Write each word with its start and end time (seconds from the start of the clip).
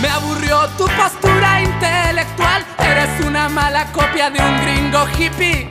Me 0.00 0.08
aburrió 0.08 0.66
tu 0.78 0.86
postura 0.86 1.60
intelectual. 1.60 2.64
Eres 2.78 3.20
una 3.24 3.48
mala 3.48 3.86
copia 3.92 4.30
de 4.30 4.40
un 4.40 4.60
gringo 4.62 5.06
hippie. 5.18 5.68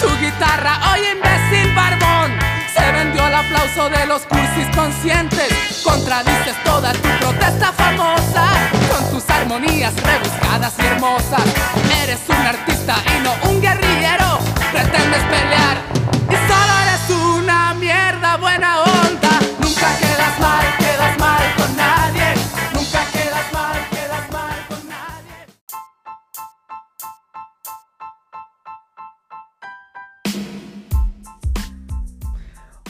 Tu 0.00 0.08
guitarra, 0.20 0.80
oye 0.92 1.12
imbécil 1.12 1.74
barbón. 1.74 2.32
Se 2.74 2.92
vendió 2.92 3.26
el 3.26 3.34
aplauso 3.34 3.88
de 3.88 4.06
los 4.06 4.22
cursis 4.22 4.66
conscientes. 4.74 5.80
Contradices 5.84 6.56
toda 6.64 6.92
tu 6.92 7.08
protesta 7.20 7.72
famosa 7.72 8.48
con 8.90 9.10
tus 9.10 9.30
armonías 9.30 9.94
rebuscadas 10.02 10.74
y 10.78 10.86
hermosas. 10.86 11.42
Eres 12.02 12.20
un 12.28 12.46
artista 12.46 12.96
y 13.16 13.22
no 13.22 13.32
un 13.50 13.60
guerrillero. 13.60 14.38
Pretendes 14.72 15.22
pelear 15.22 15.76
y 16.28 16.36
solo 16.48 16.72
eres 16.82 17.10
una 17.10 17.74
mierda 17.74 18.36
buena 18.38 18.80
onda. 18.80 19.27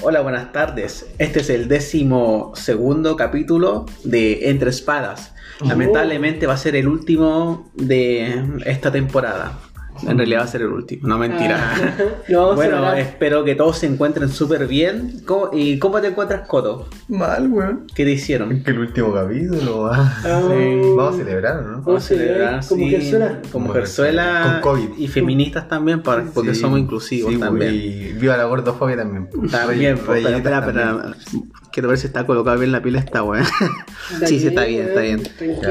Hola, 0.00 0.20
buenas 0.20 0.52
tardes. 0.52 1.06
Este 1.18 1.40
es 1.40 1.50
el 1.50 1.66
décimo 1.66 2.52
segundo 2.54 3.16
capítulo 3.16 3.84
de 4.04 4.48
Entre 4.48 4.70
Espadas. 4.70 5.34
Lamentablemente 5.60 6.46
va 6.46 6.54
a 6.54 6.56
ser 6.56 6.76
el 6.76 6.86
último 6.86 7.68
de 7.74 8.44
esta 8.64 8.92
temporada. 8.92 9.58
En 10.06 10.16
realidad 10.18 10.40
va 10.40 10.44
a 10.44 10.48
ser 10.48 10.62
el 10.62 10.68
último, 10.68 11.08
no 11.08 11.18
mentira. 11.18 11.58
Ah, 11.74 11.92
vamos 12.28 12.52
a 12.52 12.54
bueno, 12.54 12.76
celebrar. 12.76 12.98
espero 12.98 13.44
que 13.44 13.54
todos 13.54 13.78
se 13.78 13.86
encuentren 13.86 14.28
súper 14.28 14.66
bien. 14.66 15.20
¿Cómo- 15.26 15.50
¿Y 15.52 15.78
cómo 15.78 16.00
te 16.00 16.08
encuentras, 16.08 16.46
Coto? 16.46 16.88
Mal, 17.08 17.48
weón. 17.50 17.86
¿Qué 17.94 18.04
te 18.04 18.12
hicieron? 18.12 18.62
Que 18.62 18.70
el 18.70 18.78
último 18.78 19.12
capítulo, 19.12 19.86
ah. 19.92 20.14
Ah, 20.24 20.40
Vamos 20.96 21.14
a 21.14 21.18
celebrar, 21.18 21.62
¿no? 21.62 21.82
¿Cómo 21.82 22.00
se 22.00 22.16
ve? 22.16 22.58
Como 22.68 22.84
sí, 22.84 22.90
Gersuela. 22.90 23.40
Como 23.50 23.66
Como 23.68 23.72
Gersuela. 23.74 24.60
Con 24.62 24.72
COVID. 24.76 24.98
Y 24.98 25.08
feministas 25.08 25.68
también, 25.68 26.02
para- 26.02 26.24
porque 26.24 26.54
Sí, 26.54 26.60
somos 26.60 26.78
inclusivos 26.78 27.32
sí, 27.32 27.38
también. 27.38 27.74
Y 27.74 28.12
viva 28.12 28.36
la 28.36 28.44
gordofobia 28.44 28.96
también. 28.96 29.28
También, 29.50 29.98
pues, 29.98 30.18
espera, 30.18 30.36
espera, 30.36 30.58
espera. 30.58 31.14
Quiero 31.72 31.88
ver 31.90 31.98
si 31.98 32.06
está 32.06 32.24
colocado 32.26 32.58
bien 32.58 32.72
la 32.72 32.82
pila 32.82 32.98
esta 32.98 33.22
weá. 33.22 33.44
Sí, 34.24 34.40
sí, 34.40 34.46
está 34.48 34.64
bien, 34.64 34.88
está 34.88 35.00
bien. 35.02 35.22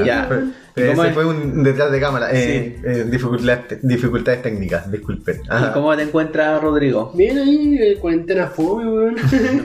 Ya. 0.06 0.30
¿Y 0.78 0.82
Eh, 0.82 0.96
se 0.96 1.08
es? 1.08 1.14
fue 1.16 1.26
un 1.26 1.64
detrás 1.64 1.92
de 1.92 2.00
cámara. 2.00 2.30
Eh, 2.32 2.80
eh, 2.84 3.06
dificultades, 3.10 3.68
te- 3.68 3.80
dificultades 3.82 4.44
técnicas, 4.44 4.92
disculpen. 4.92 5.38
¿Y 5.44 5.48
Ajá. 5.50 5.74
cómo 5.74 5.96
te 5.96 6.04
encuentras, 6.04 6.62
Rodrigo? 6.62 7.12
Bien 7.16 7.38
ahí, 7.40 7.78
eh, 7.82 7.98
cuarentena 8.00 8.48
fome, 8.48 8.88
weón. 8.88 9.16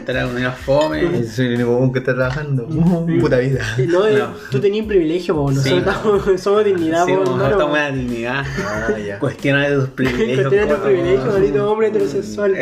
¿Te 0.06 0.12
da 0.12 0.26
una 0.26 0.52
fome? 0.52 1.22
Soy 1.24 1.46
el 1.46 1.54
único 1.56 1.76
weón 1.76 1.92
que 1.92 1.98
está 1.98 2.14
trabajando. 2.14 2.66
Puta 3.20 3.38
vida. 3.38 3.60
No, 3.88 4.06
eh, 4.06 4.18
No. 4.18 4.28
tú 4.50 4.58
tenías 4.58 4.82
un 4.84 4.88
privilegio, 4.88 5.34
po. 5.34 5.50
Nosotros 5.50 5.64
Sí. 5.72 5.78
estamos- 5.78 6.40
somos 6.40 6.64
dignidad, 6.64 7.04
Sí, 7.04 7.12
po, 7.12 7.22
hermano. 7.22 7.50
estamos 7.50 7.76
en 7.78 7.82
la 7.84 7.90
dignidad. 7.92 8.44
Ah. 8.64 9.18
Cuestiona 9.20 9.68
de 9.68 9.76
tus 9.76 9.88
privilegios. 9.90 10.40
Cuestiona 10.48 10.66
tu 10.66 10.74
Coto. 10.76 10.84
privilegio, 10.88 11.26
maldito 11.32 11.70
hombre 11.70 11.88
heterosexual. 11.88 12.54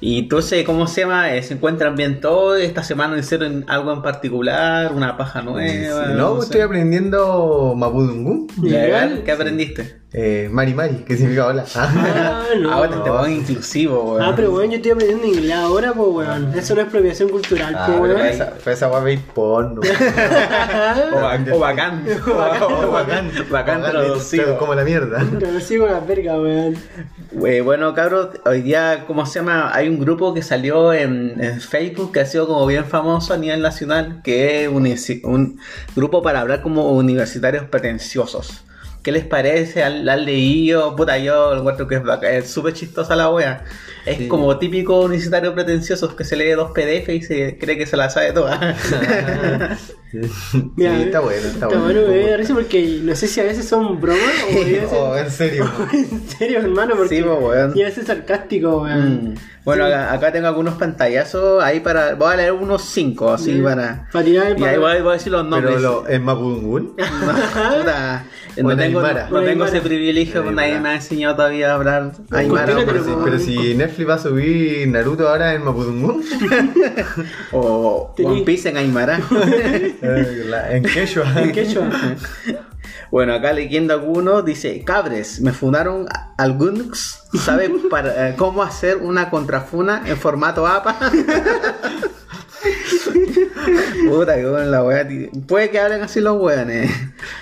Y 0.00 0.20
entonces, 0.20 0.64
¿cómo 0.64 0.86
se 0.86 1.00
llama? 1.00 1.34
Eh, 1.34 1.42
¿Se 1.42 1.54
encuentran 1.54 1.96
bien 1.96 2.20
todos? 2.20 2.60
¿Esta 2.60 2.84
semana 2.84 3.18
hicieron 3.18 3.64
algo 3.68 3.92
en 3.92 4.02
particular? 4.02 4.92
¿Una 4.92 5.16
paja 5.16 5.42
nueva? 5.42 6.06
No, 6.08 6.34
pues 6.34 6.46
sé. 6.46 6.52
estoy 6.52 6.60
aprendiendo 6.60 7.74
Mapudungun. 7.76 8.46
¿Qué 8.62 9.32
aprendiste? 9.32 10.02
Eh, 10.10 10.48
mari 10.50 10.72
Mari, 10.72 11.04
que 11.06 11.16
significa 11.16 11.48
hola. 11.48 11.66
Ah, 11.76 12.44
no. 12.58 12.72
Ahora 12.72 12.88
te 13.04 13.10
pongo 13.10 13.26
inclusivo, 13.28 14.12
weón. 14.14 14.22
Ah, 14.22 14.32
pero 14.34 14.52
weón, 14.52 14.70
yo 14.70 14.76
estoy 14.76 14.92
aprendiendo 14.92 15.26
inglés 15.26 15.54
ahora, 15.54 15.92
pues 15.92 16.08
weón. 16.10 16.58
Eso 16.58 16.74
no 16.74 16.80
es 16.80 16.86
apropiación 16.86 17.28
cultural, 17.28 17.74
Ah, 17.76 17.84
pues 17.98 18.00
weón. 18.14 18.26
esa, 18.26 18.46
fue 18.58 18.72
esa 18.72 19.10
y 19.10 19.16
porno. 19.18 19.82
O, 21.12 21.20
ba- 21.20 21.38
o 21.52 21.58
bacán. 21.58 22.04
O 22.26 22.90
bacán. 22.90 23.30
Bacán 23.50 23.82
traducido. 23.82 24.58
Como 24.58 24.74
la 24.74 24.82
mierda. 24.84 25.22
Pero 25.38 25.60
sigo 25.60 25.86
las 25.86 26.06
vergas, 26.06 26.38
weón. 26.38 26.76
Eh, 27.46 27.60
bueno, 27.60 27.92
cabros, 27.92 28.30
hoy 28.46 28.62
día, 28.62 29.04
¿cómo 29.06 29.26
se 29.26 29.40
llama? 29.40 29.70
Hay 29.74 29.88
un 29.90 30.00
grupo 30.00 30.32
que 30.32 30.42
salió 30.42 30.94
en, 30.94 31.34
en 31.38 31.60
Facebook 31.60 32.12
que 32.12 32.20
ha 32.20 32.26
sido 32.26 32.46
como 32.46 32.64
bien 32.66 32.86
famoso 32.86 33.34
a 33.34 33.36
nivel 33.36 33.60
nacional, 33.60 34.22
que 34.24 34.64
es 34.64 34.68
un, 34.70 34.86
un 35.24 35.60
grupo 35.94 36.22
para 36.22 36.40
hablar 36.40 36.62
como 36.62 36.92
universitarios 36.92 37.64
pretenciosos. 37.64 38.64
¿Qué 39.08 39.12
les 39.12 39.24
parece? 39.24 39.82
¿Han, 39.82 40.04
la 40.04 40.12
han 40.12 40.26
leído? 40.26 40.94
Puta, 40.94 41.16
yo 41.16 41.54
encuentro 41.56 41.88
que 41.88 42.02
es 42.36 42.50
súper 42.50 42.74
chistosa 42.74 43.16
la 43.16 43.30
wea. 43.30 43.64
Es 44.06 44.18
Sí. 44.18 44.28
como 44.28 44.58
típico 44.58 45.00
universitario 45.00 45.54
pretencioso 45.54 46.14
que 46.16 46.24
se 46.24 46.36
lee 46.36 46.50
dos 46.52 46.70
PDF 46.72 47.08
y 47.14 47.22
se 47.22 47.58
cree 47.58 47.76
que 47.76 47.86
se 47.86 47.96
la 47.96 48.08
sabe 48.10 48.32
toda. 48.32 48.76
Sí, 50.10 50.70
Mira, 50.76 51.02
está 51.02 51.20
bueno, 51.20 51.36
está, 51.48 51.66
Está 51.66 51.66
bueno. 51.66 51.82
bueno, 52.00 52.08
me 52.08 52.30
da 52.30 52.36
risa 52.38 52.54
porque 52.54 52.98
no 53.02 53.14
sé 53.14 53.26
si 53.28 53.40
a 53.40 53.44
veces 53.44 53.68
son 53.68 54.00
bromas 54.00 54.22
o 54.50 54.56
a 54.62 54.64
veces... 54.64 54.88
Oh, 54.90 55.16
en 55.18 55.30
serio. 55.30 55.70
en 55.92 56.28
serio, 56.30 56.60
hermano, 56.60 56.94
porque 56.96 57.16
Sí, 57.18 57.22
pues, 57.22 57.38
weón. 57.38 57.72
y 57.76 57.82
a 57.82 57.86
veces 57.86 58.06
sarcástico, 58.06 58.82
weón. 58.84 59.32
Mm. 59.32 59.34
Bueno, 59.66 59.84
acá, 59.84 60.14
acá 60.14 60.32
tengo 60.32 60.46
algunos 60.46 60.76
pantallazos 60.76 61.62
ahí 61.62 61.80
para. 61.80 62.14
Voy 62.14 62.32
a 62.32 62.36
leer 62.36 62.52
unos 62.52 62.80
cinco, 62.86 63.30
así 63.34 63.60
para. 63.60 64.08
Para 64.10 64.24
tirar 64.24 64.46
el 64.52 64.58
Y 64.58 64.64
ahí 64.64 64.78
voy, 64.78 65.02
voy 65.02 65.10
a 65.10 65.12
decir 65.12 65.30
los 65.30 65.44
nombres. 65.44 65.74
Pero 65.76 65.80
lo, 65.80 66.08
¿es 66.08 66.18
Mapudungun? 66.22 66.94
No 66.96 68.62
Bueno, 68.62 68.82
tengo, 68.82 69.02
no, 69.02 69.30
no 69.30 69.42
tengo 69.42 69.64
ese 69.66 69.82
privilegio, 69.82 70.40
Aymara. 70.40 70.56
nadie 70.68 70.80
me 70.80 70.88
ha 70.88 70.94
enseñado 70.94 71.36
todavía 71.36 71.70
a 71.70 71.74
hablar 71.74 72.12
Aymara 72.30 72.64
pero, 72.76 72.86
pero 72.86 73.04
si, 73.04 73.10
pero 73.24 73.38
si 73.38 73.74
Netflix 73.88 74.08
va 74.08 74.14
a 74.14 74.18
subir 74.18 74.86
Naruto 74.88 75.28
ahora 75.28 75.54
en 75.54 75.64
Mapudungun. 75.64 76.22
o 77.52 78.12
Tení- 78.16 78.26
One 78.26 78.42
Piece 78.42 78.68
en 78.68 78.76
Aymara. 78.76 79.20
Eh, 80.00 80.50
en 80.70 80.82
Quechua. 80.84 81.24
En 81.36 81.52
quechua. 81.52 81.88
bueno, 83.10 83.34
acá 83.34 83.52
leyendo 83.52 83.94
algunos 83.94 84.44
dice, 84.44 84.82
cabres, 84.84 85.40
me 85.40 85.52
fundaron 85.52 86.06
algunos, 86.36 87.20
¿sabe 87.44 87.70
para, 87.90 88.28
eh, 88.30 88.34
cómo 88.36 88.62
hacer 88.62 88.98
una 88.98 89.30
contrafuna 89.30 90.02
en 90.06 90.16
formato 90.16 90.66
APA? 90.66 90.96
Puta 94.08 94.36
que 94.36 94.46
bueno 94.46 94.70
la 94.70 94.82
wea. 94.82 95.06
Puede 95.46 95.70
que 95.70 95.78
hablen 95.78 96.02
así 96.02 96.20
los 96.20 96.40
weones. 96.40 96.90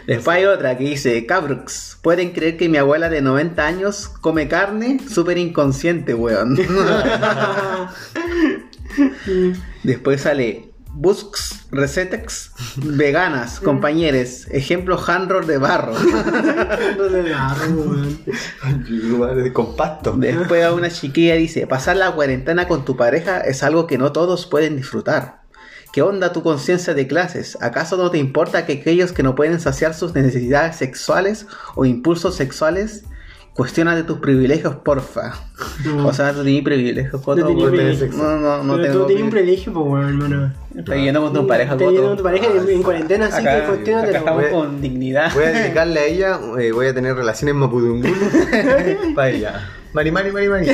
Después 0.07 0.37
hay 0.37 0.45
otra 0.45 0.77
que 0.77 0.85
dice, 0.85 1.27
cabrux, 1.27 1.99
pueden 2.03 2.33
creer 2.33 2.57
que 2.57 2.69
mi 2.69 2.79
abuela 2.79 3.09
de 3.09 3.23
90 3.23 3.67
años 3.67 4.09
come 4.21 4.49
carne, 4.49 4.99
súper 5.09 5.39
inconsciente, 5.39 6.15
weón. 6.15 6.57
Después 9.83 10.21
sale 10.21 10.71
Busks, 10.99 11.67
Recetex, 11.71 12.53
veganas, 12.77 13.61
compañeros, 13.65 14.47
ejemplo 14.51 14.99
handroll 14.99 15.47
de 15.47 15.59
barro. 15.59 15.95
Agarro, 15.97 17.71
weón. 17.71 18.19
Lugares 18.89 19.53
compacto. 19.53 20.15
Después 20.17 20.65
a 20.65 20.73
una 20.73 20.89
chiquilla 20.89 21.35
dice, 21.35 21.67
pasar 21.67 21.99
la 21.99 22.13
cuarentena 22.13 22.67
con 22.67 22.87
tu 22.87 22.97
pareja 22.97 23.41
es 23.41 23.63
algo 23.63 23.87
que 23.87 23.99
no 23.99 24.13
todos 24.13 24.47
pueden 24.47 24.77
disfrutar. 24.77 25.43
¿Qué 25.93 26.01
onda 26.01 26.33
tu 26.33 26.43
conciencia 26.43 26.95
de 26.95 27.07
clases? 27.07 27.59
¿Acaso 27.61 27.99
no 27.99 28.11
te 28.11 28.17
importa 28.17 28.65
que 28.65 28.75
aquellos 28.75 29.13
que 29.13 29.23
no 29.23 29.35
pueden 29.35 29.61
saciar 29.61 29.93
sus 29.93 30.15
necesidades 30.15 30.77
sexuales 30.77 31.47
o 31.75 31.85
impulsos 31.85 32.37
sexuales? 32.37 33.05
Cuestiona 33.57 33.97
de 33.97 34.03
tus 34.03 34.19
privilegios, 34.19 34.75
porfa. 34.77 35.33
No. 35.85 36.09
O 36.09 36.13
sea, 36.13 36.35
tú 36.35 36.45
tienes 36.45 36.63
privilegios, 36.63 37.23
Coto, 37.23 37.41
No 37.41 37.47
privilegios. 37.71 38.15
No, 38.15 38.37
no, 38.39 38.63
no 38.63 38.75
pero 38.75 38.85
tengo 38.87 38.99
tú 39.01 39.07
tienes 39.07 39.25
un 39.25 39.31
privilegios. 39.31 39.31
privilegio, 39.31 39.73
pues 39.73 39.87
weón, 39.87 40.09
hermano. 40.09 40.53
Estás 40.77 40.97
yendo 40.99 41.23
con 41.23 41.33
tu 41.33 41.47
pareja, 41.47 41.73
Estás 41.73 41.79
Coto. 41.87 41.93
yendo 41.93 42.09
con 42.09 42.17
tu 42.19 42.23
pareja 42.23 42.47
en, 42.55 42.69
en 42.69 42.83
cuarentena, 42.83 43.27
así 43.27 43.43
que 43.43 43.63
cuestionate. 43.67 44.09
acá 44.11 44.19
estamos 44.19 44.43
Voy 44.43 44.51
a- 44.51 44.53
con 44.53 44.81
dignidad. 44.83 45.33
Voy 45.33 45.45
a 45.45 45.53
dedicarle 45.53 46.01
a 46.01 46.05
ella, 46.05 46.41
eh, 46.61 46.73
voy 46.73 46.87
a 46.89 46.95
tener 46.95 47.15
relaciones 47.17 47.55
Mapudungun 47.55 48.13
para 49.15 49.31
ella. 49.31 49.71
Mari, 49.95 50.11
mari, 50.13 50.33
mari, 50.33 50.49
mari. 50.51 50.67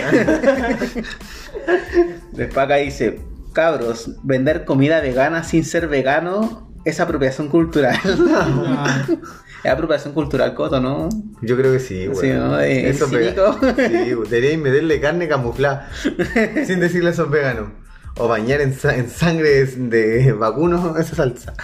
Después 2.33 2.65
acá 2.65 2.77
dice, 2.77 3.21
cabros, 3.53 4.11
vender 4.25 4.65
comida 4.65 5.01
vegana 5.01 5.45
sin 5.45 5.65
ser 5.65 5.87
vegano 5.89 6.69
es 6.85 6.99
apropiación 6.99 7.49
cultural. 7.49 7.97
Ah, 8.35 9.05
es 9.65 9.71
apropiación 9.71 10.13
cultural, 10.15 10.55
Coto, 10.55 10.81
¿no? 10.81 11.09
Yo 11.41 11.57
creo 11.57 11.73
que 11.73 11.81
sí, 11.81 12.07
güey. 12.07 12.21
Sí, 12.21 12.37
¿no? 12.37 12.57
De- 12.57 12.89
Esos 12.91 13.11
cínico. 13.11 13.57
Sí, 13.77 14.15
deberíais 14.29 14.59
meterle 14.59 15.01
carne 15.01 15.29
camuflada. 15.29 15.89
sin 16.67 16.81
decirle 16.81 17.11
a 17.11 17.13
esos 17.13 17.31
veganos. 17.31 17.69
O 18.17 18.29
bañar 18.29 18.61
en, 18.61 18.75
sa- 18.75 18.95
en 18.97 19.09
sangre 19.09 19.65
de 19.65 20.33
vacuno 20.33 20.97
esa 20.99 21.15
salsa. 21.17 21.55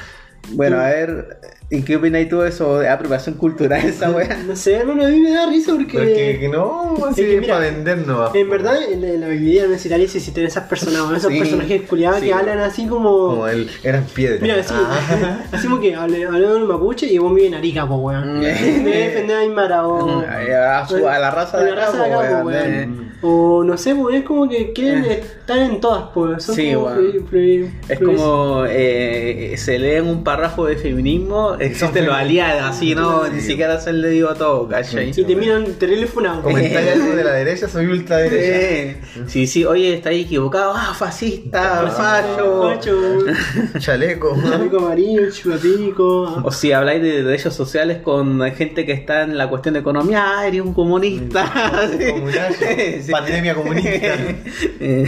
Bueno, 0.52 0.78
a 0.80 0.84
ver, 0.88 1.38
¿en 1.70 1.84
qué 1.84 1.96
opinas 1.96 2.28
tú 2.28 2.40
de 2.40 2.48
eso? 2.48 2.80
¿Es 2.82 2.88
apropiación 2.88 3.34
cultural 3.36 3.84
esa 3.84 4.10
wea? 4.10 4.38
No 4.46 4.56
sé, 4.56 4.76
hermano, 4.76 5.04
a 5.04 5.08
mí 5.08 5.20
me 5.20 5.30
da 5.30 5.46
risa 5.46 5.72
porque. 5.74 5.98
Porque 5.98 6.36
que 6.40 6.48
no, 6.48 6.96
así 7.10 7.22
que 7.24 7.40
mira, 7.40 7.54
para 7.56 7.70
vendernos. 7.70 8.34
En 8.34 8.48
verdad, 8.50 8.76
en 8.90 9.20
la, 9.20 9.28
Biblia 9.28 9.64
no 9.64 9.68
necesitaría 9.70 10.06
existir 10.06 10.38
esas 10.44 10.64
personas, 10.64 11.18
esos 11.18 11.30
Sí, 11.32 11.38
personajes 11.38 11.82
culiados 11.82 12.20
sí. 12.20 12.26
que 12.26 12.32
hablan 12.32 12.58
así 12.60 12.86
como. 12.86 13.10
Como 13.28 13.48
él, 13.48 13.70
eran 13.82 14.04
piedras. 14.04 14.40
Mira, 14.42 14.54
así, 14.60 14.74
Ah. 14.74 15.38
así 15.52 15.66
como 15.68 15.80
que 15.80 15.94
hablan 15.94 16.22
hablan 16.34 16.56
en 16.56 16.66
mapuche 16.66 17.06
y 17.06 17.18
vos 17.18 17.34
vives 17.34 17.48
en 17.52 17.58
Arica, 17.58 17.86
po, 17.86 17.96
weón. 17.96 18.40
Me 18.40 18.48
defender 18.48 19.36
a 19.36 19.40
Aymara 19.40 19.86
o. 19.86 20.20
A, 20.20 20.86
su- 20.88 21.06
a 21.08 21.18
la 21.18 21.30
raza 21.30 21.58
A 21.58 21.62
de 21.62 21.70
la 21.70 21.76
raza 21.76 22.04
de 22.04 22.14
acá, 22.14 22.28
po, 22.38 22.38
po, 22.42 22.46
weón. 22.48 23.07
O 23.20 23.64
no 23.64 23.76
sé, 23.76 23.96
pues 23.96 24.16
es 24.16 24.22
como 24.24 24.48
que 24.48 24.72
quieren 24.72 25.04
estar 25.04 25.58
en 25.58 25.80
todas, 25.80 26.04
pues. 26.14 26.44
Son 26.44 26.54
Sí, 26.54 26.72
como 26.72 26.84
bueno. 26.84 27.68
Es 27.88 27.98
como 27.98 28.64
eh, 28.68 29.54
se 29.56 29.78
leen 29.78 30.06
un 30.06 30.22
párrafo 30.22 30.66
de 30.66 30.76
feminismo, 30.76 31.54
existen 31.58 32.06
los 32.06 32.14
aliados, 32.14 32.62
así, 32.62 32.94
¿no? 32.94 33.26
Ni 33.28 33.40
siquiera 33.40 33.80
se 33.80 33.92
le 33.92 34.10
digo 34.10 34.32
todo, 34.34 34.68
¿cachai? 34.68 35.10
Y 35.10 35.24
te 35.24 35.34
miran 35.34 35.64
terrible 35.74 36.06
funado. 36.06 36.42
Comentáis 36.42 36.92
algo 36.92 37.16
de 37.16 37.24
la 37.24 37.32
derecha, 37.32 37.68
soy 37.68 37.86
ultraderecha. 37.86 38.38
Eh, 38.38 38.96
sí, 39.26 39.48
sí, 39.48 39.64
oye, 39.64 39.94
está 39.94 40.10
ahí 40.10 40.22
equivocado, 40.22 40.72
ah, 40.76 40.94
fascista, 40.96 41.90
facho. 41.90 42.62
Macho, 42.62 43.24
Chaleco. 43.78 44.34
pico 44.62 44.78
amarillo, 44.78 45.28
chupapico. 45.32 46.40
O 46.44 46.52
si 46.52 46.70
habláis 46.70 47.02
de 47.02 47.24
derechos 47.24 47.54
sociales 47.54 47.98
con 47.98 48.40
gente 48.52 48.86
que 48.86 48.92
está 48.92 49.22
en 49.22 49.36
la 49.36 49.48
cuestión 49.48 49.74
de 49.74 49.80
economía, 49.80 50.38
ah, 50.38 50.46
eres 50.46 50.60
un 50.60 50.72
comunista. 50.72 51.88
Pandemia 53.12 53.54
comunista. 53.54 53.90
Eh, 54.80 55.04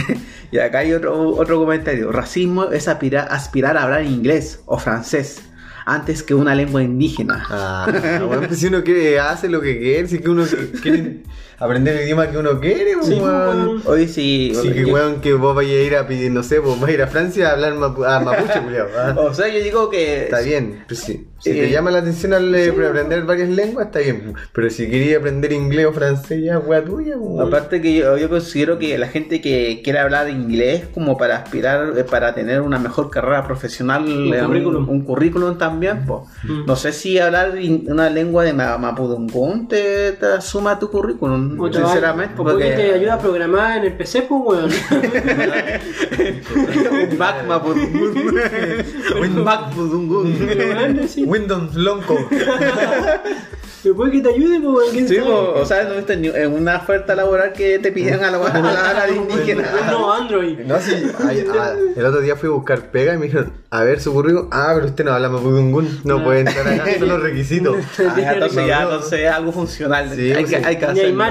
y 0.51 0.57
acá 0.59 0.79
hay 0.79 0.93
otro, 0.93 1.29
otro 1.29 1.57
comentario. 1.59 2.11
Racismo 2.11 2.71
es 2.71 2.87
aspirar, 2.87 3.27
aspirar 3.31 3.77
a 3.77 3.83
hablar 3.83 4.03
inglés 4.05 4.61
o 4.65 4.77
francés 4.77 5.41
antes 5.85 6.23
que 6.23 6.33
una 6.35 6.53
lengua 6.55 6.83
indígena. 6.83 7.43
Ah, 7.49 7.87
bueno, 8.25 8.47
pues 8.47 8.59
si 8.59 8.67
uno 8.67 8.83
quiere, 8.83 9.19
hace 9.19 9.47
lo 9.49 9.61
que 9.61 9.79
quiere, 9.79 10.07
si 10.07 10.19
que 10.19 10.29
uno 10.29 10.45
quiere 10.81 11.23
aprender 11.57 11.95
el 11.97 12.03
idioma 12.03 12.29
que 12.29 12.37
uno 12.37 12.59
quiere, 12.59 12.93
Sí, 13.01 13.13
weón. 13.13 13.81
Hoy 13.85 14.07
sí. 14.07 14.53
Sí, 14.61 14.71
que 14.73 14.81
yo- 14.87 14.93
weón, 14.93 15.21
que 15.21 15.33
vos 15.33 15.55
vayas 15.55 15.73
a 15.75 15.81
ir 15.83 15.95
a 15.95 16.05
pedir, 16.07 16.31
no 16.31 16.43
sé, 16.43 16.59
vos 16.59 16.79
vas 16.79 16.89
a 16.89 16.93
ir 16.93 17.01
a 17.01 17.07
Francia 17.07 17.49
a 17.49 17.51
hablar 17.53 17.73
mapu- 17.73 18.05
a 18.05 18.19
mapuche, 18.19 18.61
culiao. 18.61 18.87
ah. 18.97 19.15
O 19.17 19.33
sea, 19.33 19.47
yo 19.47 19.61
digo 19.63 19.89
que. 19.89 20.25
Está 20.25 20.41
bien, 20.41 20.83
pues 20.87 20.99
sí. 20.99 21.27
Si 21.41 21.49
Eh, 21.49 21.53
te 21.55 21.71
llama 21.71 21.89
la 21.89 21.99
atención 21.99 22.33
al 22.33 22.53
eh, 22.53 22.69
aprender 22.69 23.23
varias 23.23 23.49
lenguas, 23.49 23.87
está 23.87 23.97
bien. 23.99 24.33
Pero 24.53 24.69
si 24.69 24.87
querías 24.87 25.17
aprender 25.19 25.51
inglés 25.51 25.87
o 25.87 25.91
francés, 25.93 26.43
ya 26.43 26.59
wea 26.59 26.83
tuya, 26.85 27.17
weón. 27.17 27.47
Aparte 27.47 27.81
que 27.81 27.95
yo, 27.95 28.15
yo 28.15 28.29
considero 28.29 28.77
que 28.77 28.95
la 28.99 29.07
gente 29.07 29.41
que 29.41 29.81
quiere 29.83 29.97
hablar 29.97 30.29
inglés 30.29 30.83
como 30.93 31.17
para 31.17 31.37
aspirar, 31.37 31.93
eh, 31.97 32.03
para 32.03 32.35
tener 32.35 32.61
una 32.61 32.77
mejor 32.77 33.09
carrera 33.09 33.43
profesional, 33.43 34.03
Un 34.05 34.31
eh, 34.33 34.39
currículum. 34.45 34.87
un 34.87 35.01
currículum 35.01 35.57
también, 35.57 36.05
pues. 36.05 36.21
Mm. 36.43 36.65
No 36.67 36.75
sé 36.75 36.91
si 36.93 37.17
hablar 37.17 37.59
in- 37.59 37.85
una 37.89 38.07
lengua 38.11 38.43
de 38.43 38.53
ma- 38.53 38.77
mapudungún 38.77 39.67
te, 39.67 40.11
te 40.11 40.39
suma 40.41 40.77
tu 40.77 40.91
currículum, 40.91 41.59
O 41.59 41.73
sinceramente, 41.73 42.35
o 42.37 42.43
porque 42.43 42.69
te 42.71 42.93
ayuda 42.93 43.15
a 43.15 43.19
programar 43.19 43.79
en 43.79 43.85
el 43.85 43.93
PC, 43.93 44.21
pues, 44.29 44.41
weón. 44.45 44.71
un 47.11 47.17
Mac 47.17 47.45
mapudungún. 47.47 48.13
un 49.21 49.43
Mac 49.43 49.61
mapudungún. 49.69 51.30
Windows 51.31 51.77
Lonco. 51.77 52.17
Puede 53.95 54.11
que 54.11 54.21
te 54.21 54.29
ayude, 54.29 54.59
pues, 54.59 54.73
weón. 54.75 54.91
¿quién 54.91 55.07
Sí, 55.07 55.15
po, 55.17 55.53
o 55.55 55.65
sea, 55.65 55.83
no 55.83 55.95
viste 55.95 56.15
ni- 56.17 56.27
en 56.27 56.53
una 56.53 56.77
oferta 56.77 57.15
laboral 57.15 57.53
que 57.53 57.79
te 57.79 57.91
piden 57.91 58.23
a 58.23 58.31
la, 58.31 58.37
a 58.37 58.59
la, 58.61 58.89
a 58.89 59.07
la 59.07 59.09
indígena. 59.15 59.63
No, 59.89 60.13
Android. 60.13 60.59
No, 60.59 60.79
sí, 60.79 60.93
ay, 61.27 61.45
ah, 61.57 61.73
el 61.95 62.05
otro 62.05 62.21
día 62.21 62.35
fui 62.35 62.47
a 62.49 62.51
buscar 62.51 62.91
pega 62.91 63.13
y 63.13 63.17
me 63.17 63.25
dijeron, 63.25 63.51
a 63.69 63.83
ver 63.83 63.99
su 64.01 64.13
currículum. 64.13 64.49
Ah, 64.51 64.71
pero 64.75 64.87
usted 64.87 65.03
no 65.05 65.13
habla 65.13 65.29
mapudungún, 65.29 66.01
no 66.03 66.23
puede 66.23 66.41
entrar 66.41 66.67
acá, 66.67 66.85
son 66.99 67.07
los 67.09 67.21
requisitos. 67.21 67.77
Ah, 68.21 68.33
entonces 68.33 68.67
ya, 68.67 68.83
entonces 68.83 69.19
es 69.21 69.27
algo 69.31 69.51
funcional. 69.51 70.09
Sí, 70.15 70.31
hay, 70.31 70.43
pues 70.43 70.49
que, 70.51 70.57
sí. 70.57 70.63
hay 70.65 70.75
que 70.77 70.85
hacerlo. 70.85 71.25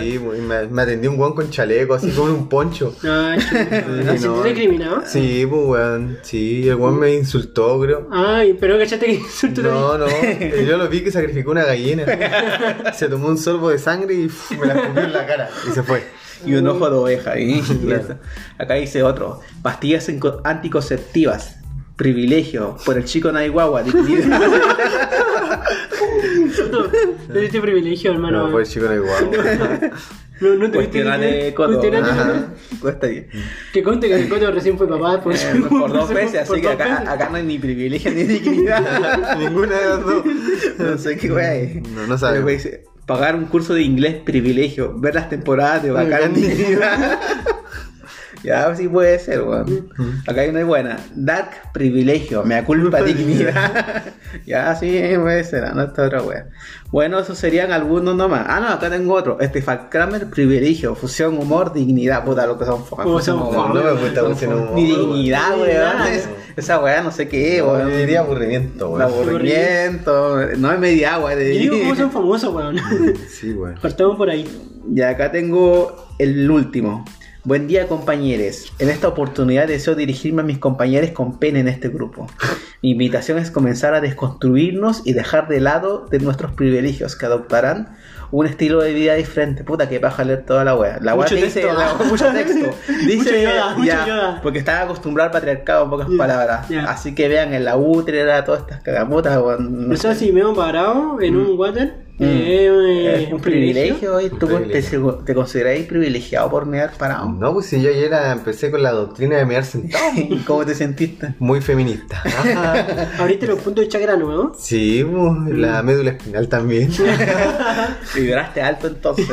Sí, 0.00 0.18
muy- 0.18 0.38
me, 0.40 0.66
me 0.66 0.82
atendió 0.82 1.10
un 1.10 1.16
guan 1.16 1.32
con 1.32 1.50
chaleco, 1.50 1.94
así 1.94 2.10
como 2.10 2.32
un 2.32 2.48
poncho. 2.48 2.94
Ah, 3.04 3.36
chuta. 3.38 4.16
¿Se 4.18 4.26
no. 4.26 4.34
te 4.40 4.48
discriminado? 4.48 5.02
Sí, 5.06 5.46
pues 5.48 5.62
weón, 5.66 6.18
sí, 6.22 6.68
el 6.68 6.76
guan 6.76 6.98
me 6.98 7.14
insultó, 7.14 7.78
creo. 7.80 8.08
Ay, 8.10 8.56
pero 8.58 8.78
cachaste 8.78 9.06
que 9.06 9.12
insulto 9.14 9.62
No, 9.62 9.98
no, 9.98 10.06
yo 10.66 10.76
lo 10.78 10.88
vi 10.88 11.02
que 11.02 11.10
sacrificó 11.12 11.50
una 11.50 11.64
gallina. 11.64 11.91
Se 12.94 13.08
tomó 13.08 13.28
un 13.28 13.38
sorbo 13.38 13.70
de 13.70 13.78
sangre 13.78 14.14
y 14.14 14.26
uf, 14.26 14.50
me 14.52 14.66
la 14.66 14.74
escupió 14.74 15.02
en 15.02 15.12
la 15.12 15.26
cara 15.26 15.50
y 15.68 15.72
se 15.72 15.82
fue. 15.82 16.04
Y 16.44 16.54
un 16.54 16.66
ojo 16.66 16.90
de 16.90 16.96
oveja. 16.96 17.34
Claro. 17.84 18.18
Acá 18.58 18.74
dice 18.74 19.02
otro. 19.02 19.40
Pastillas 19.62 20.10
anticonceptivas. 20.44 21.56
Privilegio. 21.96 22.76
Por 22.84 22.96
el 22.96 23.04
chico 23.04 23.30
Naiguagua. 23.30 23.84
Dignidad. 26.72 27.28
No 27.28 27.34
tuviste 27.34 27.60
privilegio, 27.60 28.12
hermano. 28.12 28.46
No, 28.46 28.52
pues 28.52 28.70
chico 28.70 28.86
no 28.86 28.94
igual. 28.94 29.90
No, 30.40 30.48
no 30.56 30.72
tuviste 30.72 31.04
Cuestiona 31.04 31.18
de 31.18 31.54
coto. 31.54 31.80
Cuesta 32.80 33.06
bien. 33.06 33.28
Que 33.72 33.80
conte 33.80 34.08
que 34.08 34.14
el 34.16 34.28
Coto 34.28 34.50
recién 34.50 34.76
fue 34.76 34.88
papá 34.88 35.22
por, 35.22 35.32
Eh, 35.32 35.38
por 35.68 35.92
dos 35.92 36.12
veces, 36.12 36.42
así 36.50 36.60
que 36.60 36.68
acá, 36.68 37.04
acá 37.06 37.28
no 37.28 37.36
hay 37.36 37.44
ni 37.44 37.60
privilegio 37.60 38.10
ni 38.10 38.24
dignidad. 38.24 39.38
Ninguna 39.38 39.78
de 39.78 39.88
las 39.88 40.04
dos. 40.04 40.24
No 40.78 40.98
sé 40.98 41.16
qué 41.16 41.30
wey. 41.30 41.82
No, 41.94 42.08
no 42.08 42.18
sabemos. 42.18 42.50
Pero, 42.50 42.80
pues, 42.80 42.92
Pagar 43.06 43.34
un 43.34 43.46
curso 43.46 43.74
de 43.74 43.82
inglés, 43.82 44.16
privilegio. 44.24 44.94
Ver 44.96 45.14
las 45.14 45.28
temporadas 45.28 45.82
de 45.82 45.90
Bacán 45.90 46.34
Dignidad. 46.34 47.20
Ya, 48.42 48.74
sí 48.74 48.88
puede 48.88 49.18
ser, 49.20 49.42
weón. 49.42 49.88
Acá 50.26 50.40
hay 50.40 50.48
una 50.50 50.64
buena. 50.64 50.98
Dark, 51.14 51.50
privilegio. 51.72 52.42
Me 52.42 52.62
culpa, 52.64 53.00
dignidad. 53.02 54.02
ya, 54.46 54.74
sí, 54.74 55.00
puede 55.20 55.44
ser. 55.44 55.72
No 55.74 55.82
está 55.84 56.06
otra 56.06 56.22
wea. 56.22 56.46
Bueno, 56.90 57.20
esos 57.20 57.38
serían 57.38 57.70
algunos 57.70 58.16
nomás. 58.16 58.44
Ah, 58.48 58.58
no, 58.60 58.68
acá 58.68 58.90
tengo 58.90 59.14
otro. 59.14 59.38
Stefan 59.40 59.88
Kramer, 59.90 60.28
privilegio. 60.28 60.94
Fusión, 60.96 61.38
humor, 61.38 61.72
dignidad. 61.72 62.24
Puta, 62.24 62.46
lo 62.46 62.58
que 62.58 62.64
son. 62.64 62.82
Oh, 62.90 63.20
son 63.20 63.38
No, 63.38 63.74
me 63.74 63.92
gusta 63.92 64.24
fusión 64.24 64.54
humor. 64.54 64.72
Ni 64.74 64.86
dignidad, 64.86 65.58
weón. 65.60 65.96
Esa 66.56 66.80
weá 66.82 67.00
no 67.02 67.10
sé 67.10 67.28
qué, 67.28 67.58
Yo 67.58 67.72
weón. 67.72 67.96
diría 67.96 68.20
aburrimiento, 68.20 68.90
weón. 68.90 69.02
aburrimiento. 69.02 70.36
No 70.58 70.72
es 70.72 70.78
media 70.80 71.14
agua. 71.14 71.32
Yo 71.34 71.38
digo 71.40 71.78
cómo 71.78 71.94
son 71.94 72.10
famosos, 72.10 72.52
weón. 72.54 72.76
Sí, 73.28 73.52
weón. 73.52 73.76
Partamos 73.80 74.16
por 74.16 74.28
ahí. 74.28 74.46
Y 74.92 75.00
acá 75.00 75.30
tengo 75.30 76.08
el 76.18 76.50
último. 76.50 77.04
Buen 77.44 77.66
día 77.66 77.88
compañeros. 77.88 78.72
En 78.78 78.88
esta 78.88 79.08
oportunidad 79.08 79.66
deseo 79.66 79.96
dirigirme 79.96 80.42
a 80.42 80.44
mis 80.44 80.58
compañeros 80.58 81.10
con 81.10 81.38
pena 81.40 81.58
en 81.58 81.66
este 81.66 81.88
grupo. 81.88 82.28
Mi 82.82 82.92
invitación 82.92 83.38
es 83.38 83.50
comenzar 83.50 83.94
a 83.94 84.00
desconstruirnos 84.00 85.02
y 85.04 85.12
dejar 85.12 85.48
de 85.48 85.58
lado 85.60 86.06
de 86.08 86.20
nuestros 86.20 86.52
privilegios 86.52 87.16
que 87.16 87.26
adoptarán 87.26 87.96
un 88.30 88.46
estilo 88.46 88.80
de 88.80 88.94
vida 88.94 89.14
diferente. 89.14 89.64
Puta 89.64 89.88
que 89.88 89.98
paja 89.98 90.22
leer 90.22 90.44
toda 90.46 90.64
la 90.64 90.76
wea. 90.76 90.98
La 91.02 91.14
wea 91.16 91.24
Mucho 91.24 91.34
dice 91.34 91.62
texto, 91.62 91.72
la- 91.78 91.94
mucho 92.08 92.26
texto. 92.32 92.70
Dice 93.06 93.16
Mucho 93.16 93.34
Yoda, 93.36 93.76
ya, 93.84 94.06
Yoda. 94.06 94.40
porque 94.40 94.58
estaba 94.60 94.82
acostumbrado 94.82 95.26
al 95.28 95.32
patriarcado 95.32 95.84
en 95.84 95.90
pocas 95.90 96.08
palabras. 96.16 96.66
Así 96.86 97.12
que 97.14 97.26
vean 97.26 97.52
en 97.54 97.64
la 97.64 97.76
útera 97.76 98.44
todas 98.44 98.60
estas 98.60 98.82
cagamutas. 98.82 99.36
weón, 99.42 99.88
no 99.88 99.94
O 99.94 99.96
sea, 99.96 100.14
sé. 100.14 100.26
si 100.26 100.32
me 100.32 100.42
hemos 100.42 100.56
parado 100.56 101.20
en 101.20 101.36
un 101.36 101.58
water, 101.58 102.02
Mm. 102.11 102.11
Eh, 102.24 102.66
eh, 102.66 103.24
Es 103.26 103.32
un 103.32 103.40
privilegio 103.40 104.20
y 104.20 104.28
tú 104.30 104.46
Un 104.46 104.68
te, 104.68 104.82
te 104.82 105.34
consideráis 105.34 105.86
privilegiado 105.86 106.50
por 106.50 106.66
mear 106.66 106.92
parado. 106.98 107.28
No, 107.28 107.52
pues 107.54 107.66
si 107.66 107.80
yo 107.82 107.90
ayer 107.90 108.12
empecé 108.32 108.70
con 108.70 108.82
la 108.82 108.92
doctrina 108.92 109.36
de 109.36 109.44
mear 109.46 109.64
sentado. 109.64 110.04
¿Cómo 110.46 110.64
te 110.64 110.74
sentiste? 110.74 111.34
Muy 111.38 111.60
feminista. 111.60 112.22
Abriste 113.18 113.46
los 113.46 113.60
puntos 113.60 113.84
de 113.84 113.88
chakra 113.88 114.16
nuevo. 114.16 114.52
Sí, 114.58 115.04
pues, 115.04 115.58
la 115.58 115.82
médula 115.82 116.10
espinal 116.12 116.48
también. 116.48 116.90
Vibraste 118.14 118.62
alto 118.62 118.86
entonces. 118.88 119.26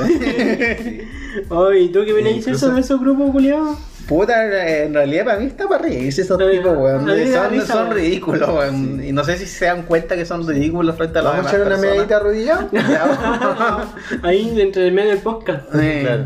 Oye, 1.50 1.80
¿y 1.82 1.90
tú 1.90 2.00
qué 2.06 2.14
vienes 2.14 2.34
a 2.34 2.38
Incluso- 2.38 2.68
eso 2.68 2.76
de 2.76 2.82
esos 2.82 3.00
grupos, 3.00 3.32
culiados? 3.32 3.78
Puta, 4.10 4.84
en 4.86 4.94
realidad 4.96 5.24
para 5.24 5.40
mí 5.40 5.46
está 5.46 5.68
para 5.68 5.84
reírse 5.84 6.24
esos 6.24 6.40
tipos, 6.40 6.76
weón. 6.76 7.06
Son, 7.06 7.16
risa, 7.16 7.68
son 7.68 7.84
weón. 7.84 7.94
ridículos, 7.94 8.50
weón. 8.50 9.04
Y 9.04 9.12
no 9.12 9.24
sé 9.24 9.38
si 9.38 9.46
se 9.46 9.66
dan 9.66 9.84
cuenta 9.84 10.16
que 10.16 10.26
son 10.26 10.48
ridículos 10.48 10.96
frente 10.96 11.20
a 11.20 11.22
las 11.22 11.34
Vamos 11.34 11.46
a 11.46 11.56
echar 11.56 11.68
una 11.68 11.78
medallita 11.78 12.16
arrodillada. 12.16 12.68
Ahí 14.24 14.60
entre 14.60 14.88
el 14.88 14.94
medio 14.94 15.12
del 15.12 15.20
podcast. 15.20 15.70
Claro. 15.70 16.26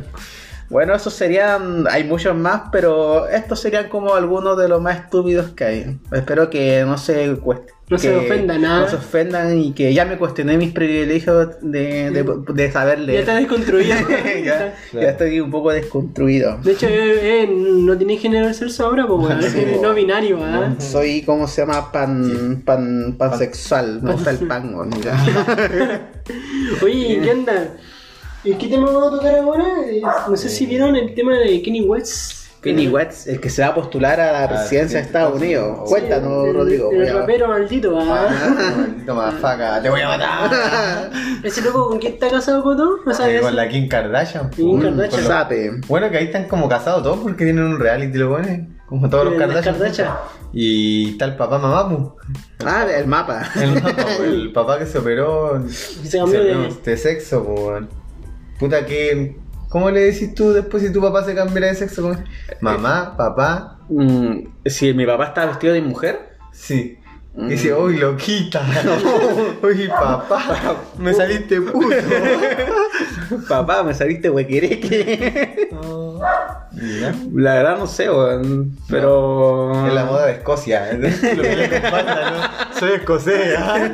Bueno, 0.73 0.95
esos 0.95 1.13
serían, 1.13 1.85
hay 1.87 2.03
muchos 2.03 2.35
más, 2.35 2.63
pero 2.71 3.27
estos 3.29 3.59
serían 3.61 3.89
como 3.89 4.15
algunos 4.15 4.57
de 4.57 4.67
los 4.67 4.81
más 4.81 4.97
estúpidos 5.01 5.51
que 5.51 5.63
hay. 5.63 5.97
Espero 6.11 6.49
que 6.49 6.83
no 6.83 6.97
se 6.97 7.35
cueste. 7.35 7.71
No 7.89 7.97
se 7.99 8.09
que 8.09 8.15
ofendan, 8.15 8.61
nada. 8.61 8.79
No 8.81 8.87
se 8.89 8.95
ofendan 8.95 9.59
y 9.59 9.71
que 9.73 9.93
ya 9.93 10.03
me 10.05 10.17
cuestioné 10.17 10.57
mis 10.57 10.71
privilegios 10.73 11.49
de, 11.61 12.09
de, 12.09 12.25
de 12.53 12.71
saber 12.71 12.97
Ya 12.99 13.05
leer. 13.05 13.19
está 13.19 13.35
desconstruido. 13.35 13.95
ya, 14.43 14.73
ya 14.93 15.09
estoy 15.09 15.39
un 15.41 15.51
poco 15.51 15.71
desconstruido. 15.71 16.57
De 16.63 16.71
hecho, 16.71 16.87
eh, 16.87 17.43
eh, 17.43 17.47
no 17.55 17.95
tiene 17.95 18.17
género 18.17 18.47
el 18.47 18.55
sexo 18.55 18.85
ahora, 18.87 19.05
pues, 19.05 19.19
weón. 19.29 19.43
Sí, 19.51 19.59
Es 19.59 19.77
po. 19.77 19.83
no 19.83 19.93
binario, 19.93 20.39
¿verdad? 20.39 20.73
Soy, 20.79 21.21
¿cómo 21.21 21.47
se 21.47 21.61
llama? 21.61 21.91
Pan, 21.91 22.63
pan, 22.65 23.15
pansexual. 23.15 24.01
Me 24.01 24.13
gusta 24.13 24.31
el 24.31 24.39
pan, 24.47 24.75
mira. 24.89 25.15
Oye, 26.81 26.95
¿y 27.13 27.19
¿qué 27.19 27.31
onda? 27.31 27.73
¿Y 28.43 28.53
qué 28.55 28.67
tema 28.67 28.88
vamos 28.88 29.07
a 29.07 29.12
tocar 29.17 29.35
ahora? 29.35 29.65
Eh, 29.88 30.01
No 30.29 30.35
sé 30.35 30.50
si 30.50 30.65
vieron 30.65 30.95
el 30.95 31.13
tema 31.13 31.38
de 31.38 31.62
Kenny 31.62 31.81
West. 31.81 32.43
Kenny 32.62 32.88
West, 32.88 33.27
el 33.27 33.41
que 33.41 33.50
se 33.50 33.62
va 33.62 33.69
a 33.69 33.75
postular 33.75 34.21
a 34.21 34.31
la 34.41 34.47
presidencia 34.47 35.00
de 35.00 35.05
Estados 35.05 35.35
Unidos. 35.35 35.79
Sí, 35.85 35.89
Cuéntanos, 35.89 36.47
el, 36.47 36.53
Rodrigo. 36.53 36.91
El, 36.93 37.09
a- 37.09 37.13
rapero 37.19 37.47
maldito, 37.50 37.93
¿verdad? 37.95 38.29
Maldito 38.77 39.15
mafaca, 39.15 39.81
te 39.81 39.89
voy 39.89 40.00
a 40.00 40.07
matar. 40.07 41.12
¿Ese 41.43 41.62
loco 41.62 41.89
con 41.89 42.00
quién 42.00 42.13
está 42.13 42.29
casado, 42.29 42.63
Coto? 42.63 43.00
¿No 43.05 43.12
Eh, 43.12 43.15
sabes? 43.15 43.41
Con 43.41 43.55
la 43.57 43.67
Kim 43.67 43.89
Kardashian. 43.89 44.50
Kim 44.50 44.79
pues, 44.79 44.93
Kardashian. 44.95 45.47
con. 45.47 45.81
Bueno, 45.89 46.09
que 46.09 46.17
ahí 46.19 46.25
están 46.25 46.47
como 46.47 46.69
casados 46.69 47.03
todos 47.03 47.19
porque 47.19 47.43
tienen 47.43 47.65
un 47.65 47.79
reality, 47.79 48.17
lo 48.17 48.29
ponen. 48.29 48.79
Como 48.88 49.09
todos 49.09 49.25
los 49.25 49.33
Kardashian. 49.35 49.75
Kardashian. 49.75 50.09
Y 50.53 51.09
está 51.12 51.25
el 51.25 51.35
papá 51.35 51.57
mamá, 51.57 51.89
pues. 51.89 52.38
Ah, 52.65 52.85
el 52.97 53.07
mapa. 53.07 53.43
El, 53.62 53.73
papá, 53.73 53.93
pues, 53.95 54.19
el 54.21 54.51
papá 54.53 54.79
que 54.79 54.85
se 54.85 55.00
operó 55.00 55.62
se 55.69 56.17
cambió 56.17 56.41
de- 56.43 56.73
de 56.85 56.97
sexo, 56.97 57.43
pues. 57.43 57.83
Puta 58.63 58.86
que. 58.86 59.36
¿Cómo 59.67 59.91
le 59.91 60.00
decís 60.00 60.34
tú 60.34 60.53
después 60.53 60.82
si 60.82 60.93
tu 60.93 61.01
papá 61.01 61.25
se 61.25 61.36
cambiara 61.36 61.67
de 61.67 61.75
sexo? 61.75 62.15
Mamá, 62.62 63.17
papá, 63.17 63.79
Mm, 63.89 64.48
si 64.65 64.93
mi 64.93 65.05
papá 65.05 65.25
está 65.25 65.46
vestido 65.46 65.74
de 65.74 65.82
mujer, 65.82 66.38
sí. 66.53 66.98
Y 67.35 67.45
dice, 67.49 67.73
uy, 67.73 67.97
loquita. 67.97 68.61
uy, 69.63 69.87
papá, 69.87 70.75
me 70.99 71.13
saliste 71.13 71.59
puto. 71.61 71.87
papá, 73.49 73.81
me 73.83 73.93
saliste 73.95 74.29
huequereque. 74.29 75.69
La 77.33 77.53
verdad 77.55 77.77
no 77.77 77.87
sé, 77.87 78.09
weón. 78.09 78.77
Pero. 78.89 79.87
Es 79.87 79.93
la 79.93 80.05
moda 80.05 80.27
de 80.27 80.33
Escocia. 80.33 80.91
¿eh? 80.91 80.97
Lo 81.35 81.41
que 81.43 81.55
le 81.55 81.69
compara, 81.81 82.31
¿no? 82.31 82.79
Soy 82.79 82.91
escocés. 82.93 83.55
¿ah? 83.57 83.89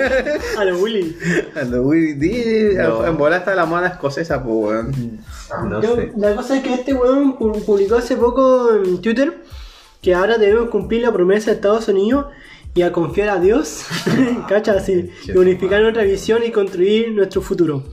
A 0.58 0.66
lo 0.66 0.78
Willy. 0.80 1.18
Cuando 1.54 1.82
Willy 1.84 2.14
D, 2.14 2.76
No. 2.78 3.06
en 3.06 3.18
bola 3.18 3.38
está 3.38 3.56
la 3.56 3.66
moda 3.66 3.88
escocesa, 3.88 4.44
pues, 4.44 4.56
weón. 4.56 5.20
No 5.70 5.82
Yo- 5.82 5.96
sé. 5.96 6.12
La 6.18 6.36
cosa 6.36 6.58
es 6.58 6.64
que 6.64 6.74
este 6.74 6.94
weón 6.94 7.38
pu- 7.38 7.64
publicó 7.66 7.96
hace 7.96 8.16
poco 8.18 8.72
en 8.76 9.00
Twitter 9.02 9.34
que 10.02 10.14
ahora 10.16 10.38
debemos 10.38 10.70
cumplir 10.70 11.02
la 11.02 11.12
promesa 11.12 11.52
de 11.52 11.56
Estados 11.56 11.88
Unidos 11.90 12.28
y 12.76 12.82
a 12.82 12.92
confiar 12.92 13.30
a 13.30 13.40
Dios, 13.40 13.86
cacha 14.48 14.74
así, 14.74 15.10
y 15.28 15.32
unificar 15.38 15.82
nuestra 15.82 16.04
visión 16.04 16.44
y 16.46 16.52
construir 16.52 17.12
nuestro 17.12 17.42
futuro. 17.42 17.84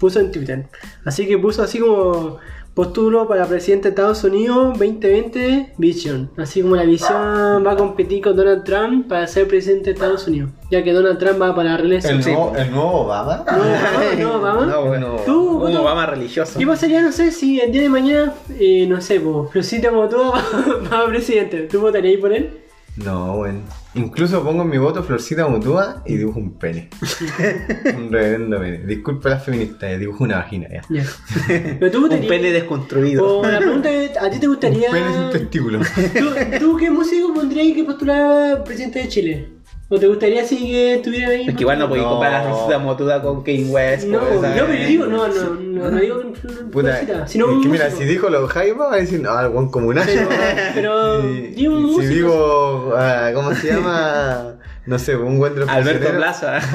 Puso 0.00 0.20
en 0.20 0.32
Twitter. 0.32 0.66
Así 1.04 1.26
que 1.26 1.38
puso 1.38 1.62
así 1.62 1.78
como 1.78 2.38
postulo 2.74 3.28
para 3.28 3.46
presidente 3.46 3.84
de 3.84 3.88
Estados 3.90 4.24
Unidos 4.24 4.76
2020 4.78 5.74
Vision. 5.78 6.28
Así 6.36 6.60
como 6.60 6.74
la 6.74 6.82
visión 6.82 7.64
va 7.64 7.72
a 7.72 7.76
competir 7.76 8.20
con 8.20 8.34
Donald 8.34 8.64
Trump 8.64 9.06
para 9.08 9.26
ser 9.28 9.46
presidente 9.46 9.86
de 9.86 9.92
Estados 9.92 10.26
Unidos. 10.26 10.50
Ya 10.72 10.82
que 10.82 10.92
Donald 10.92 11.18
Trump 11.18 11.40
va 11.40 11.54
para 11.54 11.70
la 11.70 11.76
reelección. 11.76 12.16
¿El 12.16 12.24
Sí, 12.24 12.32
nuevo, 12.32 12.52
el 12.56 12.70
nuevo 12.72 12.90
Obama? 13.02 13.44
No, 13.46 13.62
Obama, 13.62 14.14
no, 14.18 14.34
Obama. 14.38 14.66
No, 14.66 14.84
bueno. 14.86 15.16
¿Tú, 15.24 15.62
Un? 15.64 15.76
Obama 15.76 16.06
religioso. 16.06 16.58
¿Qué 16.58 16.66
pasaría, 16.66 17.00
no 17.00 17.12
sé, 17.12 17.30
si 17.30 17.60
el 17.60 17.70
día 17.70 17.82
de 17.82 17.88
mañana, 17.88 18.34
eh, 18.58 18.84
no 18.88 19.00
sé, 19.00 19.20
pues, 19.20 19.50
Florcita 19.52 19.92
Motúa 19.92 20.30
va, 20.92 20.98
va 20.98 21.06
presidente? 21.06 21.68
¿Tú 21.70 21.80
votarías 21.80 22.20
por 22.20 22.32
él? 22.32 22.50
No, 22.96 23.36
bueno. 23.36 23.60
Incluso 23.94 24.42
pongo 24.44 24.62
en 24.62 24.70
mi 24.70 24.78
voto 24.78 25.02
Florcita 25.02 25.48
Mutúa 25.48 26.02
y 26.06 26.16
dibujo 26.16 26.38
un 26.38 26.58
pene. 26.58 26.90
un 27.96 28.12
reverendo 28.12 28.60
pene. 28.60 28.78
Disculpe 28.78 29.28
a 29.28 29.32
las 29.32 29.44
feministas, 29.44 29.98
dibujo 29.98 30.22
una 30.22 30.36
vagina 30.36 30.68
ya. 30.68 30.82
Ya. 30.88 31.04
Pero 31.80 31.90
tú 31.90 32.04
Un 32.04 32.26
pene 32.26 32.52
desconstruido. 32.52 33.38
O 33.40 33.46
la 33.46 33.58
pregunta 33.58 33.90
es, 33.90 34.16
¿a 34.16 34.30
ti 34.30 34.38
te 34.38 34.46
gustaría. 34.46 34.88
Un 34.90 34.94
pene 34.94 35.12
sin 35.12 35.30
testículo. 35.30 35.80
¿Tú, 35.80 36.58
tú 36.60 36.76
qué 36.76 36.90
músico 36.90 37.34
pondrías 37.34 37.74
que 37.74 37.84
postulara 37.84 38.62
presidente 38.62 39.00
de 39.00 39.08
Chile? 39.08 39.48
¿O 39.90 39.98
te 39.98 40.06
gustaría 40.06 40.42
así 40.42 40.56
que 40.56 40.94
estuviera 40.94 41.28
ahí? 41.28 41.46
Es 41.46 41.54
que 41.54 41.60
igual 41.60 41.78
no 41.78 41.88
podéis 41.88 42.06
No. 42.06 42.12
comparar 42.14 42.48
Rosita 42.48 42.78
Motuda 42.78 43.20
con 43.22 43.42
Kanye 43.44 43.64
West. 43.66 44.06
No, 44.08 44.18
pues, 44.20 44.40
no, 44.40 44.40
pero 44.66 44.86
digo, 44.86 45.06
no, 45.06 45.28
no, 45.28 45.44
no, 45.60 45.90
no 45.90 46.00
digo 46.00 46.20
que 46.20 46.48
Puta, 46.72 46.88
Florcita, 46.96 47.26
sino 47.28 47.46
es 47.46 47.52
un 47.52 47.62
que 47.62 47.68
mira, 47.68 47.84
músico. 47.84 48.02
si 48.02 48.08
dijo 48.08 48.28
los 48.30 48.50
Jaiba, 48.50 48.86
va 48.88 48.94
a 48.94 48.96
decir, 48.96 49.22
ah, 49.28 49.42
el 49.44 49.50
buen 49.50 49.68
comunal. 49.68 50.06
Pero, 50.06 50.28
pero 50.74 51.20
Y- 51.30 51.40
di 51.54 51.66
un 51.68 52.00
si 52.00 52.06
digo, 52.06 52.94
ah, 52.96 53.30
¿cómo 53.34 53.54
se 53.54 53.68
llama? 53.68 54.54
No 54.86 54.98
sé, 54.98 55.16
un 55.16 55.38
buen 55.38 55.54
de 55.54 55.60
los 55.60 55.68
Alberto. 55.68 56.10
Plaza. 56.16 56.58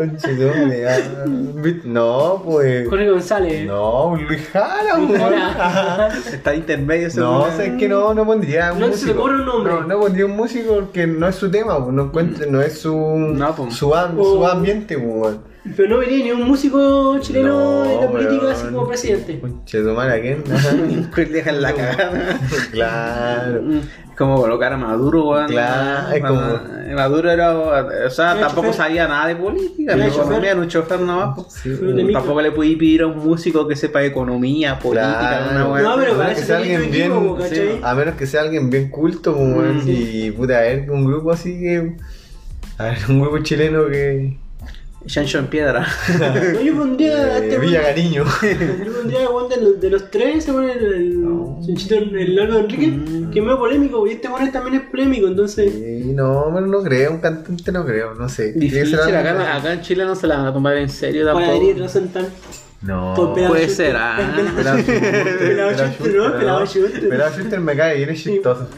Ah, 0.00 0.96
No, 1.84 2.42
pues. 2.44 2.88
Jorge 2.88 3.10
González. 3.10 3.66
No, 3.66 4.06
un 4.08 4.24
Luis 4.26 4.48
Jara, 4.50 4.96
Luis 4.96 5.10
un- 5.10 5.18
Jara. 5.18 6.08
Está 6.32 6.54
intermedio 6.54 7.08
ese 7.08 7.20
No, 7.20 7.42
weón. 7.42 7.56
sé 7.56 7.76
que 7.76 7.88
no, 7.88 8.14
no 8.14 8.24
pondría 8.24 8.72
un 8.72 8.80
No 8.80 8.86
se 8.92 9.06
le 9.06 9.12
músico. 9.14 9.24
un 9.24 9.44
nombre. 9.44 9.72
No, 9.72 9.80
no 9.82 10.00
pondría 10.00 10.26
un 10.26 10.36
músico 10.36 10.74
porque 10.74 11.06
no 11.06 11.28
es 11.28 11.34
su 11.36 11.50
tema, 11.50 11.78
no 11.90 12.04
encuentra, 12.04 12.46
no 12.48 12.60
es 12.60 12.78
su, 12.80 12.94
No, 12.96 13.54
pues. 13.54 13.74
su, 13.74 13.94
am- 13.94 14.18
O- 14.18 14.24
su 14.24 14.46
ambiente, 14.46 14.96
pues, 14.96 15.06
weón. 15.14 15.49
Pero 15.76 15.88
no 15.90 15.98
vería 15.98 16.24
ni 16.24 16.30
un 16.32 16.42
músico 16.48 17.18
chileno 17.20 17.84
en 17.84 17.96
la 18.00 18.06
No, 18.06 18.12
política 18.12 18.52
así 18.52 18.66
como 18.68 18.88
presidente. 18.88 19.38
Conchetumare, 19.40 20.12
¿a 20.14 20.20
quién? 20.22 20.44
Dejan 21.32 21.60
la 21.60 21.72
cagada. 21.74 22.40
claro. 22.72 23.60
Es 23.70 24.16
como 24.16 24.36
colocar 24.40 24.72
a 24.72 24.76
Maduro, 24.76 25.28
weón. 25.28 25.46
Claro, 25.48 26.12
es 26.14 26.22
como- 26.22 26.60
Maduro 26.94 27.30
era. 27.30 27.56
O 27.58 28.10
sea, 28.10 28.32
Era 28.32 28.40
tampoco 28.46 28.68
chofer. 28.68 28.74
sabía 28.74 29.06
nada 29.06 29.28
de 29.28 29.36
política. 29.36 29.92
Era 29.94 30.10
chofer. 30.10 30.44
era 30.44 30.58
un 30.60 30.68
chofer 30.68 31.00
nomás. 31.00 31.52
Sí, 31.62 31.68
micro. 31.68 32.12
Tampoco 32.14 32.40
le 32.42 32.50
podí 32.52 32.76
pedir 32.76 33.02
a 33.02 33.06
un 33.06 33.18
músico 33.18 33.68
que 33.68 33.76
sepa 33.76 34.02
economía, 34.02 34.78
política, 34.78 35.46
Claro. 35.50 35.72
weá. 35.72 35.82
No, 35.82 35.96
pero 35.96 36.12
A 36.14 36.16
para 36.16 36.28
menos 36.28 36.38
que 36.40 36.46
sea 36.46 36.56
alguien 36.56 36.82
equipo, 36.84 37.20
bien, 37.20 37.36
¿cachai? 37.36 37.56
sí, 37.74 37.80
a 37.82 37.94
menos 37.94 38.14
que 38.16 38.26
sea 38.26 38.40
alguien 38.42 38.70
bien 38.70 38.88
culto, 38.90 39.32
weón, 39.34 39.76
Mm, 39.84 39.88
y 39.88 40.30
puta, 40.32 40.56
a 40.58 40.62
ver, 40.62 40.90
un 40.90 41.04
grupo 41.06 41.30
así 41.32 41.58
que, 41.60 41.96
a 42.78 42.84
ver, 42.84 42.98
un 43.08 43.20
grupo 43.20 43.38
chileno 43.38 43.86
que, 43.86 44.36
Chancho 45.06 45.38
en 45.38 45.46
piedra. 45.46 45.86
No, 46.18 46.60
yo 46.60 46.76
pondría 46.76 47.16
a 47.16 47.38
eh, 47.38 47.44
este 47.44 47.58
Villa 47.58 47.82
Cariño. 47.82 48.24
Yo 48.84 48.92
pondría 48.92 49.20
a 49.20 49.48
de 49.48 49.62
los, 49.62 49.80
de 49.80 49.90
los 49.90 50.10
tres, 50.10 50.44
se 50.44 50.52
pone 50.52 50.72
el, 50.72 50.84
el, 50.84 51.66
Chanchito, 51.66 51.94
el 51.94 52.36
Largo 52.36 52.58
Enrique, 52.58 52.86
Mm. 52.88 53.30
que 53.30 53.38
es 53.38 53.44
medio 53.44 53.58
polémico, 53.58 54.06
y 54.06 54.10
este 54.12 54.28
weón 54.28 54.52
también 54.52 54.82
es 54.82 54.90
polémico, 54.90 55.26
entonces. 55.26 55.72
Sí, 55.72 56.12
no, 56.14 56.50
pero 56.52 56.66
no 56.66 56.82
creo, 56.82 57.12
un 57.12 57.18
cantante 57.20 57.72
no 57.72 57.84
creo, 57.84 58.14
no 58.14 58.28
sé. 58.28 58.52
Difícil, 58.52 58.96
acá, 59.00 59.56
acá 59.56 59.72
en 59.72 59.80
Chile 59.80 60.04
no 60.04 60.14
se 60.14 60.26
la 60.26 60.36
van 60.36 60.46
a 60.46 60.52
tomar 60.52 60.76
en 60.76 60.88
serio 60.88 61.24
tampoco. 61.24 61.78
Rosenthal. 61.78 62.24
No. 62.24 62.28
Por 62.28 62.69
pelado 62.80 63.34
Puede 63.34 63.66
Schuster. 63.66 63.86
ser, 63.86 63.96
ah. 63.96 64.16
Pelado 64.56 64.78
Schuster, 64.78 65.38
Pelado 66.38 66.60
¿no? 66.60 66.66
Schuster 66.66 67.60
me 67.60 67.76
cae 67.76 67.96
bien, 67.98 68.10
es 68.10 68.22
chistoso. 68.22 68.68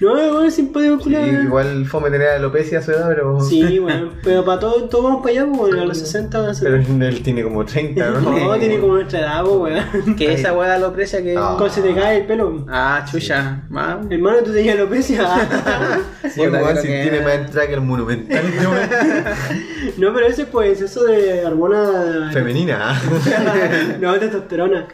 No, 0.00 0.12
weón, 0.12 0.46
es 0.46 0.54
simpático 0.54 0.96
Sí, 0.98 1.02
culiao. 1.04 1.26
igual 1.42 1.86
fome 1.86 2.10
tener 2.10 2.28
alopecia 2.28 2.78
a 2.78 2.82
su 2.82 2.92
edad, 2.92 3.08
pero. 3.08 3.40
Sí, 3.40 3.78
bueno, 3.80 4.10
pero 4.22 4.44
para 4.44 4.60
todos 4.60 4.88
todos 4.88 5.04
vamos 5.04 5.22
para 5.22 5.32
allá, 5.32 5.46
pues, 5.46 5.58
bueno, 5.58 5.82
a 5.82 5.86
los 5.86 5.98
60 5.98 6.40
van 6.40 6.50
a 6.50 6.54
ser. 6.54 6.84
Pero 6.86 7.06
él 7.08 7.22
tiene 7.22 7.42
como 7.42 7.64
30, 7.64 8.10
¿no? 8.10 8.20
No, 8.20 8.58
tiene 8.58 8.78
como 8.78 8.94
nuestra 8.94 9.20
edad, 9.20 9.42
pues, 9.44 9.56
weón. 9.94 10.16
Que 10.16 10.32
esa 10.34 10.52
weá 10.52 10.68
de 10.70 10.74
alopecia 10.76 11.22
que. 11.22 11.36
Ah. 11.36 11.54
Cuando 11.58 11.74
se 11.74 11.82
te 11.82 11.94
cae 11.94 12.18
el 12.18 12.26
pelo. 12.26 12.64
Ah, 12.68 13.04
chucha. 13.10 13.62
Ma- 13.68 14.00
Hermano, 14.08 14.38
tú 14.44 14.52
tenías 14.52 14.76
alopecia. 14.76 15.26
Sí, 16.30 16.42
weón, 16.42 16.76
si 16.76 16.86
que- 16.86 17.02
tiene 17.02 17.20
más 17.22 17.34
entrada 17.34 17.66
que 17.66 17.74
el 17.74 17.80
monumental, 17.80 18.44
no, 19.98 20.14
pero 20.14 20.26
ese 20.28 20.46
pues, 20.46 20.80
eso 20.80 21.02
de 21.04 21.44
hormona. 21.44 22.30
Femenina. 22.32 22.99
no, 24.00 24.18
testosterona. 24.18 24.88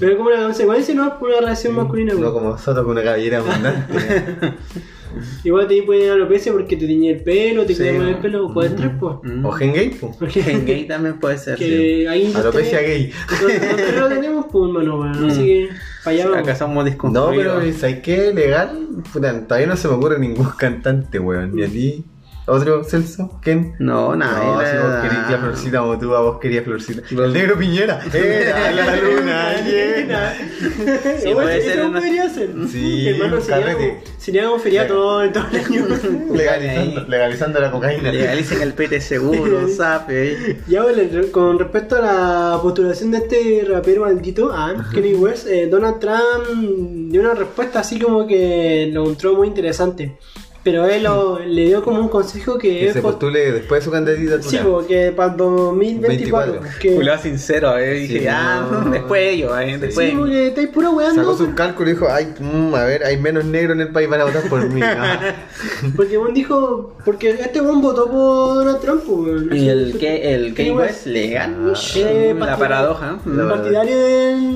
pero 0.00 0.16
como 0.16 0.30
una 0.30 0.42
consecuencia, 0.44 0.94
no 0.94 1.06
es 1.06 1.12
por 1.14 1.28
una 1.30 1.40
relación 1.40 1.74
masculina, 1.74 2.14
No 2.14 2.32
como 2.32 2.56
Soto 2.58 2.82
con 2.82 2.92
una 2.92 3.02
cabellera 3.04 3.38
abundante. 3.38 3.94
Igual 5.42 5.66
te 5.66 5.82
pueden 5.84 6.10
alopecia 6.12 6.52
porque 6.52 6.76
te 6.76 6.86
teñía 6.86 7.12
el 7.12 7.22
pelo, 7.22 7.64
te 7.64 7.74
Sí, 7.74 7.80
cuidas 7.82 7.96
no. 8.02 8.08
el 8.08 8.16
pelo, 8.18 8.52
puede 8.52 8.70
tres, 8.70 8.90
pues. 9.00 9.14
Mm. 9.22 9.46
o 9.46 9.52
gen 9.52 9.72
gay, 9.72 9.88
po. 9.90 10.14
Porque 10.18 10.40
En 10.46 10.66
gay 10.66 10.86
también 10.86 11.18
puede 11.18 11.38
ser. 11.38 11.58
sí. 11.58 11.64
que 11.64 12.08
ahí 12.08 12.32
Alopecia 12.34 12.82
gay. 12.82 13.10
Nosotros 13.30 13.96
lo 14.00 14.08
tenemos, 14.08 14.46
pues, 14.52 14.64
hermano, 14.68 15.00
weón. 15.00 15.30
Así 15.30 15.40
Mm. 15.40 15.44
que, 15.44 15.68
para 16.04 16.14
allá 16.14 16.24
Acá 16.40 16.56
vamos. 16.60 16.92
somos 16.92 17.12
No, 17.12 17.30
pero 17.30 17.60
¿sabes 17.72 18.00
qué? 18.00 18.32
Legal, 18.34 18.86
puta, 19.12 19.40
todavía 19.46 19.66
no 19.66 19.76
se 19.76 19.88
me 19.88 19.94
ocurre 19.94 20.18
ningún 20.18 20.50
cantante, 20.58 21.18
weón. 21.18 21.58
¿Y 21.58 21.62
a 21.64 21.68
ti? 21.68 22.04
¿Otro, 22.48 22.82
Celso? 22.84 23.38
¿Quién? 23.42 23.74
No, 23.78 24.16
nada. 24.16 24.38
No, 24.44 24.60
si 24.60 24.76
vos 24.76 24.94
querías 25.02 25.30
la 25.30 25.38
florcita 25.38 25.82
Motúa, 25.82 26.20
vos 26.22 26.38
querías 26.40 26.64
florcita. 26.64 27.02
El 27.10 27.32
negro 27.32 27.58
Piñera. 27.58 28.00
Era 28.12 28.70
la 28.72 28.96
luna 29.02 29.52
llena. 29.62 30.34
Sí, 31.20 31.30
puede 31.34 31.58
eso 31.58 31.68
ser 31.70 31.84
una- 31.84 32.00
podría 32.00 32.28
ser. 32.30 32.50
Sí, 32.70 33.08
hermano, 33.10 33.36
un 33.36 33.42
sería 33.42 33.60
carrete. 33.66 33.88
como- 33.88 34.18
sería 34.18 34.50
un 34.50 34.60
feriado 34.60 34.88
todo, 34.88 35.30
todo 35.30 35.44
el 35.52 35.56
año. 35.58 35.86
Legalizando, 36.34 37.00
legalizando 37.08 37.60
la 37.60 37.70
cocaína. 37.70 38.12
Legalicen 38.12 38.62
el 38.62 38.72
PT 38.72 39.00
seguro, 39.00 39.68
sape. 39.68 40.58
Ya, 40.66 40.82
bueno, 40.82 41.02
con 41.30 41.58
respecto 41.58 41.96
a 41.96 42.00
la 42.00 42.58
postulación 42.62 43.10
de 43.10 43.18
este 43.18 43.66
rapero 43.68 44.02
maldito, 44.02 44.50
ah, 44.52 44.74
Kenny 44.92 45.14
West, 45.14 45.46
eh, 45.48 45.66
Donald 45.66 45.98
Trump 45.98 47.10
dio 47.10 47.20
una 47.20 47.34
respuesta 47.34 47.80
así 47.80 47.98
como 47.98 48.26
que 48.26 48.88
lo 48.92 49.02
encontró 49.02 49.34
muy 49.34 49.48
interesante. 49.48 50.16
Pero 50.64 50.86
él 50.86 51.04
lo- 51.04 51.38
le 51.38 51.66
dio 51.66 51.82
como 51.82 52.00
un 52.00 52.08
consejo 52.08 52.58
que 52.58 52.80
Que 52.80 52.92
se 52.92 53.00
post- 53.00 53.12
postule 53.18 53.52
después 53.52 53.80
de 53.80 53.84
su 53.86 53.90
candidatura. 53.90 54.42
Sí, 54.42 54.58
porque 54.62 55.12
para 55.16 55.30
el 55.32 55.36
2024. 55.38 56.52
24. 56.54 56.78
Que, 56.80 56.94
Julio 56.96 57.18
sincero, 57.18 57.78
eh. 57.78 57.94
Dije, 57.94 58.18
Sí, 58.18 58.24
ya, 58.24 58.66
no. 58.70 58.90
después 58.90 59.22
ellos, 59.34 59.52
eh. 59.60 59.78
Después. 59.80 60.10
sí, 60.10 60.16
porque 60.16 60.48
estáis 60.48 60.68
puro 60.68 60.90
weando. 60.90 61.22
Sacó 61.22 61.36
sus 61.36 61.54
cálculos 61.54 61.90
y 61.90 61.94
dijo, 61.94 62.06
ay, 62.10 62.34
mm, 62.38 62.74
a 62.74 62.84
ver, 62.84 63.04
hay 63.04 63.16
menos 63.16 63.44
negros 63.44 63.76
en 63.76 63.82
el 63.82 63.88
país, 63.92 64.08
van 64.10 64.20
a 64.20 64.24
votar 64.24 64.42
por 64.48 64.68
mí. 64.68 64.80
Ah. 65.00 65.34
Porque 65.96 66.16
Juan 66.16 66.34
dijo, 66.34 66.94
porque 67.04 67.30
este 67.30 67.60
Juan 67.60 67.80
votó 67.80 68.06
por 68.10 68.54
Donald 68.56 68.80
Trump. 68.80 69.02
weón. 69.08 69.48
¿Y 69.56 69.68
el 69.68 69.96
que 69.98 70.34
el 70.34 70.54
Kanye 70.54 70.72
West. 70.72 70.90
West 70.90 71.06
legal? 71.06 71.50
Eh, 71.96 72.34
la 72.36 72.46
partidario- 72.46 72.58
paradoja. 72.58 73.18
La 73.26 73.44
Mm. 73.44 73.48
partidario 73.48 73.96
de, 73.98 74.06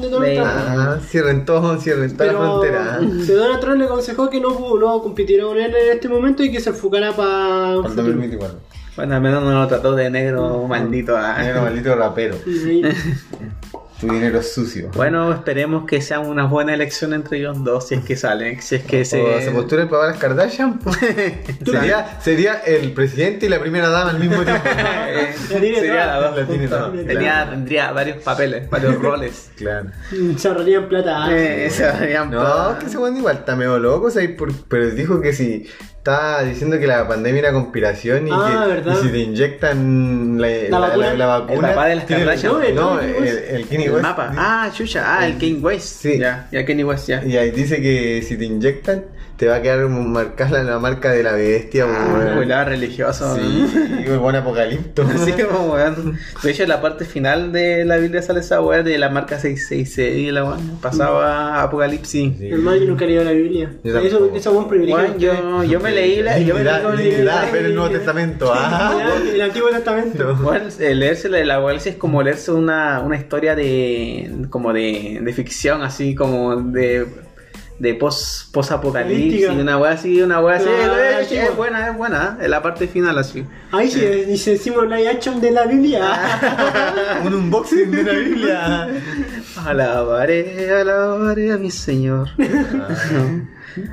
de 0.00 0.08
Donald 0.08 0.24
De- 0.30 0.34
Trump. 0.36 0.50
Ah, 0.52 0.98
cierren 1.08 1.44
todo, 1.44 1.78
cierren 1.80 2.16
toda 2.16 2.32
la 2.32 2.38
frontera. 2.38 3.00
si 3.26 3.32
Donald 3.32 3.60
Trump 3.60 3.78
le 3.78 3.84
aconsejó 3.84 4.28
que 4.30 4.40
no, 4.40 4.50
no 4.78 5.02
compitiera 5.02 5.44
con 5.44 5.58
él 5.58 5.72
en 5.92 5.98
este 5.98 6.08
momento 6.08 6.42
y 6.42 6.50
que 6.50 6.60
se 6.60 6.70
enfocara 6.70 7.12
para 7.12 7.76
Para 7.76 7.88
el 7.88 7.96
2024. 7.96 8.58
Bueno, 8.96 9.14
al 9.14 9.20
menos 9.22 9.42
no 9.42 9.52
lo 9.52 9.66
trató 9.68 9.94
de 9.94 10.10
negro 10.10 10.66
maldito. 10.68 11.16
ah. 11.16 11.36
Negro 11.42 11.62
maldito 11.62 11.94
rapero. 11.94 12.36
Tu 14.02 14.12
dinero 14.12 14.40
es 14.40 14.52
sucio. 14.52 14.90
Bueno, 14.96 15.32
esperemos 15.32 15.86
que 15.86 16.02
sea 16.02 16.18
una 16.18 16.44
buena 16.46 16.74
elección 16.74 17.14
entre 17.14 17.38
ellos 17.38 17.62
dos, 17.62 17.86
si 17.86 17.94
es 17.94 18.04
que 18.04 18.16
salen, 18.16 18.60
si 18.60 18.74
es 18.74 18.82
que 18.82 19.02
O 19.02 19.04
se... 19.04 19.42
se 19.42 19.50
postula 19.52 19.82
el 19.82 19.88
papá 19.88 20.06
de 20.06 20.10
las 20.10 20.18
Kardashian, 20.20 20.78
pues. 20.80 20.96
sería, 21.64 22.20
sería 22.20 22.54
el 22.66 22.92
presidente 22.94 23.46
y 23.46 23.48
la 23.48 23.60
primera 23.60 23.88
dama 23.90 24.10
al 24.10 24.18
mismo 24.18 24.42
tiempo. 24.42 24.62
La 24.68 25.32
sería 25.60 26.06
las 26.06 26.20
dos 26.20 26.36
La 26.36 26.46
tiene 26.46 27.04
Tenía-. 27.04 27.48
Tendría 27.50 27.92
varios 27.92 28.16
papeles, 28.24 28.68
varios 28.68 28.94
roles. 29.00 29.50
claro. 29.56 29.90
Se 30.36 30.48
ahorrarían 30.48 30.88
plata. 30.88 31.28
Eh, 31.30 31.70
se 31.70 31.86
No, 32.24 32.30
plata. 32.30 32.78
que 32.90 32.96
weón 32.98 33.16
igual 33.16 33.36
está 33.36 33.54
medio 33.54 33.78
loco, 33.78 34.10
¿sabes? 34.10 34.30
Por- 34.30 34.52
pero 34.68 34.90
dijo 34.90 35.20
que 35.20 35.32
si 35.32 35.66
está 36.02 36.42
diciendo 36.42 36.80
que 36.80 36.86
la 36.88 37.06
pandemia 37.06 37.38
era 37.38 37.52
conspiración 37.52 38.26
y, 38.26 38.30
Ah, 38.32 38.66
que, 38.84 38.90
y 38.90 38.94
si 38.96 39.08
te 39.08 39.18
inyectan 39.18 40.36
la, 40.40 40.48
la- 40.68 40.78
vacuna? 40.80 41.06
la- 41.06 41.14
la 41.14 41.26
vacuna. 41.26 41.54
El 41.54 41.60
papá 41.74 41.86
de 41.86 41.94
las 41.94 42.06
tiene- 42.06 42.24
Kardashian. 42.24 42.52
No, 42.52 42.60
el, 42.62 42.74
No, 42.74 43.00
el- 43.00 43.14
el, 43.14 43.38
el 43.38 43.68
Kanye 43.68 43.84
El 43.84 43.92
West. 43.92 44.02
mapa. 44.02 44.32
Ah, 44.36 44.70
chucha. 44.74 45.04
Ah, 45.06 45.26
el 45.28 45.34
Kanye 45.34 45.60
West. 45.60 46.02
Sí. 46.02 46.18
Ya, 46.18 46.48
ya 46.50 46.64
Kanye 46.66 46.84
West, 46.84 47.06
ya. 47.06 47.22
Y 47.24 47.36
ahí 47.36 47.52
dice 47.52 47.80
que 47.80 48.20
si 48.26 48.36
te 48.36 48.44
inyectan, 48.46 49.04
te 49.42 49.48
va 49.48 49.56
a 49.56 49.60
quedar 49.60 49.88
marcada 49.88 50.62
la, 50.62 50.70
la 50.74 50.78
marca 50.78 51.10
de 51.10 51.24
la 51.24 51.32
bestia, 51.32 51.84
Ah, 51.88 52.36
weón. 52.38 52.48
religioso. 52.64 53.34
Sí, 53.34 53.66
el 54.06 54.18
buen 54.18 54.36
apocalipto. 54.36 55.04
Sí, 55.24 55.32
como 55.32 55.72
weón. 55.72 56.16
De 56.44 56.50
hecho, 56.52 56.62
en 56.62 56.68
la 56.68 56.80
parte 56.80 57.04
final 57.04 57.50
de 57.50 57.84
la 57.84 57.96
Biblia 57.96 58.22
sale 58.22 58.38
esa 58.38 58.60
weá 58.62 58.84
de 58.84 58.96
la 58.98 59.08
marca 59.08 59.40
666 59.40 60.28
y 60.28 60.30
la 60.30 60.44
weón. 60.44 60.78
Pasaba 60.80 61.56
a 61.56 61.62
Apocalipsis. 61.64 62.38
Sí. 62.38 62.46
El 62.50 62.60
mal 62.60 62.78
que 62.78 62.86
nunca 62.86 63.04
leyó 63.04 63.24
la 63.24 63.32
Biblia. 63.32 63.72
Yo 63.82 63.98
Eso, 63.98 64.30
es 64.32 64.46
un 64.46 64.68
privilegio. 64.68 65.02
Weón, 65.02 65.18
yo, 65.18 65.64
yo 65.64 65.80
me 65.80 65.90
leí 65.90 66.22
la. 66.22 66.38
Yo 66.38 66.54
me 66.54 66.62
leí 66.62 67.10
dignidad, 67.10 67.48
pero 67.50 67.66
el 67.66 67.74
Nuevo 67.74 67.90
Testamento. 67.90 68.52
Ah, 68.54 68.96
el 69.34 69.40
Antiguo 69.40 69.70
Testamento. 69.70 70.36
Bueno, 70.36 70.66
eh, 70.78 70.94
leerse 70.94 71.28
la 71.28 71.38
de 71.38 71.46
la 71.46 71.56
Apocalipsis 71.56 71.94
es 71.94 71.98
como 71.98 72.22
leerse 72.22 72.52
una, 72.52 73.00
una 73.00 73.16
historia 73.16 73.56
de 73.56 74.46
como 74.50 74.72
de, 74.72 75.18
de 75.20 75.32
ficción, 75.32 75.82
así 75.82 76.14
como 76.14 76.54
de 76.54 77.31
de 77.78 77.94
post, 77.94 78.52
post 78.52 78.72
apocalipsis, 78.72 79.48
una 79.48 79.78
wea 79.78 79.92
así, 79.92 80.22
una 80.22 80.40
wea 80.40 80.56
así, 80.56 80.68
Ah, 80.68 81.20
eh, 81.20 81.48
es 81.48 81.56
buena, 81.56 81.88
es 81.88 81.96
buena, 81.96 82.38
en 82.40 82.50
la 82.50 82.62
parte 82.62 82.86
final 82.86 83.18
así. 83.18 83.44
Ahí 83.70 83.90
sí, 83.90 84.00
dice 84.00 84.52
decimos 84.52 84.84
live 84.84 85.08
action 85.08 85.40
de 85.40 85.50
la 85.50 85.66
Biblia. 85.66 87.20
un 87.24 87.34
unboxing 87.34 87.90
de 87.90 88.02
la 88.04 88.12
Biblia. 88.12 88.88
Alabaré, 89.66 90.70
alabaré 90.70 91.52
a 91.52 91.58
mi 91.58 91.70
señor. 91.70 92.28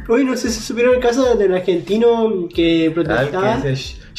Hoy 0.07 0.25
no 0.25 0.35
sé 0.35 0.49
si 0.49 0.61
supieron 0.61 0.95
el 0.95 1.01
caso 1.01 1.35
del 1.35 1.53
argentino 1.53 2.47
que 2.53 2.91
protestaba 2.93 3.61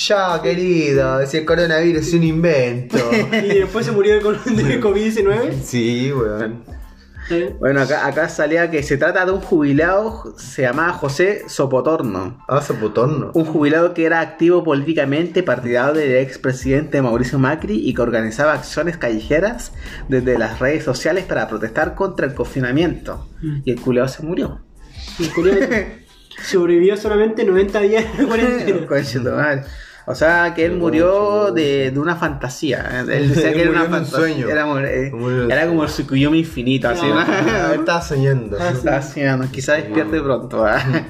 ya 0.07 0.41
querido, 0.43 1.27
si 1.27 1.37
el 1.39 1.45
coronavirus 1.45 2.07
es 2.07 2.15
un 2.15 2.23
invento. 2.23 2.99
y 3.33 3.59
después 3.59 3.85
se 3.85 3.93
murió 3.93 4.15
de 4.15 4.23
COVID-19. 4.81 5.63
sí, 5.63 6.13
weón. 6.13 6.80
Eh, 7.31 7.57
Bueno, 7.59 7.81
acá, 7.81 8.07
acá 8.07 8.29
salía 8.29 8.71
que 8.71 8.83
se 8.83 8.97
trata 8.97 9.25
de 9.25 9.33
un 9.33 9.41
jubilado, 9.41 10.35
se 10.37 10.63
llamaba 10.63 10.93
José 10.93 11.45
Sopotorno. 11.47 12.45
Ah, 12.49 12.61
Sopotorno. 12.63 13.31
Un 13.35 13.45
jubilado 13.45 13.95
que 13.95 14.05
era 14.05 14.21
activo 14.21 14.65
políticamente, 14.65 15.43
partidario 15.43 15.95
del 15.95 16.17
expresidente 16.19 17.01
Mauricio 17.03 17.39
Macri 17.39 17.89
y 17.89 17.95
que 17.95 18.03
organizaba 18.03 18.55
acciones 18.55 18.97
callejeras 18.97 19.73
desde 20.09 20.39
las 20.39 20.59
redes 20.59 20.85
sociales 20.85 21.25
para 21.25 21.49
protestar 21.49 21.95
contra 21.95 22.27
el 22.27 22.35
confinamiento. 22.35 23.29
Y 23.65 23.71
el 23.71 23.81
culeado 23.81 24.09
se 24.09 24.23
murió. 24.23 24.61
el 25.19 25.33
curioso 25.33 25.59
sobrevivió 26.45 26.97
solamente 26.97 27.45
90 27.45 27.81
días 27.81 28.19
de 28.19 28.27
cuarentena. 28.27 28.87
O 30.07 30.15
sea, 30.15 30.55
que 30.55 30.65
él 30.65 30.73
murió 30.77 31.53
de, 31.53 31.91
de 31.91 31.99
una 31.99 32.17
fantasía. 32.17 33.05
Él 33.09 33.29
decía 33.29 33.53
que 33.53 33.63
era 33.63 33.71
una 33.71 33.81
en 33.81 33.87
un 33.87 33.91
fantasía. 33.93 34.19
sueño. 34.19 34.49
Era, 34.49 34.63
como- 34.65 34.79
eh, 34.81 35.13
era 35.49 35.67
como 35.69 35.85
el 35.85 35.89
Tsukuyomi 35.91 36.39
infinito, 36.41 36.89
así, 36.89 37.07
¿no? 37.07 37.21
Estaba 37.75 38.01
soñando. 38.03 38.57
Sí. 38.57 38.63
Está 38.73 38.97
haciendo, 38.97 39.47
quizás 39.51 39.77
despierte 39.79 40.21
pronto. 40.21 40.65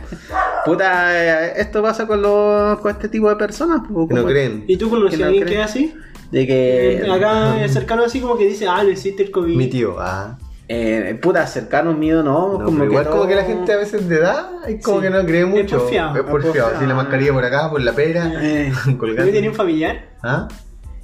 Puta, 0.65 1.47
eh, 1.49 1.53
esto 1.57 1.83
pasa 1.83 2.07
con, 2.07 2.21
los, 2.21 2.79
con 2.81 2.91
este 2.91 3.09
tipo 3.09 3.29
de 3.29 3.37
personas. 3.37 3.81
Que 4.09 4.15
no 4.15 4.25
creen. 4.27 4.65
¿Y 4.69 4.77
tú 4.77 4.91
conoces 4.91 5.19
Que 5.19 5.25
a 5.25 5.29
alguien 5.29 5.47
que 5.47 5.55
es 5.55 5.65
así? 5.65 5.95
De 6.31 6.47
que. 6.47 7.09
Acá 7.11 7.67
cercano 7.69 8.05
así 8.05 8.21
como 8.21 8.37
que 8.37 8.47
dice, 8.47 8.67
ah, 8.69 8.83
no 8.83 8.91
existe 8.91 9.23
el 9.23 9.31
COVID. 9.31 9.57
Mi 9.57 9.69
tío, 9.69 9.97
ah. 9.99 10.37
Eh, 10.73 11.19
puta, 11.21 11.45
cercano 11.49 11.93
mío, 11.95 12.23
no. 12.23 12.59
No, 12.59 12.65
como 12.65 12.79
que 12.79 12.85
igual 12.87 13.09
como 13.09 13.27
que 13.27 13.35
la 13.35 13.43
gente 13.43 13.73
a 13.73 13.77
veces 13.77 14.09
de 14.09 14.17
edad 14.19 14.51
es 14.69 14.85
como 14.85 14.99
Sí. 14.99 15.03
que 15.03 15.11
no 15.11 15.25
cree 15.27 15.45
mucho. 15.45 15.79
porfiado. 15.81 16.17
Es 16.17 16.23
porfiado. 16.23 16.77
Así 16.77 16.87
la 16.87 16.95
mascarilla 16.95 17.33
por 17.33 17.45
acá, 17.45 17.69
por 17.71 17.81
la 17.81 17.93
pera, 17.93 18.31
Eh, 18.41 18.73
colgando. 18.99 19.27
¿Yo 19.27 19.33
tenía 19.33 19.51
un 19.51 19.57
familiar? 19.57 20.05
¿Ah? 20.23 20.47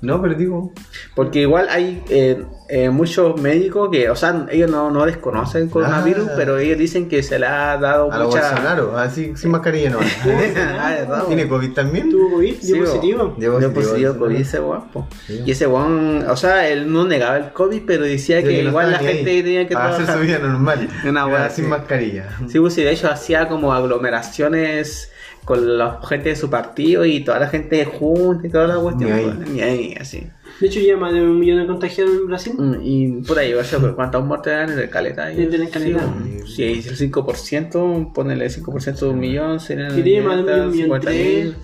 No, 0.03 0.21
pero 0.21 0.35
digo. 0.35 0.73
porque 1.15 1.41
igual 1.41 1.69
hay 1.71 2.03
eh, 2.11 2.45
eh, 2.69 2.91
muchos 2.91 3.41
médicos 3.41 3.89
que, 3.91 4.11
o 4.11 4.15
sea, 4.17 4.47
ellos 4.51 4.71
no, 4.71 4.91
no 4.91 5.07
desconocen 5.07 5.63
el 5.65 5.71
coronavirus, 5.71 6.29
Ah. 6.29 6.35
pero 6.37 6.59
ellos 6.59 6.79
dicen 6.79 7.09
que 7.09 7.23
se 7.23 7.39
le 7.39 7.47
ha 7.47 7.77
dado 7.79 8.13
A 8.13 8.19
mucha. 8.25 8.41
Bolsonaro, 8.51 8.99
así, 8.99 9.33
sin 9.37 9.51
mascarilla 9.51 9.91
no. 9.91 9.99
Ah. 10.57 11.25
¿Tiene 11.27 11.49
COVID 11.49 11.73
también? 11.73 12.11
¿Tuvo 12.11 12.31
COVID? 12.33 12.57
¿Dio 12.61 12.85
positivo? 12.85 13.35
Dio 13.39 13.53
positivo, 13.55 13.75
positivo. 13.81 14.15
COVID 14.19 14.37
ese 14.37 14.59
guapo. 14.59 15.09
Sí. 15.27 15.43
Y 15.47 15.51
ese 15.53 15.67
guan, 15.67 16.27
o 16.29 16.37
sea, 16.37 16.69
él 16.69 16.93
no 16.93 17.05
negaba 17.07 17.37
el 17.39 17.53
COVID, 17.53 17.83
pero 17.87 18.05
decía 18.05 18.43
que, 18.43 18.63
no 18.63 18.69
igual 18.69 18.93
la 18.93 18.99
gente 18.99 19.31
ahí. 19.31 19.43
tenía 19.43 19.67
que 19.67 19.75
hacer 19.75 20.05
trabajar. 20.05 20.15
su 20.19 20.21
vida 20.23 20.39
normal. 20.39 20.89
Una 21.09 21.49
sin 21.51 21.69
mascarilla. 21.69 22.29
Sí, 22.49 22.61
pues 22.61 22.75
sí, 22.75 22.83
de 22.83 22.91
hecho 22.93 23.11
hacía 23.11 23.49
como 23.49 23.73
aglomeraciones 23.73 25.11
con 25.47 25.79
la 25.79 26.01
gente 26.07 26.31
de 26.31 26.37
su 26.37 26.51
partido 26.51 27.07
y 27.07 27.21
toda 27.21 27.39
la 27.39 27.47
gente 27.47 27.85
junta 27.85 28.47
y 28.47 28.51
toda 28.51 28.67
la 28.67 28.77
cuestión. 28.79 29.11
Ni 29.11 29.17
ahí. 29.17 29.33
pues, 29.37 29.49
Ni 29.51 29.61
ahí, 29.63 29.95
así. 29.99 30.27
De 30.61 30.67
hecho, 30.67 30.81
ya 30.81 30.97
más 30.97 31.13
de 31.15 31.23
un 31.23 31.39
millón 31.39 31.59
de 31.61 31.67
contagiados 31.67 32.15
en 32.15 32.27
Brasil. 32.27 32.55
Mm, 32.59 32.75
Y 32.83 33.09
por 33.23 33.39
ahí, 33.39 33.55
o 33.55 33.63
sea, 33.63 33.79
pues, 33.79 33.93
¿cuántos 33.93 34.25
muertes 34.25 34.53
eran 34.53 34.73
en 34.73 34.79
el 34.81 34.91
caleta? 34.91 35.31
En 35.31 35.55
el 35.55 35.71
caleta. 35.71 36.13
Sí, 36.47 36.53
si 36.83 36.89
es 36.91 37.01
el 37.01 37.13
5%, 37.13 38.13
ponele 38.13 38.49
5% 38.51 38.99
de 38.99 39.07
un 39.09 39.21
millón, 39.21 39.61
serían 39.61 39.95
Que 39.95 40.03
tiene 40.03 40.27
más 40.27 40.37
de 40.37 40.43
un 40.43 40.73
500, 40.73 40.73
millón 40.73 41.01
50.000. 41.03 41.55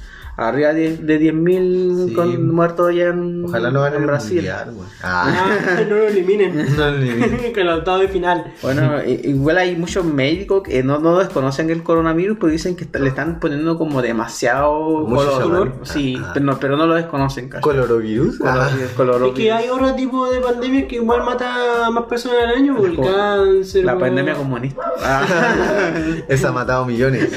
Arriba 0.48 0.72
de, 0.72 0.96
de 0.96 1.20
10.000 1.20 2.08
Sí. 2.08 2.14
con 2.14 2.54
muertos 2.54 2.94
ya 2.94 3.06
en, 3.08 3.44
Ojalá 3.44 3.70
no 3.70 3.86
en 3.86 3.94
el 3.94 4.06
Brasil. 4.06 4.36
mundial, 4.36 4.72
güey. 4.74 4.88
Ah, 5.02 5.34
Ah, 5.34 5.80
no 5.88 5.96
lo 5.96 6.06
eliminen. 6.08 6.54
no 6.76 6.90
le 6.90 6.96
eliminen. 7.12 7.52
que 7.54 7.64
los 7.64 7.78
octavos 7.78 8.00
de 8.02 8.08
final. 8.08 8.52
Bueno, 8.62 9.02
igual 9.04 9.58
hay 9.58 9.76
muchos 9.76 10.04
médicos 10.04 10.62
que 10.62 10.82
no, 10.82 10.98
no 10.98 11.18
desconocen 11.18 11.70
el 11.70 11.82
coronavirus, 11.82 12.38
pero 12.40 12.52
dicen 12.52 12.76
que 12.76 12.84
está- 12.84 12.98
le 12.98 13.08
están 13.08 13.40
poniendo 13.40 13.76
como 13.78 14.02
demasiado 14.02 15.00
Mucho 15.06 15.40
color. 15.42 15.72
Sí, 15.82 16.16
Ah. 16.20 16.30
pero 16.34 16.44
no, 16.46 16.58
pero 16.58 16.76
no 16.76 16.86
lo 16.86 16.94
desconocen. 16.94 17.48
¿cachai? 17.48 17.62
¿Colorovirus? 17.62 18.38
Color- 18.38 18.60
Ah. 18.60 18.70
colorovirus. 18.96 19.38
Es 19.38 19.44
que 19.44 19.52
hay 19.52 19.68
otro 19.68 19.94
tipo 19.94 20.30
de 20.30 20.40
pandemia 20.40 20.86
que 20.88 20.96
igual 20.96 21.22
mata 21.24 21.86
a 21.86 21.90
más 21.90 22.04
personas 22.04 22.38
al 22.44 22.54
año, 22.56 22.84
el 22.84 22.96
Como 22.96 23.08
cáncer. 23.12 23.84
La 23.84 23.94
o- 23.94 23.98
pandemia 23.98 24.34
comunista. 24.34 24.82
Ah. 25.02 25.92
Esa 26.28 26.48
ha 26.48 26.52
matado 26.52 26.84
millones. 26.86 27.28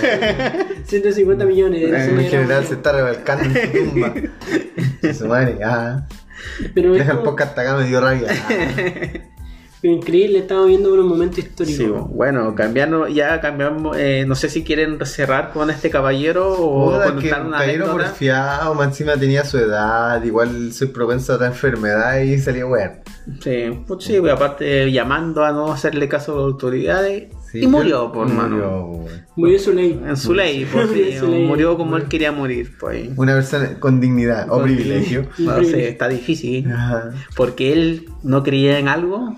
150 0.85 1.45
millones. 1.45 1.81
En 1.83 1.95
era- 2.19 2.29
general 2.29 2.65
se 2.65 2.75
está 2.75 2.91
revolcando 2.95 3.43
en 3.59 3.71
su 3.73 3.89
tumba. 3.91 4.13
Su 5.13 5.27
madre, 5.27 5.57
ah. 5.63 6.07
Pero 6.73 6.93
es 6.93 6.99
Deja 6.99 7.11
el 7.11 7.17
como- 7.19 7.31
podcast 7.31 7.49
hasta 7.51 7.61
acá, 7.61 7.77
me 7.77 7.87
dio 7.87 8.01
rabia. 8.01 8.27
Ah. 9.87 9.87
pero 9.87 9.97
increíble, 9.97 10.39
estamos 10.39 10.67
viendo 10.67 10.91
unos 10.91 11.05
momentos 11.05 11.37
históricos. 11.37 11.77
Sí, 11.77 11.85
bueno, 12.09 12.55
cambiando, 12.55 13.07
ya 13.07 13.39
cambiamos, 13.39 13.95
eh, 13.99 14.23
no 14.25 14.33
sé 14.33 14.49
si 14.49 14.63
quieren 14.63 14.97
cerrar 15.05 15.51
con 15.53 15.69
este 15.69 15.91
caballero 15.91 16.53
o 16.53 16.91
Puta, 16.91 17.05
que 17.05 17.11
contar 17.13 17.41
un 17.41 17.47
una 17.49 17.57
caballero 17.59 17.83
anécdota. 17.85 18.09
porfiado, 18.09 18.73
más 18.73 18.87
encima 18.87 19.15
tenía 19.15 19.45
su 19.45 19.59
edad, 19.59 20.23
igual 20.23 20.73
soy 20.73 20.87
propenso 20.87 21.33
a 21.33 21.35
otra 21.35 21.47
enfermedad 21.47 22.19
y 22.19 22.39
salió 22.39 22.67
weón. 22.69 22.93
Sí, 23.43 23.83
pues 23.85 24.03
sí, 24.05 24.19
pues, 24.19 24.33
aparte 24.33 24.91
llamando 24.91 25.43
a 25.45 25.51
no 25.51 25.71
hacerle 25.71 26.09
caso 26.09 26.31
a 26.33 26.35
las 26.37 26.43
autoridades 26.45 27.31
Sí, 27.51 27.61
y 27.63 27.67
murió, 27.67 28.05
yo- 28.07 28.11
por 28.11 28.27
mano. 28.29 29.05
murió, 29.35 29.59
su 29.59 29.71
ley. 29.73 30.01
En 30.05 30.17
su 30.17 30.33
ley, 30.33 30.67
pues, 30.71 30.87
Murió 30.87 31.05
sí, 31.05 31.11
en 31.13 31.19
su 31.19 31.27
ley. 31.27 31.43
murió 31.45 31.77
como 31.77 31.97
él 31.97 32.05
quería 32.09 32.31
morir, 32.31 32.73
pues. 32.79 33.09
Una 33.15 33.33
persona 33.33 33.79
con 33.79 33.99
dignidad 34.01 34.47
o 34.49 34.61
privilegio. 34.63 35.27
No 35.37 35.63
sé, 35.63 35.89
está 35.89 36.07
difícil. 36.07 36.71
Ajá. 36.71 37.11
Porque 37.35 37.71
él 37.73 38.09
no 38.23 38.43
creía 38.43 38.79
en 38.79 38.87
algo, 38.87 39.35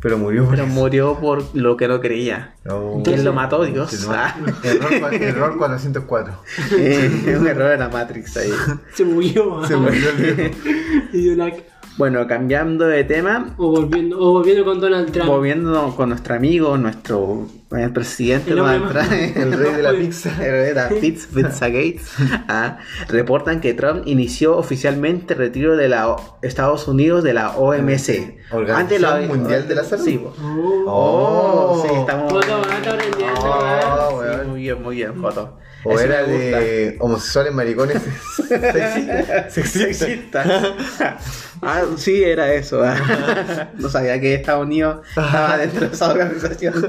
Pero 0.00 0.18
murió. 0.18 0.48
pero 0.50 0.66
murió 0.66 1.18
por 1.20 1.44
lo 1.54 1.76
que 1.76 1.86
no 1.86 2.00
creía. 2.00 2.54
No. 2.64 3.02
¿Quién 3.04 3.24
lo 3.24 3.32
mató? 3.32 3.64
Dios. 3.64 3.90
Que 3.90 3.96
lo 3.98 4.08
mató. 4.08 4.40
Error, 4.64 5.14
error 5.14 5.58
404. 5.58 6.34
Es 6.78 7.38
un 7.38 7.46
error 7.46 7.68
de 7.70 7.76
la 7.78 7.88
Matrix 7.88 8.36
ahí. 8.36 8.50
Se 8.94 9.04
murió. 9.04 9.64
Se 9.66 9.76
murió 9.76 10.08
el 10.18 10.34
viejo. 10.36 11.56
La- 11.92 11.98
Bueno, 11.98 12.26
cambiando 12.26 12.86
de 12.86 13.04
tema, 13.04 13.54
O 13.58 13.70
volviendo, 13.70 14.18
o 14.18 14.32
volviendo 14.32 14.64
con 14.64 14.80
Donald 14.80 15.12
Trump. 15.12 15.28
volviendo 15.28 15.94
con 15.94 16.08
nuestro 16.08 16.34
amigo, 16.34 16.76
nuestro 16.78 17.46
el 17.70 17.90
presidente 17.92 18.50
El 18.50 18.56
Donald 18.58 18.88
Trump, 18.90 19.12
El 19.36 19.52
rey 19.52 19.72
de 19.74 19.82
la 19.82 19.92
pizza. 19.98 20.30
el 20.44 20.50
rey 20.52 20.64
de 20.68 20.74
la 20.74 20.88
pizza, 20.88 21.28
Pizza 21.34 21.68
Gates, 21.68 22.10
ah, 22.48 22.78
reportan 23.08 23.60
que 23.60 23.72
Trump 23.74 24.02
inició 24.06 24.56
oficialmente 24.58 25.34
el 25.34 25.38
retiro 25.38 25.76
de 25.76 25.88
la 25.88 26.08
O- 26.10 26.38
Estados 26.42 26.86
Unidos 26.88 27.22
de 27.24 27.32
la 27.34 27.56
OMC. 27.56 28.38
Organización 28.50 29.28
Mundial 29.28 29.68
de 29.68 29.74
la 29.74 29.84
Salud. 29.84 30.04
Sí. 30.04 30.20
Oh. 30.22 30.84
Oh, 30.86 31.82
sí, 31.86 31.94
estamos. 31.94 32.30
Oh, 32.32 32.36
weón. 32.36 34.01
Muy 34.46 34.62
bien, 34.62 34.82
muy 34.82 34.96
bien, 34.96 35.20
Joto. 35.20 35.58
O 35.84 35.94
Eso 35.94 36.04
era 36.04 36.22
me 36.26 36.32
gusta. 36.32 36.58
de 36.60 36.96
homosexuales 37.00 37.52
maricones 37.54 37.96
sexi- 38.48 39.50
sexistas. 39.50 39.98
Sexista. 39.98 41.16
ah, 41.62 41.82
sí, 41.96 42.22
era 42.22 42.52
eso. 42.54 42.82
no 43.78 43.88
sabía 43.88 44.20
que 44.20 44.34
Estados 44.34 44.64
Unidos 44.64 45.06
estaba 45.08 45.56
dentro 45.58 45.88
de 45.88 45.94
esa 45.94 46.10
organización. 46.12 46.88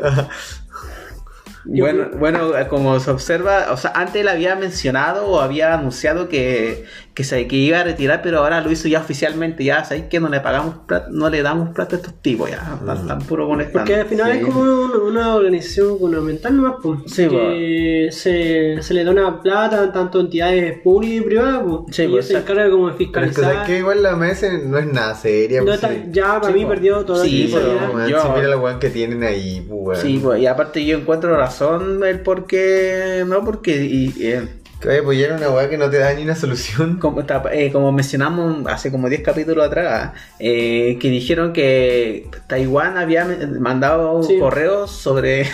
Bueno, 1.65 2.09
bueno, 2.17 2.51
como 2.69 2.99
se 2.99 3.09
observa, 3.09 3.67
o 3.71 3.77
sea, 3.77 3.93
antes 3.95 4.15
él 4.21 4.27
había 4.27 4.53
mencionado 4.57 5.25
o 5.27 5.39
había 5.39 5.73
anunciado 5.73 6.27
que, 6.27 6.83
que, 7.13 7.23
se, 7.23 7.47
que 7.47 7.55
iba 7.55 7.79
a 7.79 7.83
retirar, 7.83 8.21
pero 8.23 8.39
ahora 8.39 8.59
lo 8.61 8.71
hizo 8.71 8.87
ya 8.87 8.99
oficialmente, 8.99 9.63
ya 9.63 9.83
sabéis 9.85 10.05
que 10.05 10.19
no 10.19 10.29
le 10.29 10.39
pagamos 10.39 10.75
plata, 10.87 11.07
no 11.11 11.29
le 11.29 11.43
damos 11.43 11.69
plata 11.69 11.95
a 11.95 11.99
estos 11.99 12.15
tipos, 12.21 12.49
ya, 12.49 12.77
están, 12.79 12.97
están 12.97 13.19
puro 13.19 13.47
molestando. 13.47 13.79
Porque 13.81 13.95
al 14.01 14.07
final 14.07 14.31
Sí. 14.31 14.37
es 14.39 14.45
como 14.45 14.61
una, 14.61 14.97
una 14.97 15.35
organización 15.35 15.97
gubernamental 15.99 16.55
nomás, 16.57 16.75
pues, 16.81 16.99
Sí, 17.05 17.27
que 17.27 18.09
se, 18.11 18.81
se 18.81 18.93
le 18.95 19.03
dona 19.03 19.41
plata 19.41 19.91
tanto 19.91 20.17
a 20.17 20.21
entidades 20.21 20.79
públicas 20.81 21.17
y 21.17 21.21
privadas, 21.21 21.61
pues, 21.67 21.95
Sí, 21.95 22.03
y 22.03 22.07
pues, 22.07 22.27
se 22.27 22.37
encarga 22.37 22.69
como 22.71 22.87
de 22.89 22.93
Pero 22.93 23.03
es 23.03 23.11
que, 23.11 23.41
fiscalizar. 23.41 23.69
igual 23.69 24.01
la 24.03 24.15
MS 24.15 24.43
no 24.65 24.77
es 24.79 24.87
nada 24.87 25.13
seria. 25.13 25.59
No 25.59 25.65
pues, 25.65 25.75
está- 25.75 25.89
sí. 25.89 26.03
ya 26.11 26.41
para 26.41 26.47
Sí, 26.47 26.59
mí 26.59 26.65
pues. 26.65 26.75
perdió 26.79 27.05
toda 27.05 27.23
Sí, 27.25 27.47
la 27.47 28.07
Yo- 28.07 28.21
si 28.23 28.27
mira 28.29 28.47
la 28.47 28.57
weón 28.57 28.79
que 28.79 28.89
tienen 28.89 29.21
ahí, 29.23 29.65
pues. 29.69 29.99
Sí, 29.99 30.19
pues, 30.23 30.41
y 30.41 30.47
aparte 30.47 30.83
yo 30.83 30.97
encuentro 30.97 31.37
razón 31.37 32.03
el 32.03 32.21
por 32.21 32.47
qué, 32.47 33.23
no, 33.27 33.43
porque 33.45 33.83
y, 33.85 34.11
eh, 34.19 34.47
Que 34.83 34.89
vaya 34.89 34.99
a 34.99 35.01
apoyar 35.03 35.31
una 35.31 35.49
weá 35.49 35.69
que 35.69 35.77
no 35.77 35.89
te 35.89 35.97
da 35.97 36.13
ni 36.13 36.23
una 36.23 36.35
solución. 36.35 36.97
como, 36.99 37.21
está- 37.21 37.41
eh, 37.53 37.71
como 37.71 37.91
mencionamos 37.93 38.67
hace 38.67 38.91
como 38.91 39.07
10 39.07 39.21
capítulos 39.23 39.65
atrás, 39.65 40.11
eh, 40.39 40.97
que 40.99 41.09
dijeron 41.09 41.53
que 41.53 42.27
Taiwán 42.47 42.97
había 42.97 43.25
mandado 43.59 44.21
Sí. 44.23 44.37
correos 44.39 44.91
sobre... 44.91 45.47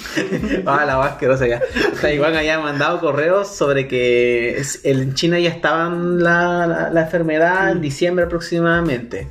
ah, 0.66 0.84
la 0.84 0.96
más 0.98 1.12
asquerosa 1.12 1.46
ya. 1.46 1.62
Taiwán 2.00 2.34
había 2.34 2.58
mandado 2.58 2.98
correos 2.98 3.46
sobre 3.54 3.86
que 3.86 4.60
en 4.82 5.14
China 5.14 5.38
ya 5.38 5.50
estaban 5.50 6.22
la, 6.22 6.66
la, 6.66 6.90
la 6.90 7.00
enfermedad 7.02 7.70
en 7.70 7.80
diciembre 7.80 8.24
aproximadamente. 8.24 9.28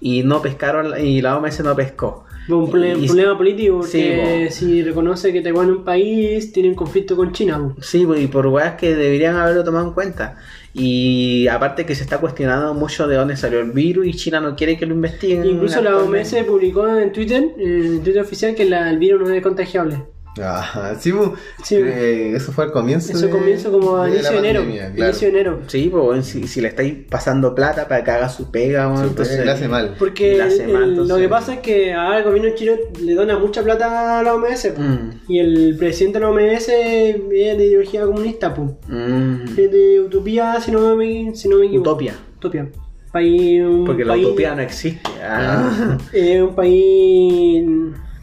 Y 0.00 0.22
no 0.22 0.42
pescaron, 0.42 0.98
y 1.02 1.22
la 1.22 1.38
OMS 1.38 1.60
no 1.60 1.74
pescó. 1.76 2.26
Un 2.48 2.64
Y- 2.66 3.06
problema 3.06 3.36
político 3.38 3.78
porque 3.80 4.46
po. 4.48 4.52
si 4.54 4.82
reconoce 4.82 5.32
que 5.32 5.40
Taiwán 5.42 5.70
es 5.70 5.76
un 5.76 5.84
país, 5.84 6.52
tiene 6.52 6.68
un 6.70 6.74
conflicto 6.74 7.14
con 7.16 7.32
China. 7.32 7.74
Sí, 7.80 8.06
y 8.18 8.26
por 8.26 8.46
weas 8.48 8.74
que 8.74 8.94
deberían 8.94 9.36
haberlo 9.36 9.62
tomado 9.62 9.86
en 9.86 9.92
cuenta. 9.94 10.36
Y 10.74 11.46
aparte 11.48 11.84
que 11.86 11.94
se 11.94 12.02
está 12.02 12.18
cuestionando 12.18 12.72
mucho 12.74 13.06
de 13.06 13.16
dónde 13.16 13.36
salió 13.36 13.60
el 13.60 13.70
virus 13.72 14.06
y 14.06 14.14
China 14.14 14.40
no 14.40 14.56
quiere 14.56 14.76
que 14.78 14.86
lo 14.86 14.94
investiguen. 14.94 15.44
Incluso 15.44 15.80
la. 15.82 15.98
OMS 15.98 16.42
publicó 16.44 16.88
en 16.88 17.12
Twitter, 17.12 17.44
en 17.58 18.02
Twitter 18.02 18.22
oficial, 18.22 18.54
que 18.54 18.64
la- 18.64 18.90
el 18.90 18.98
virus 18.98 19.20
no 19.28 19.34
es 19.34 19.42
contagiable. 19.42 20.02
Ajá, 20.40 20.94
sí, 20.98 21.12
pues, 21.12 21.28
Sí. 21.62 21.74
eh, 21.76 22.32
eso 22.34 22.52
fue 22.52 22.64
al 22.64 22.72
comienzo. 22.72 23.12
Eso 23.12 23.26
de- 23.26 23.30
comienzo 23.32 23.70
como 23.70 23.96
a 23.98 24.04
de 24.06 24.10
la 24.12 24.16
inicio 24.16 24.32
de 24.32 24.38
enero. 24.38 24.60
pandemia, 24.60 24.92
claro. 24.94 25.10
Inicio 25.10 25.28
de 25.28 25.34
enero. 25.34 25.58
Sí, 25.66 25.88
pues 25.92 26.26
si, 26.26 26.46
si 26.46 26.60
le 26.62 26.68
estáis 26.68 26.94
pasando 27.10 27.54
plata 27.54 27.86
para 27.86 28.02
que 28.02 28.10
haga 28.12 28.28
su 28.30 28.50
pega, 28.50 28.86
bueno, 28.86 29.02
Sí, 29.02 29.08
entonces 29.10 29.44
le 29.44 29.50
hace 29.52 29.68
mal. 29.68 29.94
Porque 29.98 30.40
hace 30.40 30.64
el- 30.64 30.72
mal, 30.72 30.88
entonces. 30.90 31.14
lo 31.14 31.20
que 31.20 31.28
pasa 31.28 31.54
es 31.54 31.60
que 31.60 31.92
ahora 31.92 32.18
el 32.18 32.24
gobierno 32.24 32.50
chino 32.54 32.72
le 33.02 33.14
dona 33.14 33.38
mucha 33.38 33.62
plata 33.62 34.20
a 34.20 34.22
la 34.22 34.34
OMS. 34.34 34.72
Mm. 34.76 35.10
Y 35.30 35.38
el 35.38 35.76
presidente 35.78 36.18
de 36.18 36.24
la 36.24 36.30
OMS 36.30 36.68
es 36.72 37.58
de 37.58 37.66
ideología 37.66 38.06
comunista. 38.06 38.54
Mm, 38.88 39.42
Es 39.58 39.70
de 39.70 40.00
utopía, 40.00 40.58
si 40.62 40.70
no 40.70 40.96
me, 40.96 41.34
si 41.34 41.48
no 41.48 41.58
me 41.58 41.66
equivoco. 41.66 41.90
utopia. 41.90 42.14
Utopía. 42.38 42.68
País, 43.12 43.62
un 43.62 43.84
Porque 43.84 44.06
la 44.06 44.14
país- 44.14 44.24
utopía 44.26 44.54
no 44.54 44.62
existe. 44.62 45.02
Ah. 45.22 45.98
eh, 46.14 46.42
un 46.42 46.54
país. 46.54 47.68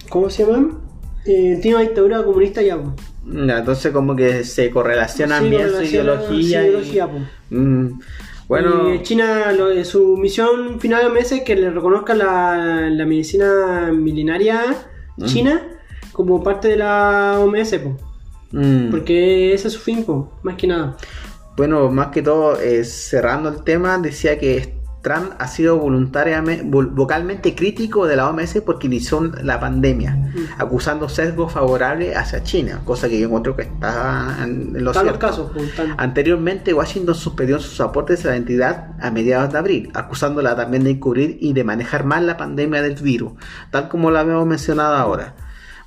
¿Cómo 0.09 0.27
se 0.31 0.43
llama? 0.43 0.71
Eh, 1.31 1.59
tiene 1.61 1.77
una 1.77 1.85
dictadura 1.85 2.23
comunista 2.23 2.61
ya. 2.61 2.75
po. 2.77 2.93
Ya, 3.25 3.59
entonces 3.59 3.91
como 3.93 4.15
que 4.15 4.43
se 4.43 4.71
correlacionan 4.71 5.43
Sí, 5.43 5.49
bien 5.51 5.69
su 5.69 5.83
ideología. 5.83 6.27
su 6.27 6.33
y- 6.33 6.45
ideología, 6.47 7.07
po. 7.07 7.19
Mm, 7.51 7.99
bueno, 8.47 8.95
Y 8.95 9.03
China, 9.03 9.51
lo 9.51 9.67
de 9.67 9.85
su 9.85 10.17
misión 10.17 10.79
final 10.79 11.01
de 11.03 11.07
OMS 11.09 11.31
es 11.35 11.41
que 11.43 11.55
le 11.55 11.69
reconozca 11.69 12.15
la, 12.15 12.89
la 12.89 13.05
medicina 13.05 13.91
milenaria 13.93 14.63
Mm. 15.17 15.25
china 15.25 15.61
como 16.13 16.41
parte 16.43 16.69
de 16.69 16.77
la 16.77 17.35
OMS, 17.39 17.77
po. 17.79 17.95
mm. 18.51 18.89
porque 18.89 19.53
ese 19.53 19.67
es 19.67 19.73
su 19.75 19.79
fin, 19.81 20.03
po, 20.03 20.31
más 20.41 20.55
que 20.55 20.65
nada. 20.65 20.97
Bueno, 21.55 21.91
más 21.91 22.07
que 22.07 22.21
todo, 22.23 22.59
eh, 22.59 22.83
cerrando 22.85 23.49
el 23.49 23.63
tema, 23.63 23.97
decía 23.99 24.39
que 24.39 24.78
Trump 25.01 25.31
ha 25.39 25.47
sido 25.47 25.77
voluntariamente, 25.77 26.65
vol- 26.65 26.89
vocalmente 26.93 27.55
crítico 27.55 28.05
de 28.05 28.15
la 28.17 28.29
OMS 28.29 28.61
porque 28.65 28.87
inició 28.87 29.21
la 29.43 29.59
pandemia, 29.59 30.31
acusando 30.57 31.07
sesgos 31.07 31.53
favorables 31.53 32.17
hacia 32.17 32.43
China, 32.43 32.81
cosa 32.83 33.07
que 33.07 33.19
yo 33.19 33.27
encuentro 33.27 33.55
que 33.55 33.61
está 33.63 34.37
en, 34.43 34.83
los 34.83 34.93
casos, 34.97 35.51
están. 35.55 35.95
Anteriormente, 35.97 36.73
Washington 36.73 37.15
suspendió 37.15 37.59
sus 37.59 37.79
aportes 37.81 38.25
a 38.25 38.29
la 38.29 38.35
entidad 38.35 38.91
a 38.99 39.09
mediados 39.11 39.53
de 39.53 39.57
abril, 39.59 39.91
acusándola 39.93 40.55
también 40.55 40.83
de 40.83 40.91
encubrir 40.91 41.37
y 41.39 41.53
de 41.53 41.63
manejar 41.63 42.03
mal 42.03 42.27
la 42.27 42.35
pandemia 42.37 42.81
del 42.81 42.95
virus, 42.95 43.31
tal 43.71 43.87
como 43.87 44.11
lo 44.11 44.19
habíamos 44.19 44.45
mencionado 44.47 44.95
ahora. 44.95 45.35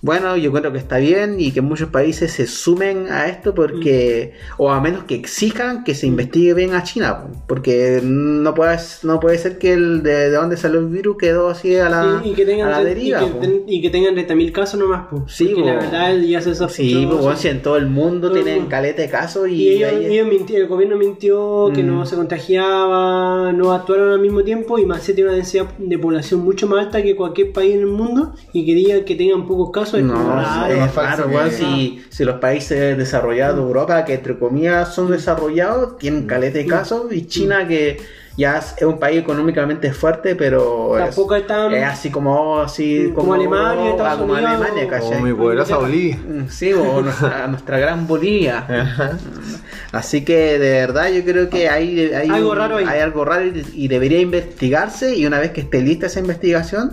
Bueno, 0.05 0.37
yo 0.37 0.51
creo 0.53 0.73
que 0.73 0.79
está 0.79 0.99
bien 0.99 1.37
y 1.39 1.53
que 1.53 1.61
muchos 1.61 1.89
países 1.91 2.33
se 2.33 2.49
sumen 2.49 3.07
a 3.09 3.29
esto 3.29 3.55
porque, 3.55 4.33
o 4.57 4.69
a 4.73 4.81
menos 4.81 5.05
que 5.05 5.15
exijan 5.15 5.85
que 5.85 5.95
se 5.95 6.09
investigue 6.09 6.55
bien 6.55 6.75
a 6.75 6.83
China, 6.83 7.23
po, 7.23 7.29
porque 7.47 8.01
no 8.03 8.53
puede, 8.53 8.79
no 9.05 9.21
puede 9.21 9.39
ser 9.39 9.59
que 9.59 9.75
el 9.75 10.03
de, 10.03 10.13
de 10.13 10.31
dónde 10.31 10.57
salió 10.57 10.81
el 10.81 10.87
virus 10.89 11.17
quedó 11.19 11.51
así 11.51 11.77
a 11.77 11.89
la, 11.89 12.21
y, 12.25 12.31
y 12.31 12.35
que 12.35 12.45
tengan 12.45 12.67
a 12.67 12.71
la 12.73 12.85
deriva. 12.85 13.23
y, 13.23 13.27
que, 13.27 13.31
po. 13.31 13.39
ten- 13.39 13.63
y 13.69 13.81
que 13.81 13.91
tengan 13.91 14.17
30.000 14.17 14.51
casos 14.51 14.81
nomás, 14.81 15.07
po, 15.09 15.25
Sí, 15.29 15.53
porque 15.55 15.71
la 15.71 15.77
verdad 15.77 16.17
ya 16.19 16.41
se 16.41 16.53
sospechó. 16.57 16.99
Sí, 16.99 17.07
pues 17.09 17.21
bueno, 17.23 17.37
si 17.39 17.47
en 17.49 17.63
todo 17.63 17.77
el 17.77 17.87
mundo 17.87 18.29
Todo 18.33 18.43
tienen 18.43 18.67
caleta 18.67 19.03
de 19.03 19.09
casos 19.09 19.49
y, 19.49 19.53
Y 19.53 19.69
ellos, 19.77 19.93
ahí- 19.93 20.07
ellos 20.07 20.27
minti- 20.27 20.57
el 20.57 20.67
gobierno 20.67 20.97
mintió 20.97 21.71
que 21.73 21.85
Mm. 21.85 21.87
no 21.87 22.07
se 22.07 22.17
contagiaba, 22.17 23.53
no 23.53 23.73
actuaron 23.73 24.11
al 24.13 24.21
mismo 24.21 24.43
tiempo 24.43 24.79
y 24.79 24.85
más 24.87 25.03
tiene 25.03 25.25
una 25.25 25.33
densidad 25.35 25.67
de 25.79 25.99
población 25.99 26.41
mucho 26.41 26.67
más 26.67 26.87
alta 26.87 27.03
que 27.03 27.15
cualquier 27.15 27.53
país 27.53 27.75
en 27.75 27.81
el 27.83 27.87
mundo 27.87 28.35
y 28.53 28.67
que 28.67 28.75
digan 28.75 29.05
que 29.05 29.15
tengan 29.15 29.47
pocos 29.47 29.71
casos 29.71 29.92
No, 30.01 30.67
es 30.69 30.95
raro, 30.95 31.27
weón, 31.29 31.51
si, 31.51 32.05
si 32.09 32.25
los 32.25 32.37
países 32.37 32.97
desarrollados 32.97 33.57
de 33.57 33.63
Europa, 33.63 34.05
que 34.05 34.15
entre 34.15 34.39
comillas 34.39 34.95
son 34.95 35.11
desarrollados, 35.11 35.99
tienen 35.99 36.27
caleta 36.27 36.59
de 36.59 36.67
casos, 36.67 37.13
y 37.13 37.27
China 37.27 37.67
que 37.67 38.01
ya 38.37 38.59
es 38.59 38.83
un 38.83 38.99
país 38.99 39.21
económicamente 39.21 39.93
fuerte, 39.93 40.35
pero 40.37 40.99
es, 40.99 41.05
Tampoco 41.07 41.35
es 41.37 41.47
tan- 41.47 41.73
es 41.75 41.85
así 41.85 42.11
como 42.11 42.61
así 42.61 43.13
Como 43.15 43.35
Alemania, 43.35 43.85
Europa, 43.91 43.91
Estados 43.91 44.21
como 44.21 44.33
Unidos, 44.33 44.51
Alemania, 44.53 44.85
o- 44.85 44.89
¿cachai? 44.89 45.09
Como 45.11 45.21
mi 45.27 45.33
poderosa 45.35 45.77
Bolivia. 45.77 46.17
Mm, 46.17 46.49
Sí, 46.49 46.73
o 46.73 47.03
nuestra, 47.03 47.47
nuestra 47.49 47.79
gran 47.79 48.07
Bolivia. 48.07 48.59
Ajá. 48.69 49.19
Así 49.93 50.25
que 50.25 50.59
de 50.59 50.71
verdad 50.71 51.11
yo 51.11 51.23
creo 51.25 51.51
que 51.51 51.69
hay, 51.69 52.01
hay, 52.13 52.29
Algo 52.31 52.53
un- 52.53 52.57
raro 52.57 52.77
ahí. 52.79 52.85
hay 52.89 53.01
algo 53.01 53.25
raro 53.25 53.45
y, 53.47 53.65
y 53.75 53.89
debería 53.89 54.21
investigarse 54.21 55.15
y 55.15 55.27
una 55.27 55.39
vez 55.39 55.51
que 55.51 55.61
esté 55.61 55.83
lista 55.83 56.07
esa 56.07 56.21
investigación, 56.21 56.93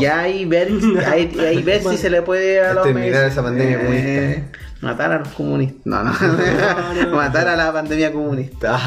ya 0.00 0.20
ahí 0.20 0.46
ver, 0.46 0.70
ahí, 1.06 1.30
ahí 1.40 1.62
ver 1.62 1.82
si 1.82 1.96
se 1.98 2.08
le 2.10 2.22
puede 2.22 2.60
a 2.64 2.72
la 2.74 2.82
Terminar 2.82 3.24
esa 3.26 3.42
pandemia 3.42 3.78
eh, 3.82 4.44
Matar 4.80 5.12
a 5.12 5.18
los 5.18 5.28
comunistas. 5.28 5.82
No, 5.84 6.02
no. 6.04 6.12
matar 7.16 7.48
a 7.48 7.56
la 7.56 7.72
pandemia 7.72 8.12
comunista. 8.12 8.78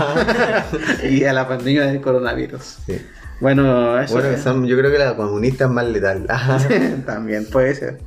y 1.04 1.24
a 1.24 1.34
la 1.34 1.48
pandemia 1.48 1.84
del 1.86 2.02
coronavirus. 2.02 2.78
Sí. 2.86 3.06
Bueno, 3.40 4.00
eso 4.00 4.14
Bueno, 4.14 4.30
que 4.30 4.38
son- 4.38 4.66
yo 4.66 4.78
creo 4.78 4.92
que 4.92 4.98
la 4.98 5.16
comunista 5.16 5.66
es 5.66 5.70
más 5.70 5.86
letal. 5.86 6.26
También 7.06 7.46
puede 7.50 7.76
ser. 7.76 8.00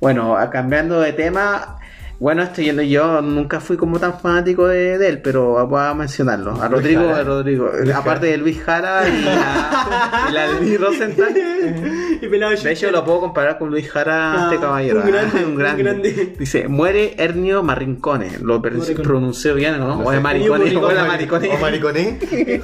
Bueno, 0.00 0.36
a- 0.36 0.50
cambiando 0.50 1.00
de 1.00 1.12
tema, 1.12 1.78
bueno, 2.20 2.42
esto 2.42 2.62
yo, 2.62 2.80
yo 2.82 3.20
nunca 3.22 3.60
fui 3.60 3.76
como 3.76 3.98
tan 3.98 4.18
fanático 4.18 4.66
de, 4.66 4.98
de 4.98 5.08
él, 5.08 5.20
pero 5.22 5.66
voy 5.66 5.80
a 5.80 5.94
mencionarlo. 5.94 6.52
A 6.60 6.68
Rodrigo, 6.68 7.02
Jara. 7.02 7.18
a 7.18 7.24
Rodrigo, 7.24 7.70
Luis 7.82 7.94
aparte 7.94 8.26
de 8.26 8.36
Luis 8.38 8.62
Jara 8.62 9.02
y 9.08 9.22
la, 9.22 10.26
y 10.30 10.32
la 10.32 10.48
de 10.48 10.60
Luis 10.60 10.80
Rosenthal. 10.80 11.34
Y 12.22 12.28
pelado 12.28 12.54
De 12.54 12.72
hecho, 12.72 12.90
lo 12.90 13.04
puedo 13.04 13.20
comparar 13.20 13.58
con 13.58 13.70
Luis 13.70 13.90
Jara, 13.90 14.32
Ah, 14.32 14.50
este 14.50 14.60
caballero. 14.64 15.00
un 15.00 15.06
grande, 15.10 15.40
ah, 15.40 15.46
un 15.46 15.56
grande. 15.56 16.34
Dice, 16.38 16.68
muere 16.68 17.14
Ernio 17.18 17.62
Marrincone. 17.62 18.38
Lo 18.40 18.62
pronunció 18.62 19.54
bien, 19.54 19.78
¿no? 19.78 19.96
No 19.96 20.04
o 20.04 20.12
es 20.12 20.22
Maricone, 20.22 20.74
o 20.76 20.80
Marricone. 20.80 21.08
Maricone. 21.08 21.48
¿O 21.50 21.58
mariconé? 21.60 22.18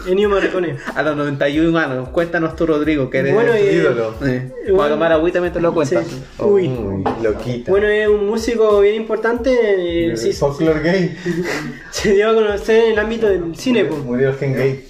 Ennio 0.07 0.29
Morricone. 0.29 0.77
A 0.95 1.03
los 1.03 1.17
91 1.17 1.79
años, 1.79 2.09
cuéntanos 2.11 2.57
tú, 2.57 2.67
Rodrigo, 2.67 3.11
que 3.11 3.19
eres 3.19 3.35
Bueno, 3.35 3.51
Tu 3.51 3.59
eh, 3.59 3.75
ídolo. 3.75 4.15
Eh, 4.25 4.53
bueno. 4.67 4.77
Para 4.79 4.91
tomar 4.91 5.13
agüita 5.13 5.41
mientras 5.41 5.63
lo 5.63 5.75
cuentas. 5.75 6.07
Sí. 6.07 6.23
Uy. 6.39 6.69
Uy, 6.69 7.05
loquita. 7.23 7.71
Bueno, 7.71 7.89
es 7.89 8.09
un 8.09 8.27
músico 8.27 8.81
bien 8.81 8.95
importante. 8.95 9.40
Eh, 9.47 10.17
sí, 10.17 10.33
Folklore 10.33 10.81
gay. 10.81 11.17
se 11.91 12.13
dio 12.13 12.31
a 12.31 12.35
conocer 12.35 12.85
en 12.85 12.93
el 12.93 12.99
ámbito 12.99 13.29
del 13.29 13.57
cine. 13.57 13.85
po. 13.85 13.97
Murió 13.97 14.31
el 14.31 14.37
gen 14.37 14.55
gay. 14.55 14.85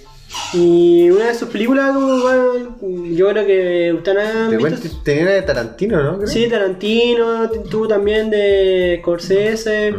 Y 0.53 1.09
una 1.09 1.27
de 1.27 1.35
sus 1.35 1.49
películas, 1.49 1.93
como, 1.93 2.21
bueno, 2.21 2.77
yo 3.09 3.29
creo 3.29 3.45
que 3.45 3.93
ustedes 3.93 4.35
han 4.35 4.57
visto. 4.57 4.99
tenía 5.03 5.23
una 5.23 5.31
de 5.31 5.41
Tarantino, 5.41 6.03
¿no? 6.03 6.17
Creo. 6.17 6.27
Sí, 6.27 6.47
Tarantino, 6.47 7.49
tuvo 7.69 7.87
también 7.87 8.29
de 8.29 8.99
Scorsese, 9.01 9.93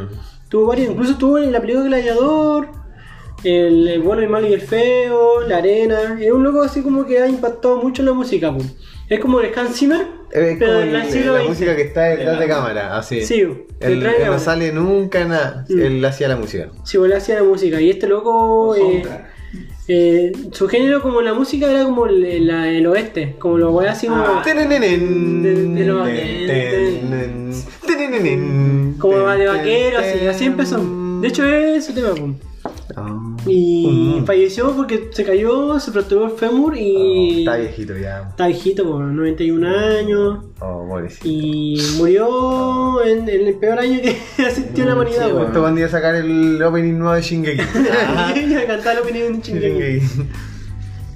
tuvo 0.48 0.66
varios, 0.66 0.90
incluso 0.90 1.16
tuvo 1.16 1.38
en 1.38 1.52
la 1.52 1.60
película 1.60 1.86
Gladiador, 1.86 2.68
el, 3.44 3.88
el 3.88 4.00
bueno, 4.00 4.22
el 4.22 4.28
malo 4.28 4.46
y 4.48 4.52
el 4.52 4.60
feo, 4.60 5.40
la 5.46 5.58
arena. 5.58 6.18
Es 6.20 6.30
un 6.32 6.42
loco 6.42 6.62
así 6.62 6.82
como 6.82 7.06
que 7.06 7.18
ha 7.18 7.28
impactado 7.28 7.80
mucho 7.82 8.02
en 8.02 8.06
la 8.06 8.12
música, 8.14 8.52
po. 8.52 8.62
Es 9.08 9.20
como 9.20 9.40
el 9.40 9.50
Hans 9.58 9.76
Zimmer, 9.78 10.00
Es 10.30 10.56
pero 10.58 10.72
como 10.72 10.84
el- 10.84 10.94
el 10.96 11.10
siglo 11.10 11.32
la 11.34 11.40
XX. 11.40 11.48
música 11.50 11.76
que 11.76 11.82
está 11.82 12.02
detrás 12.04 12.38
de 12.38 12.48
cámara, 12.48 12.96
así. 12.96 13.24
Sí, 13.26 13.40
Él, 13.40 13.66
detrás 14.00 14.16
de 14.18 14.24
él 14.24 14.30
no 14.30 14.38
sale 14.38 14.72
nunca 14.72 15.24
nada. 15.26 15.66
Mm. 15.68 15.80
Él 15.80 16.04
hacía 16.04 16.28
la 16.28 16.36
música. 16.36 16.70
Sí, 16.84 16.96
bueno, 16.98 17.16
hacía 17.16 17.34
la 17.36 17.42
música. 17.42 17.80
Y 17.80 17.90
este 17.90 18.06
loco, 18.06 18.74
eh, 18.76 19.02
eh, 19.88 20.32
su 20.52 20.66
género 20.68 21.02
como 21.02 21.20
la 21.20 21.34
música 21.34 21.70
era 21.70 21.84
como 21.84 22.06
el, 22.06 22.46
la- 22.46 22.70
el 22.70 22.86
oeste, 22.86 23.34
como 23.38 23.58
lo 23.58 23.72
voy 23.72 23.86
así 23.86 24.06
como... 24.06 24.40
Tenenenen, 24.42 25.74
Como 28.98 29.18
de 29.28 29.38
ten, 29.44 29.48
vaquero, 29.48 29.98
así, 29.98 30.26
así 30.26 30.44
empezó. 30.46 30.78
De 31.20 31.28
hecho 31.28 31.44
es 31.46 31.88
ese 31.88 31.92
tema, 31.92 32.14
Ah. 32.96 33.18
Y 33.46 34.18
Mm. 34.20 34.24
falleció 34.26 34.72
porque 34.76 35.08
se 35.12 35.24
cayó, 35.24 35.78
se 35.80 35.90
fracturó 35.92 36.26
el 36.26 36.32
fémur 36.32 36.72
Oh, 36.74 36.76
y... 36.76 37.40
está 37.40 37.56
viejito 37.56 37.96
ya. 37.96 38.28
Está 38.30 38.46
viejito, 38.46 38.84
por 38.84 39.02
91 39.04 39.64
años. 39.68 40.44
Oh, 40.60 40.86
pobrecito. 40.88 41.26
Y 41.28 41.76
murió 41.98 43.04
en, 43.04 43.28
en 43.28 43.46
el 43.48 43.54
peor 43.56 43.78
año 43.78 44.00
que 44.02 44.16
asistió 44.46 44.84
la 44.84 44.94
humanidad, 44.94 45.26
Sí. 45.28 45.32
Justo 45.36 45.60
cuando 45.60 45.80
iba 45.80 45.88
a 45.88 45.92
sacar 45.92 46.14
el 46.14 46.62
opening 46.62 46.98
nuevo 46.98 47.14
de 47.14 47.22
Shingeki. 47.22 47.62
Y 48.50 48.54
a 48.54 48.66
cantar 48.66 48.94
la 48.96 49.00
opinión 49.02 49.40
de 49.40 49.42
Shingeki. 49.42 49.68
Shingeki. 50.00 50.28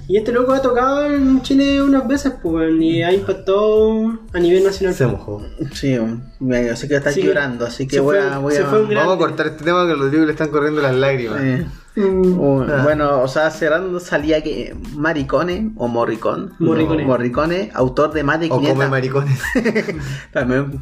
Y 0.09 0.15
este 0.15 0.31
loco 0.31 0.53
ha 0.53 0.61
tocado 0.61 1.05
en 1.05 1.41
Chile 1.41 1.81
unas 1.81 2.07
veces, 2.07 2.31
pues, 2.41 2.53
weón, 2.55 2.81
y 2.81 3.03
ha 3.03 3.11
impactado 3.11 4.17
a 4.31 4.39
nivel 4.39 4.63
nacional. 4.63 4.95
Se 4.95 5.05
mojó. 5.05 5.41
Sí, 5.73 5.97
yo 6.39 6.75
sé 6.75 6.87
que 6.87 6.95
está 6.95 7.11
Sí. 7.11 7.21
llorando, 7.23 7.65
así 7.65 7.87
que 7.87 7.99
voy 7.99 8.17
fue- 8.17 8.27
a. 8.29 8.37
Voy 8.37 8.55
Vamos 8.95 9.15
a 9.15 9.17
cortar 9.17 9.47
este 9.47 9.63
tema 9.63 9.85
que 9.85 9.93
a 9.93 9.95
Rodrigo 9.95 10.25
le 10.25 10.31
están 10.31 10.49
corriendo 10.49 10.81
las 10.81 10.95
lágrimas. 10.95 11.39
eh, 11.41 11.65
Mm. 11.95 12.39
uh, 12.39 12.61
Ah. 12.69 12.81
Bueno, 12.83 13.21
o 13.23 13.27
sea, 13.27 13.49
cerrando 13.49 13.99
salía 13.99 14.43
que 14.43 14.75
Maricone 14.95 15.71
o 15.77 15.87
Morricone, 15.87 16.49
Morricone. 16.59 17.03
Morricone, 17.05 17.71
autor 17.73 18.13
de 18.13 18.21
más 18.23 18.39
de 18.39 18.45
O 18.45 18.49
come 18.49 18.65
500 18.67 18.89
maricones. 18.91 19.39
También, 20.31 20.79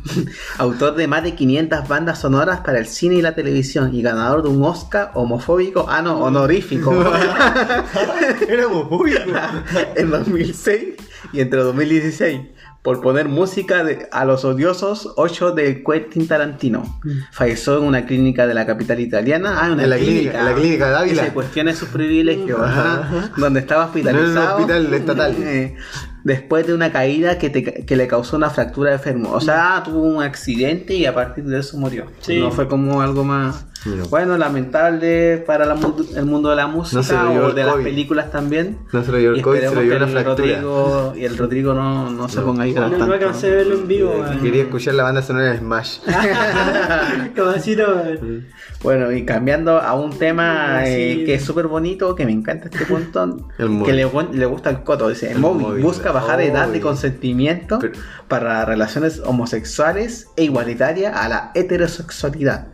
autor 0.58 0.96
de 0.96 1.08
más 1.08 1.24
de 1.24 1.34
500 1.34 1.88
bandas 1.88 2.20
sonoras 2.20 2.60
para 2.60 2.80
el 2.80 2.86
cine 2.86 3.16
y 3.16 3.22
la 3.22 3.34
televisión 3.34 3.96
y 3.96 4.02
ganador 4.02 4.44
de 4.44 4.50
un 4.50 4.62
Oscar 4.66 5.12
homofóbico, 5.14 5.86
ah 5.88 6.02
no, 6.02 6.20
honorífico 6.22 6.92
Era 8.50 8.68
homofóbico. 8.68 9.20
en 9.96 10.10
2006 10.12 10.96
y 11.32 11.40
entre 11.40 11.62
2016 11.62 12.42
por 12.86 13.02
poner 13.02 13.28
música 13.28 13.84
de- 13.84 14.08
a 14.12 14.24
los 14.26 14.46
odiosos 14.46 15.12
8 15.18 15.52
de 15.54 15.84
Quentin 15.84 16.28
Tarantino. 16.28 17.00
Falleció 17.32 17.80
en 17.80 17.84
una 17.86 18.06
clínica 18.06 18.46
de 18.46 18.54
la 18.54 18.66
capital 18.68 19.00
italiana. 19.00 19.58
Ah, 19.60 19.72
una 19.72 19.84
En 19.84 19.90
la 19.90 19.98
clínica- 19.98 20.40
en 20.40 20.46
la 20.46 20.54
clínica 20.54 20.90
de 20.92 20.96
Ávila. 20.96 21.22
Que 21.24 21.28
se 21.30 21.34
cuestione 21.34 21.74
sus 21.74 21.90
privilegios. 21.90 22.62
Ajá. 22.62 23.00
ajá, 23.02 23.32
Donde 23.36 23.60
estaba 23.62 23.86
No 23.88 23.92
era 24.00 24.10
un 24.12 24.16
hospitalizado. 24.16 24.56
hospital 24.58 24.94
estatal. 24.94 25.36
Eh, 25.40 25.76
después 26.26 26.68
de 26.68 26.74
una 26.74 26.92
caída 26.92 27.38
que, 27.38 27.50
te- 27.50 27.86
que 27.86 27.96
le 27.96 28.08
causó 28.08 28.36
una 28.36 28.50
fractura 28.50 28.92
de 28.92 29.00
fémur. 29.00 29.36
O 29.38 29.40
sea, 29.40 29.82
tuvo 29.86 30.02
un 30.02 30.22
accidente 30.22 30.94
y 30.96 31.06
a 31.06 31.14
partir 31.14 31.46
de 31.46 31.60
eso 31.60 31.78
murió. 31.78 32.08
Sí. 32.20 32.38
No 32.40 32.52
fue 32.52 32.68
como 32.68 33.02
algo 33.02 33.24
más. 33.24 33.66
No. 33.86 34.04
Bueno, 34.08 34.36
lamentable 34.36 35.38
para 35.46 35.64
la 35.68 35.76
mu- 35.76 35.94
el 36.16 36.26
mundo 36.26 36.50
de 36.50 36.56
la 36.56 36.66
música 36.66 37.04
se 37.04 37.14
lo 37.14 37.30
llevó 37.30 37.46
o 37.46 37.50
el 37.50 37.56
de 37.56 37.64
las 37.66 37.76
películas 37.76 38.32
también. 38.32 38.80
No 38.92 39.04
se 39.04 39.12
lo 39.12 39.20
llevó 39.20 39.36
el 39.36 39.44
COVID, 39.44 39.60
se 39.60 39.76
lo 39.76 39.82
llevó 39.84 39.94
el 40.06 40.10
fractura. 40.10 40.24
Rodrigo, 40.36 41.14
y 41.16 41.24
el 41.26 41.38
Rodrigo 41.38 41.74
no, 41.76 42.10
no 42.10 42.28
se 42.28 42.42
ponga 42.42 42.64
a 42.64 42.66
llorar 42.66 42.90
No, 42.94 43.06
no 43.06 43.14
alcancé 43.14 43.46
a 43.52 43.56
verlo 43.58 43.76
en 43.76 43.88
vivo, 43.88 44.10
weón. 44.10 44.40
Quería 44.40 44.64
escuchar 44.64 44.96
la 44.96 45.04
banda 45.04 45.22
sonora 45.22 45.52
de 45.52 45.60
Smash. 45.60 46.00
Cabacito, 47.36 47.84
weón. 47.96 48.46
Bueno, 48.82 49.12
y 49.12 49.24
cambiando 49.26 49.80
a 49.80 49.94
un 49.94 50.18
tema 50.18 50.78
Ah, 50.78 50.88
eh, 50.88 51.16
sí. 51.20 51.26
que 51.26 51.36
es 51.36 51.44
súper 51.44 51.68
bonito, 51.68 52.14
que 52.16 52.26
me 52.26 52.32
encanta 52.32 52.66
este 52.72 52.86
punto, 52.86 53.48
que 53.58 53.94
le, 53.94 54.08
gu- 54.08 54.32
le 54.32 54.46
gusta 54.46 54.70
el 54.70 54.84
coto. 54.84 55.10
Dice, 55.10 55.28
el 55.28 55.34
El 55.36 55.40
móvil 55.40 55.62
móvil. 55.68 55.84
busca 55.84 56.12
bajar 56.16 56.42
edad 56.42 56.68
de 56.70 56.80
consentimiento 56.82 57.80
Pero- 57.80 57.94
para 58.28 58.66
relaciones 58.66 59.20
homosexuales 59.26 60.28
e 60.38 60.44
igualitaria 60.46 61.10
a 61.14 61.28
la 61.30 61.52
heterosexualidad. 61.54 62.68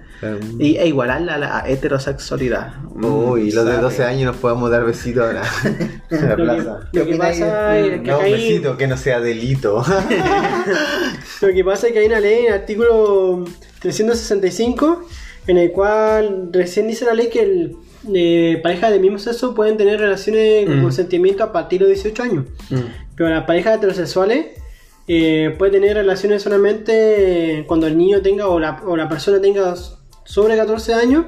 Y, 0.60 0.78
e 0.78 0.86
igualarla 0.86 1.34
a 1.34 1.38
la 1.40 1.64
heterosexualidad. 1.68 2.74
Uy, 2.94 3.50
los 3.52 3.66
de 3.66 3.72
¿Sabe? 3.72 3.82
12 3.82 4.04
años 4.04 4.26
nos 4.28 4.36
podemos 4.36 4.70
dar 4.70 4.86
besitos 4.86 5.24
ahora. 5.26 5.42
En 6.12 6.22
la 6.30 6.36
Lo 6.36 6.36
que, 6.38 6.44
plaza. 6.44 6.80
lo 6.94 7.06
que 7.08 7.16
pasa 7.16 7.78
es 7.80 8.02
que 8.02 8.08
No, 8.12 8.20
hay, 8.20 8.32
besito, 8.34 8.78
que 8.78 8.86
no 8.86 8.98
sea 8.98 9.20
delito. 9.20 9.84
lo 11.42 11.48
que 11.48 11.64
pasa 11.64 11.88
es 11.88 11.94
que 11.94 12.00
hay 12.00 12.06
una 12.06 12.20
ley, 12.20 12.46
el 12.46 12.54
artículo 12.54 13.46
365, 13.80 15.08
en 15.48 15.58
el 15.58 15.72
cual 15.72 16.50
recién 16.52 16.88
dice 16.88 17.04
la 17.06 17.14
ley 17.16 17.30
que 17.30 17.42
el, 17.42 17.76
eh, 18.14 18.60
parejas 18.62 18.92
del 18.92 19.00
mismo 19.02 19.18
sexo 19.18 19.56
pueden 19.56 19.76
tener 19.78 20.00
relaciones 20.00 20.66
con 20.68 20.80
Mm. 20.80 20.84
consentimiento 20.84 21.44
a 21.44 21.52
partir 21.52 21.82
de 21.82 21.88
18 21.88 22.22
años. 22.24 22.46
Mm. 22.70 22.76
Pero 23.16 23.30
las 23.30 23.44
parejas 23.46 23.78
heterosexuales 23.78 24.48
eh, 25.08 25.54
pueden 25.58 25.82
tener 25.82 25.96
relaciones 25.98 26.42
solamente 26.42 27.66
cuando 27.68 27.88
el 27.88 27.98
niño 27.98 28.22
tenga 28.22 28.48
o 28.48 28.60
la, 28.60 28.82
o 28.86 28.96
la 28.96 29.10
persona 29.10 29.42
tenga 29.42 29.74
sobre 30.24 30.56
14 30.56 30.94
años 30.94 31.26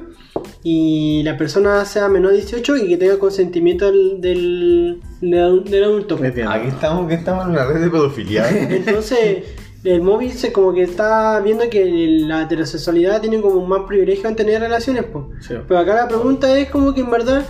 y 0.63 1.22
la 1.24 1.38
persona 1.38 1.84
sea 1.86 2.08
menor 2.08 2.32
de 2.32 2.38
18 2.38 2.78
y 2.78 2.88
que 2.88 2.98
tenga 2.98 3.19
consentimiento 3.19 3.86
del, 3.91 4.22
del, 4.22 5.02
del- 5.22 5.84
adulto. 5.84 6.15
Aquí 6.15 6.67
estamos, 6.69 7.08
que 7.08 7.15
estamos 7.15 7.46
en 7.46 7.52
una 7.52 7.65
red 7.65 7.82
de 7.82 7.89
pedofilia. 7.89 8.50
Entonces, 8.69 9.43
el 9.84 10.02
móvil 10.02 10.32
se 10.32 10.54
como 10.54 10.74
que 10.74 10.84
está 10.84 11.39
viendo 11.41 11.69
que 11.69 11.86
la 12.22 12.43
heterosexualidad 12.43 13.19
tiene 13.22 13.41
como 13.41 13.65
más 13.67 13.82
privilegio 13.88 14.30
en 14.30 14.36
tener 14.36 14.62
relaciones, 14.62 15.04
pues. 15.12 15.26
Sí. 15.41 15.56
Pero 15.67 15.80
acá 15.80 15.96
la 15.96 16.08
pregunta 16.08 16.58
es 16.58 16.69
como 16.69 16.93
que 16.93 17.02
en 17.02 17.12
verdad 17.12 17.43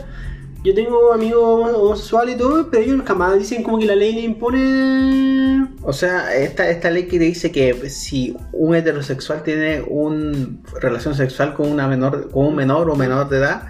yo 0.63 0.73
tengo 0.73 1.12
amigos 1.12 1.73
homosexuales 1.73 2.36
y 2.36 2.38
todo, 2.38 2.69
pero 2.69 2.84
ellos 2.84 3.02
jamás 3.06 3.38
dicen 3.38 3.63
como 3.63 3.80
que 3.80 3.86
la 3.86 3.95
ley 3.95 4.13
le 4.13 4.21
impone... 4.21 5.67
O 5.82 5.91
sea, 5.91 6.34
esta, 6.36 6.69
esta 6.69 6.89
ley 6.89 7.08
que 7.08 7.19
dice 7.19 7.52
que 7.52 7.89
si 7.89 8.38
un 8.54 8.73
heterosexual 8.73 9.43
tiene 9.43 9.82
una 9.82 10.58
relación 10.80 11.15
sexual 11.15 11.54
con 11.54 11.69
una 11.69 11.88
menor, 11.88 12.32
con 12.32 12.45
un 12.47 12.56
menor 12.56 12.89
o 12.89 12.95
menor 12.95 13.28
de 13.28 13.38
edad, 13.39 13.63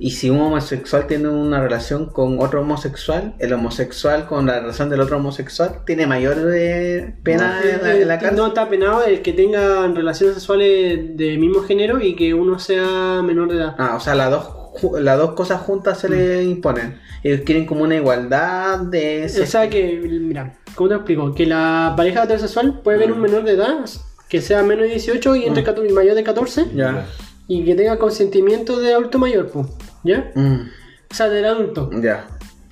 y 0.00 0.12
si 0.12 0.30
un 0.30 0.40
homosexual 0.40 1.06
tiene 1.06 1.28
una 1.28 1.60
relación 1.60 2.06
con 2.06 2.40
otro 2.40 2.60
homosexual, 2.60 3.34
el 3.38 3.52
homosexual 3.52 4.26
con 4.26 4.46
la 4.46 4.60
relación 4.60 4.90
del 4.90 5.00
otro 5.00 5.16
homosexual 5.16 5.80
tiene 5.86 6.06
mayor 6.06 6.36
eh, 6.52 7.14
pena 7.22 7.60
en 7.62 7.82
la, 7.82 7.96
en 7.96 8.08
la 8.08 8.18
cárcel. 8.18 8.38
No 8.38 8.46
está 8.48 8.68
penado 8.68 9.04
el 9.04 9.22
que 9.22 9.32
tengan 9.32 9.96
relaciones 9.96 10.36
sexuales 10.36 11.16
de 11.16 11.36
mismo 11.36 11.62
género 11.62 12.00
y 12.00 12.14
que 12.14 12.32
uno 12.32 12.60
sea 12.60 13.22
menor 13.24 13.48
de 13.50 13.56
edad. 13.56 13.74
Ah, 13.76 13.94
o 13.96 14.00
sea, 14.00 14.14
las 14.14 14.30
dos, 14.30 14.57
las 15.00 15.18
dos 15.18 15.32
cosas 15.32 15.60
juntas 15.62 15.98
se 15.98 16.08
le 16.08 16.44
imponen. 16.44 16.98
Ellos 17.22 17.40
quieren 17.44 17.66
como 17.66 17.82
una 17.84 17.96
igualdad 17.96 18.78
de... 18.80 19.24
O 19.24 19.46
sea 19.46 19.68
que, 19.68 20.00
mira, 20.20 20.54
¿cómo 20.74 20.88
te 20.88 20.94
explico? 20.96 21.34
Que 21.34 21.46
la 21.46 21.94
pareja 21.96 22.24
heterosexual 22.24 22.80
puede 22.82 22.98
ver 22.98 23.12
un 23.12 23.20
menor 23.20 23.44
de 23.44 23.52
edad 23.52 23.84
que 24.28 24.40
sea 24.42 24.62
menos 24.62 24.84
de 24.84 24.90
18 24.90 25.36
y 25.36 25.44
entre 25.46 25.64
14 25.64 25.90
y 25.90 25.92
mayor 25.94 26.14
de 26.14 26.22
14 26.22 26.66
Ya. 26.74 27.06
y 27.46 27.64
que 27.64 27.74
tenga 27.74 27.98
consentimiento 27.98 28.78
de 28.78 28.92
adulto 28.92 29.18
mayor, 29.18 29.50
pues. 29.50 29.66
¿Ya? 30.04 30.30
Mm, 30.34 30.68
O 31.10 31.14
sea, 31.14 31.28
del 31.28 31.44
adulto. 31.46 31.90
ya. 32.02 32.26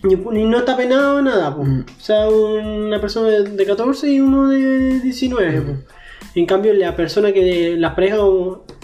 Y, 0.04 0.12
y 0.12 0.44
no 0.44 0.58
está 0.58 0.76
penado 0.76 1.20
nada, 1.22 1.56
pues. 1.56 1.66
Mm. 1.68 1.80
O 1.80 2.00
sea, 2.00 2.28
una 2.28 3.00
persona 3.00 3.28
de, 3.30 3.42
de 3.44 3.66
14 3.66 4.08
y 4.08 4.20
uno 4.20 4.48
de 4.50 5.00
19, 5.00 5.60
pues. 5.62 5.78
En 6.34 6.44
cambio, 6.46 6.74
la 6.74 6.94
persona 6.94 7.32
que. 7.32 7.74
Las 7.78 7.94
parejas 7.94 8.20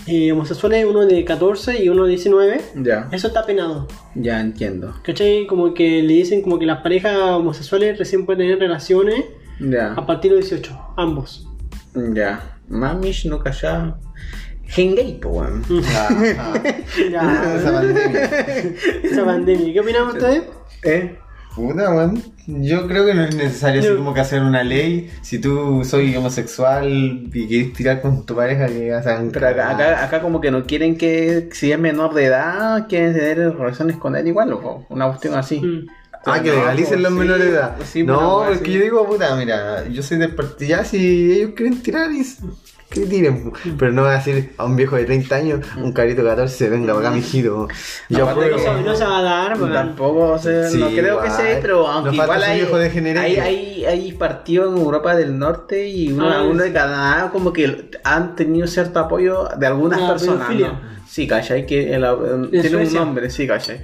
eh, 0.07 0.33
homosexuales, 0.33 0.85
uno 0.85 1.07
de 1.07 1.25
14 1.25 1.83
y 1.85 1.89
uno 1.89 2.05
de 2.05 2.11
19, 2.11 2.61
Ya. 2.83 3.09
eso 3.13 3.29
está 3.29 3.45
penado. 3.47 3.87
Ya 4.15 4.41
entiendo. 4.41 4.95
¿Cachai? 5.05 5.47
Como 5.47 5.75
que 5.75 6.03
le 6.03 6.15
dicen 6.15 6.43
como 6.43 6.59
que 6.59 6.67
las 6.67 6.83
parejas 6.83 7.17
homosexuales 7.17 7.99
recién 7.99 8.27
pueden 8.27 8.41
tener 8.47 8.59
relaciones 8.59 9.25
Ya. 9.61 9.93
a 9.95 10.07
partir 10.07 10.33
de 10.33 10.39
18, 10.39 10.77
ambos. 10.97 11.49
Ya. 11.95 12.59
Mamish 12.69 13.27
no 13.27 13.39
calla. 13.41 13.97
Hengay, 14.75 15.21
po, 15.21 15.29
weón. 15.29 15.63
Ya, 17.11 17.57
Esa 17.59 17.73
pandemia. 17.73 18.25
esa 19.03 19.25
pandemia. 19.25 19.73
¿Qué 19.73 19.81
opinamos 19.81 20.15
ustedes? 20.15 20.43
¿Eh? 20.85 21.19
Puta, 21.55 21.93
weón. 21.95 22.23
Yo 22.47 22.89
creo 22.89 23.07
que 23.07 23.15
no 23.15 23.25
es 23.25 23.35
necesario 23.37 23.81
así 23.81 23.95
como 23.95 24.15
que 24.15 24.21
hacer 24.21 24.43
una 24.43 24.65
ley. 24.65 25.11
Si 25.23 25.39
tú 25.39 25.85
soy 25.85 26.15
homosexual 26.17 27.31
y 27.33 27.47
quieres 27.47 27.73
tirar 27.73 28.01
con 28.01 28.27
tu 28.27 28.35
pareja, 28.35 28.67
que 28.67 28.93
hagan. 28.93 29.31
Pero 29.31 29.49
acá, 29.49 29.71
acá, 29.71 30.05
acá 30.05 30.23
como 30.23 30.41
que 30.41 30.51
no 30.51 30.65
quieren 30.65 30.97
que, 30.97 31.51
si 31.53 31.71
es 31.71 31.79
menor 31.79 32.15
de 32.15 32.25
edad, 32.25 32.89
quieren 32.89 33.15
tener 33.15 33.57
relaciones 33.57 33.97
con 33.97 34.17
él 34.17 34.27
igual, 34.27 34.53
o 34.53 34.87
una 34.89 35.07
cuestión 35.09 35.35
así. 35.35 35.61
Mm. 35.61 35.87
Ah, 36.25 36.41
que 36.41 36.53
legalicen 36.53 37.01
pues, 37.01 37.01
los 37.03 37.13
sí, 37.13 37.19
menores 37.19 37.47
de 37.47 37.51
edad. 37.51 37.77
sí, 37.85 38.03
no, 38.05 38.49
es 38.49 38.61
que 38.61 38.73
yo 38.73 38.81
digo, 38.81 39.07
puta, 39.07 39.35
mira, 39.35 39.89
yo 39.89 40.03
soy 40.03 40.19
del 40.19 40.35
partido, 40.35 40.71
ya 40.71 40.85
si 40.85 41.33
ellos 41.33 41.51
quieren 41.57 41.83
tirar 41.83 42.13
y 42.13 42.25
Que 42.93 43.07
tiren, 43.07 43.53
pero 43.79 43.93
no 43.93 44.03
va 44.03 44.13
a 44.13 44.17
decir 44.19 44.53
a 44.59 44.65
un 44.65 44.77
viejo 44.77 44.97
de 44.97 45.05
30 45.05 45.35
años, 45.35 45.61
un 45.77 45.93
carito 45.93 46.23
de 46.23 46.29
14, 46.29 46.69
venga, 46.69 46.95
para 46.95 47.09
acá, 47.09 47.17
mijito. 47.17 47.69
Yo 48.09 48.25
Aparte 48.29 48.51
que 48.51 48.57
No 48.57 48.59
se, 48.59 48.83
no 48.83 48.95
se 48.97 49.05
va 49.05 49.19
a 49.19 49.23
dar, 49.23 49.57
weón. 49.61 49.73
Tampoco, 49.73 50.31
o 50.33 50.39
sea, 50.39 50.69
Sí, 50.69 50.79
no 50.79 50.89
creo 50.91 51.21
que 51.23 51.31
sea, 51.31 51.59
pero 51.63 51.87
aunque 51.89 52.15
Nos 52.17 52.25
igual 52.25 52.43
hay, 52.43 52.61
viejo 52.61 52.79
degenerado. 52.79 53.27
hay, 53.27 53.37
hay, 53.39 53.85
hay 53.85 54.13
partidos 54.13 54.75
en 54.77 54.83
Europa 54.83 55.17
del 55.17 55.39
Norte 55.39 55.89
y 55.89 56.13
uno, 56.13 56.29
Ah, 56.31 56.43
uno 56.43 56.63
sí. 56.63 56.69
de 56.69 56.73
Canadá 56.75 57.31
como 57.33 57.53
que 57.53 57.91
han 58.05 58.37
tenido 58.37 58.67
cierto 58.67 58.99
apoyo 58.99 59.49
de 59.57 59.67
algunas 59.67 60.01
Ah, 60.03 60.09
personas. 60.09 60.51
¿no? 60.55 60.81
Sí, 61.09 61.27
¿cachai? 61.27 61.67
Que 61.67 61.95
el- 61.95 62.05
el- 62.05 62.49
tiene 62.51 62.69
Suecia. 62.71 63.01
un 63.01 63.07
nombre, 63.07 63.29
sí, 63.31 63.47
¿cachai? 63.47 63.81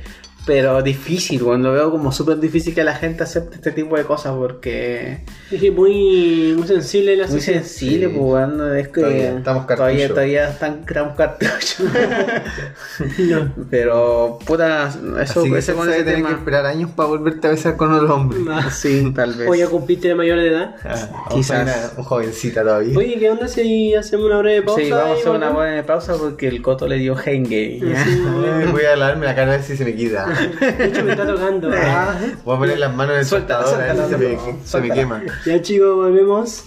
Pero 0.49 0.81
difícil, 0.83 1.43
cuando 1.43 1.73
veo 1.73 1.91
como 1.91 2.11
súper 2.11 2.41
difícil 2.41 2.75
que 2.75 2.83
la 2.83 2.95
gente 2.95 3.23
acepte 3.23 3.57
este 3.57 3.71
tipo 3.71 3.99
de 3.99 4.05
cosas 4.05 4.33
porque 4.35 5.21
Dije 5.51 5.71
muy, 5.71 6.55
muy 6.57 6.67
sensible 6.67 7.17
la 7.17 7.27
muy 7.27 7.39
sensible, 7.43 8.07
Sí. 8.07 8.13
pues 8.15 8.25
bueno, 8.25 8.73
es 8.73 8.89
que 8.89 9.01
Todavía 9.03 9.37
estamos 9.37 9.67
todavía, 9.67 10.09
todavía 10.09 10.49
están 10.49 10.85
creando 10.87 11.15
cartucho. 11.17 11.85
No. 13.19 13.53
Pero 13.71 14.39
puta, 14.45 14.89
eso, 15.23 15.41
Así 15.41 15.53
que 15.53 15.59
ese 15.59 15.73
se 15.73 15.79
con 15.79 15.89
ese 15.89 15.99
tener 15.99 16.17
que 16.17 16.23
tema. 16.23 16.31
esperar 16.37 16.67
años 16.67 16.91
para 16.93 17.09
volverte 17.09 17.47
a 17.47 17.51
besar 17.51 17.77
con 17.77 17.93
otro 17.93 18.15
hombre. 18.15 18.39
Sí, 18.71 19.13
tal 19.15 19.35
vez. 19.35 19.49
O 19.49 19.55
ya 19.55 19.67
cumpliste 19.69 20.09
de 20.09 20.15
mayor 20.15 20.39
de 20.39 20.49
edad. 20.49 20.77
Ah, 20.85 21.27
Quizás. 21.31 21.63
Una, 21.63 21.75
un 21.99 22.05
jovencita 22.05 22.63
todavía. 22.63 22.97
Oye, 22.99 23.19
¿qué 23.19 23.31
onda 23.31 23.49
si 23.49 23.95
hacemos 23.95 24.27
una 24.27 24.39
breve 24.39 24.63
pausa? 24.63 24.83
Sí, 24.83 24.91
vamos 24.91 25.11
a 25.11 25.21
hacer 25.21 25.29
una 25.31 25.51
buena 25.51 25.83
pausa 25.87 26.15
porque 26.19 26.49
el 26.49 26.63
coto 26.63 26.87
le 26.89 26.97
dio 26.97 27.17
Henge. 27.19 27.81
Voy 28.73 28.83
a 28.85 28.97
lavarme 28.97 29.27
la 29.27 29.35
cara 29.35 29.53
a 29.53 29.57
ver 29.57 29.63
si 29.65 29.77
se 29.77 29.85
me 29.85 29.95
quita. 29.95 30.27
De 30.39 30.85
hecho, 30.85 31.05
me 31.05 31.13
está 31.13 31.27
tocando. 31.27 31.71
Ah. 31.75 32.17
Voy 32.45 32.57
a 32.57 32.59
poner 32.59 32.79
las 32.79 32.95
manos 32.95 33.15
en 33.15 33.21
el 33.21 33.27
Suéltala, 33.27 33.67
soltador 33.67 33.91
a 33.91 33.95
ver 33.95 34.39
si 34.39 34.69
se 34.69 34.81
me, 34.81 34.89
se 34.89 34.95
quema. 34.95 35.23
Ya, 35.45 35.63
chicos, 35.63 35.95
volvemos. 35.97 36.65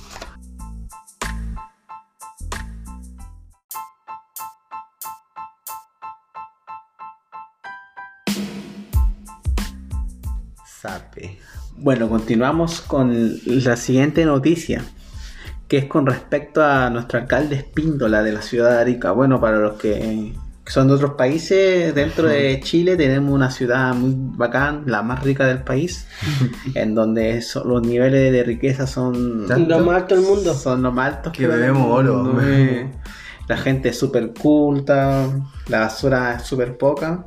Sape. 10.65 11.39
Bueno, 11.77 12.09
continuamos 12.09 12.81
con 12.81 13.39
la 13.45 13.75
siguiente 13.75 14.25
noticia, 14.25 14.83
que 15.67 15.77
es 15.77 15.85
con 15.85 16.05
respecto 16.05 16.63
a 16.63 16.89
nuestro 16.89 17.19
alcalde 17.19 17.55
Espíndola 17.55 18.23
de 18.23 18.33
la 18.33 18.41
ciudad 18.41 18.71
de 18.71 18.81
Arica. 18.81 19.11
Bueno, 19.11 19.39
para 19.39 19.57
los 19.57 19.79
que 19.79 20.33
son 20.71 20.87
de 20.87 20.93
otros 20.93 21.15
países, 21.15 21.93
dentro 21.93 22.29
de 22.29 22.61
Chile 22.61 22.95
tenemos 22.95 23.33
una 23.33 23.51
ciudad 23.51 23.93
muy 23.93 24.13
bacán, 24.15 24.83
la 24.85 25.01
más 25.01 25.21
rica 25.21 25.45
del 25.45 25.63
país, 25.63 26.07
en 26.75 26.95
donde 26.95 27.43
los 27.65 27.81
niveles 27.85 28.31
de 28.31 28.41
riqueza 28.41 28.87
son 28.87 29.47
¿Tanto? 29.47 29.77
Lo 29.77 29.85
más 29.85 30.03
alto 30.03 30.15
del 30.15 30.23
mundo. 30.23 30.53
son 30.53 30.81
los 30.81 30.93
más 30.93 31.15
altos 31.15 31.33
Que 31.33 31.45
bebemos 31.45 31.91
oro. 31.91 32.39
La 33.47 33.57
gente 33.57 33.89
es 33.89 33.99
súper 33.99 34.31
culta, 34.33 35.27
la 35.67 35.79
basura 35.81 36.35
es 36.35 36.43
súper 36.43 36.77
poca. 36.77 37.25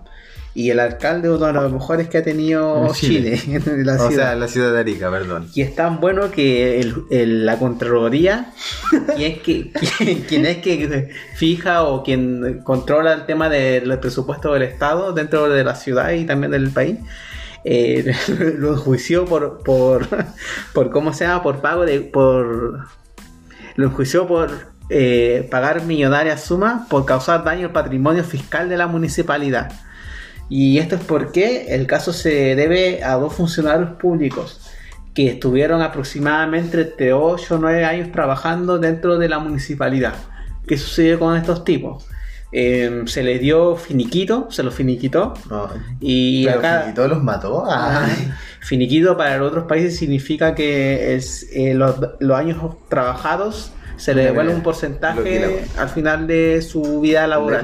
Y 0.56 0.70
el 0.70 0.78
alcalde 0.78 1.28
uno 1.30 1.46
de 1.46 1.52
los 1.52 1.72
mejores 1.72 2.08
que 2.08 2.18
ha 2.18 2.22
tenido 2.22 2.86
En 2.86 2.92
Chile, 2.92 3.36
Chile. 3.38 3.60
en 3.66 3.84
la 3.86 3.94
o 3.94 4.08
ciudad. 4.08 4.10
sea, 4.26 4.34
la 4.36 4.46
ciudad 4.46 4.72
de 4.72 4.78
Arica, 4.78 5.10
perdón. 5.10 5.48
Y 5.52 5.62
es 5.62 5.74
tan 5.74 5.98
bueno 6.00 6.30
que 6.30 6.78
el- 6.80 6.94
el- 7.10 7.44
la 7.44 7.58
Contraloría, 7.58 8.52
quien 9.16 9.32
es 9.32 9.38
que, 9.42 9.72
quien, 9.98 10.20
quien 10.22 10.46
es 10.46 10.58
que 10.58 11.10
fija 11.34 11.82
o 11.82 12.04
quien 12.04 12.60
controla 12.62 13.12
el 13.14 13.26
tema 13.26 13.48
del 13.48 13.98
presupuesto 13.98 14.52
del 14.52 14.62
Estado 14.62 15.12
dentro 15.12 15.48
de 15.48 15.64
la 15.64 15.74
ciudad 15.74 16.12
y 16.12 16.24
también 16.24 16.52
del 16.52 16.70
país, 16.70 16.98
eh, 17.64 18.14
lo 18.58 18.74
enjuició 18.74 19.24
por, 19.24 19.62
por, 19.64 20.06
por, 20.72 20.90
¿cómo 20.90 21.12
se 21.12 21.24
llama? 21.24 21.42
Por 21.42 21.62
pago 21.62 21.84
de, 21.84 21.98
por, 22.00 22.86
lo 23.74 23.86
enjuició 23.86 24.28
por 24.28 24.50
eh, 24.88 25.48
pagar 25.50 25.82
millonarias 25.84 26.44
sumas 26.44 26.86
por 26.88 27.06
causar 27.06 27.42
daño 27.42 27.66
al 27.66 27.72
patrimonio 27.72 28.22
fiscal 28.22 28.68
de 28.68 28.76
la 28.76 28.86
municipalidad. 28.86 29.72
Y 30.48 30.78
esto 30.78 30.96
es 30.96 31.04
porque 31.04 31.74
el 31.74 31.86
caso 31.86 32.12
se 32.12 32.54
debe 32.54 33.02
a 33.02 33.14
dos 33.14 33.34
funcionarios 33.34 33.90
públicos 33.92 34.60
que 35.14 35.28
estuvieron 35.28 35.80
aproximadamente 35.80 36.80
entre 36.80 37.12
8 37.12 37.54
o 37.54 37.58
9 37.58 37.84
años 37.84 38.12
trabajando 38.12 38.78
dentro 38.78 39.16
de 39.16 39.28
la 39.28 39.38
municipalidad. 39.38 40.14
¿Qué 40.66 40.76
sucedió 40.76 41.18
con 41.18 41.36
estos 41.36 41.64
tipos? 41.64 42.06
Eh, 42.50 43.02
se 43.06 43.22
les 43.22 43.40
dio 43.40 43.76
finiquito, 43.76 44.48
se 44.50 44.62
los 44.62 44.74
finiquitó. 44.74 45.34
No. 45.50 45.68
Y 46.00 46.44
Pero 46.44 46.58
acá, 46.58 46.80
Finito 46.82 47.08
los 47.08 47.22
mató. 47.22 47.64
Ah. 47.66 48.06
finiquito 48.60 49.16
para 49.16 49.38
los 49.38 49.48
otros 49.48 49.64
países 49.64 49.96
significa 49.96 50.54
que 50.54 51.14
es, 51.14 51.48
eh, 51.52 51.74
los, 51.74 51.96
los 52.20 52.38
años 52.38 52.58
trabajados 52.88 53.72
se 53.96 54.14
le 54.14 54.22
Mira, 54.22 54.32
devuelve 54.32 54.54
un 54.54 54.62
porcentaje 54.62 55.64
al 55.78 55.88
final 55.88 56.26
de 56.26 56.62
su 56.62 57.00
vida 57.00 57.26
laboral. 57.26 57.60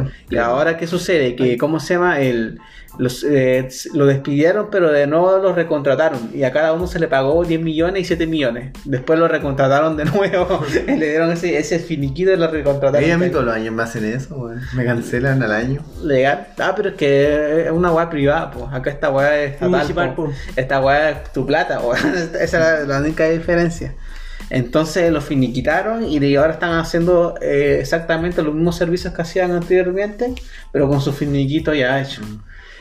Ay, 0.00 0.10
Y 0.30 0.36
ahora, 0.36 0.76
¿qué 0.76 0.86
sucede? 0.86 1.36
Que, 1.36 1.56
¿cómo 1.56 1.80
se 1.80 1.94
llama? 1.94 2.20
El, 2.20 2.60
los, 2.98 3.24
eh, 3.24 3.68
lo 3.92 4.06
despidieron, 4.06 4.68
pero 4.70 4.90
de 4.90 5.06
nuevo 5.06 5.38
los 5.38 5.54
recontrataron. 5.54 6.30
Y 6.34 6.44
a 6.44 6.52
cada 6.52 6.72
uno 6.72 6.86
se 6.86 6.98
le 6.98 7.08
pagó 7.08 7.44
10 7.44 7.60
millones 7.60 8.02
y 8.02 8.04
7 8.04 8.26
millones. 8.26 8.72
Después 8.84 9.18
lo 9.18 9.28
recontrataron 9.28 9.96
de 9.96 10.04
nuevo. 10.06 10.64
le 10.86 11.10
dieron 11.10 11.30
ese, 11.30 11.58
ese 11.58 11.78
finiquito 11.78 12.32
y 12.32 12.36
lo 12.36 12.50
recontrataron. 12.50 13.04
Ella 13.04 13.14
a 13.14 13.18
mí 13.18 13.30
todos 13.30 13.44
los 13.44 13.54
años 13.54 13.74
me 13.74 13.82
hacen 13.82 14.04
eso, 14.04 14.36
weón. 14.36 14.60
Me 14.74 14.84
cancelan 14.84 15.42
al 15.42 15.52
año. 15.52 15.84
Legal. 16.02 16.48
Ah, 16.58 16.72
pero 16.74 16.90
es 16.90 16.94
que 16.94 17.66
es 17.66 17.70
una 17.70 17.92
weá 17.92 18.08
privada, 18.08 18.50
pues. 18.50 18.66
Acá 18.72 18.90
esta 18.90 19.10
weá 19.10 19.42
es 19.42 19.52
estatal. 19.52 19.70
Municipal, 19.70 20.14
po. 20.14 20.26
po. 20.26 20.32
Esta 20.56 20.80
weá 20.80 21.10
es 21.10 21.32
tu 21.32 21.44
plata, 21.46 21.80
po. 21.80 21.94
Esa 21.94 22.42
es 22.42 22.52
la, 22.52 22.80
la 22.80 23.00
única 23.00 23.28
diferencia. 23.28 23.94
Entonces 24.50 25.10
los 25.12 25.24
finiquitaron 25.24 26.04
y 26.04 26.36
ahora 26.36 26.52
están 26.52 26.78
haciendo 26.78 27.34
eh, 27.40 27.78
exactamente 27.80 28.42
los 28.42 28.54
mismos 28.54 28.76
servicios 28.76 29.12
que 29.12 29.22
hacían 29.22 29.52
anteriormente, 29.52 30.34
pero 30.72 30.88
con 30.88 31.00
su 31.00 31.12
finiquito 31.12 31.74
ya 31.74 32.00
hecho. 32.00 32.22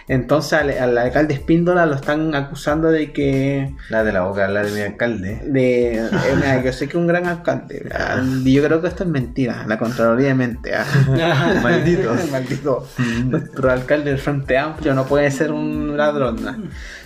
Entonces 0.08 0.54
al, 0.54 0.70
al 0.70 0.98
alcalde 0.98 1.34
Espíndola 1.34 1.86
lo 1.88 1.96
están 1.96 2.36
acusando 2.36 2.90
de 2.92 3.12
que 3.12 3.74
La 3.90 4.04
de 4.04 4.12
la 4.12 4.22
boca, 4.22 4.48
la 4.48 4.64
de 4.64 4.72
mi 4.72 4.82
alcalde. 4.82 5.42
de 5.46 5.96
eh, 5.98 6.10
mira, 6.36 6.64
yo 6.64 6.72
sé 6.74 6.86
que 6.86 6.92
es 6.92 6.96
un 6.96 7.08
gran 7.08 7.26
alcalde 7.26 7.90
ah, 7.94 8.22
y 8.44 8.54
yo 8.54 8.64
creo 8.64 8.82
que 8.82 8.88
esto 8.88 9.04
es 9.04 9.10
mentira 9.10 9.66
la 9.68 9.80
contraloría 9.80 10.36
mente 10.36 10.74
ah. 10.76 10.86
Maldito. 11.64 12.14
maldito 12.32 12.88
nuestro 13.26 13.72
alcalde 13.72 14.12
del 14.12 14.20
Frente 14.20 14.58
Amplio 14.58 14.94
no 14.94 15.06
puede 15.06 15.32
ser 15.32 15.52
un 15.52 15.98
ladrón 15.98 16.44
¿no? 16.44 16.56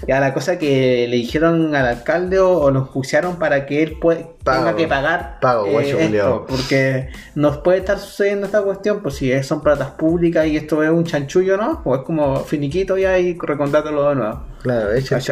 ya 0.07 0.19
la 0.19 0.33
cosa 0.33 0.57
que 0.59 1.07
le 1.09 1.15
dijeron 1.15 1.73
al 1.75 1.85
alcalde 1.87 2.39
o, 2.39 2.59
o 2.59 2.71
lo 2.71 2.79
enjuiciaron 2.79 3.37
para 3.39 3.65
que 3.65 3.81
él 3.83 3.97
pue- 3.99 4.27
Pago. 4.43 4.59
tenga 4.65 4.75
que 4.77 4.87
pagar 4.87 5.33
eh, 5.35 5.37
Pago, 5.41 5.65
guacho 5.71 5.99
esto, 5.99 6.45
porque 6.49 7.09
nos 7.35 7.57
puede 7.57 7.79
estar 7.79 7.99
sucediendo 7.99 8.45
esta 8.45 8.61
cuestión 8.61 9.01
pues 9.01 9.15
si 9.15 9.41
son 9.43 9.61
platas 9.61 9.91
públicas 9.91 10.47
y 10.47 10.57
esto 10.57 10.81
es 10.83 10.89
un 10.89 11.03
chanchullo 11.03 11.55
no 11.57 11.81
o 11.85 11.95
es 11.95 12.01
como 12.03 12.37
finiquito 12.43 12.88
ya 12.97 13.17
y 13.19 13.37
recontrátalo 13.39 14.09
de 14.09 14.15
nuevo 14.15 14.43
Claro, 14.61 14.89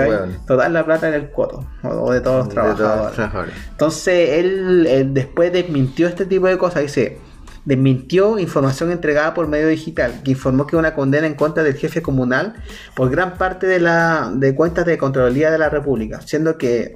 weón. 0.10 0.38
Total 0.46 0.72
la 0.74 0.86
plata 0.86 1.12
del 1.12 1.32
coto 1.32 1.68
o, 1.84 1.88
o 1.90 2.12
de 2.14 2.22
todos 2.22 2.46
los 2.46 2.50
De 2.50 2.56
todos 2.56 2.98
los 3.04 3.14
trabajadores. 3.14 3.54
Entonces 3.72 4.30
él, 4.40 4.88
él 4.88 5.14
después 5.14 5.52
desmintió 5.52 6.08
este 6.08 6.26
tipo 6.26 6.48
de 6.48 6.58
cosas, 6.58 6.84
dice, 6.84 7.18
desmintió 7.66 8.40
información 8.40 8.92
entregada 8.92 9.34
por 9.34 9.48
medio 9.50 9.68
digital, 9.68 10.22
que 10.24 10.32
informó 10.32 10.66
que 10.66 10.78
una 10.78 10.94
condena 10.94 11.28
en 11.28 11.36
contra 11.36 11.64
del 11.64 11.76
jefe 11.76 12.02
comunal 12.02 12.54
por 12.96 13.10
gran 13.10 13.38
parte 13.38 13.68
de 13.68 13.82
la 13.82 14.32
de 14.34 14.56
cuentas 14.56 14.86
de 14.86 14.98
Contraloría 14.98 15.52
de 15.52 15.58
la 15.58 15.70
República, 15.70 16.22
siendo 16.22 16.58
que 16.58 16.96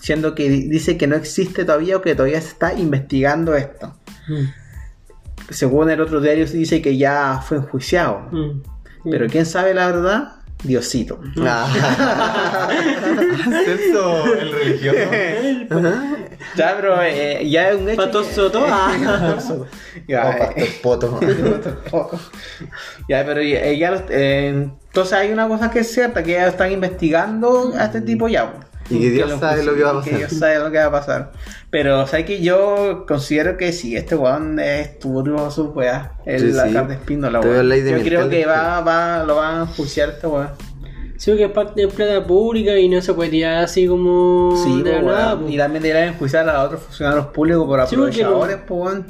siendo 0.00 0.34
que 0.34 0.48
di- 0.48 0.68
dice 0.68 0.96
que 0.96 1.06
no 1.06 1.14
existe 1.16 1.64
todavía 1.66 1.98
o 1.98 2.00
que 2.02 2.14
todavía 2.14 2.40
se 2.40 2.48
está 2.48 2.72
investigando 2.74 3.54
esto. 3.54 3.94
Mm. 4.28 4.46
Según 5.50 5.90
el 5.90 6.00
otro 6.00 6.20
diario 6.20 6.46
dice 6.46 6.80
que 6.80 6.96
ya 6.96 7.40
fue 7.46 7.58
enjuiciado. 7.58 8.20
Mm. 8.32 8.62
Pero 9.10 9.26
quién 9.28 9.46
sabe 9.46 9.74
la 9.74 9.86
verdad, 9.86 10.32
Diosito. 10.62 11.18
Ah. 11.40 12.68
El 14.40 14.52
religioso. 14.52 14.98
Ya, 16.56 16.74
pero 16.76 17.00
eh, 17.02 17.48
ya 17.48 17.70
es 17.70 17.76
un 17.80 17.88
hecho. 17.88 18.10
Que- 18.10 18.34
Soto, 18.34 18.64
ah. 18.68 18.92
Ya, 20.08 20.22
pastor 20.24 20.52
eh, 20.56 20.80
poto. 20.82 21.18
ya, 23.08 23.24
pero 23.24 23.40
ya, 23.42 23.72
ya 23.72 23.90
los- 23.92 24.02
eh, 24.10 24.48
entonces 24.86 25.12
hay 25.14 25.32
una 25.32 25.46
cosa 25.48 25.70
que 25.70 25.78
es 25.80 25.92
cierta, 25.92 26.22
que 26.22 26.32
ya 26.32 26.48
están 26.48 26.72
investigando 26.72 27.72
a 27.78 27.84
este 27.84 28.00
tipo 28.02 28.28
ya. 28.28 28.52
Y 28.96 29.00
que 29.00 29.10
Dios 29.10 29.30
sabe 29.40 29.62
lo 29.64 29.74
que 29.74 29.82
va 29.82 29.90
a 29.90 29.92
y 29.92 29.96
pasar. 29.96 30.12
Que 30.12 30.18
Dios 30.18 30.32
sabe 30.32 30.58
lo 30.58 30.70
que 30.70 30.78
va 30.78 30.84
a 30.86 30.90
pasar. 30.90 31.32
Pero, 31.70 32.06
¿sabes 32.06 32.26
que 32.26 32.40
Yo 32.42 33.04
considero 33.08 33.56
que 33.56 33.72
si 33.72 33.96
este 33.96 34.14
weón 34.14 34.58
es 34.60 34.98
turbio 34.98 35.50
su 35.50 35.70
weá, 35.70 36.12
el 36.26 36.40
Sí, 36.40 36.52
la 36.56 36.66
sí. 36.68 36.72
carne 36.74 36.94
espíndola, 36.94 37.40
weón. 37.40 37.68
Yo 37.70 37.98
creo 38.02 38.28
que 38.28 38.44
va, 38.46 38.80
va, 38.80 39.24
lo 39.24 39.36
van 39.36 39.58
a 39.58 39.62
enjuiciar 39.62 40.10
este 40.10 40.26
weón. 40.26 40.48
Sí, 41.16 41.30
porque 41.30 41.44
es 41.44 41.50
parte 41.52 41.80
de 41.80 41.86
plata 41.88 42.26
pública 42.26 42.76
y 42.76 42.88
no 42.88 43.00
se 43.00 43.14
puede 43.14 43.30
tirar 43.30 43.62
así 43.62 43.86
como 43.86 44.56
Sí, 44.64 44.82
de 44.82 44.94
po, 44.98 45.02
nada, 45.06 45.38
po. 45.38 45.48
Y 45.48 45.56
también 45.56 45.82
deberían 45.84 46.14
enjuiciar 46.14 46.48
a 46.48 46.64
otros 46.64 46.82
funcionarios 46.82 47.26
públicos 47.26 47.64
por 47.64 47.78
Sí, 47.86 47.94
porque 47.96 48.22
aprovechadores, 48.22 48.56
po, 48.66 48.74
weón. 48.74 49.06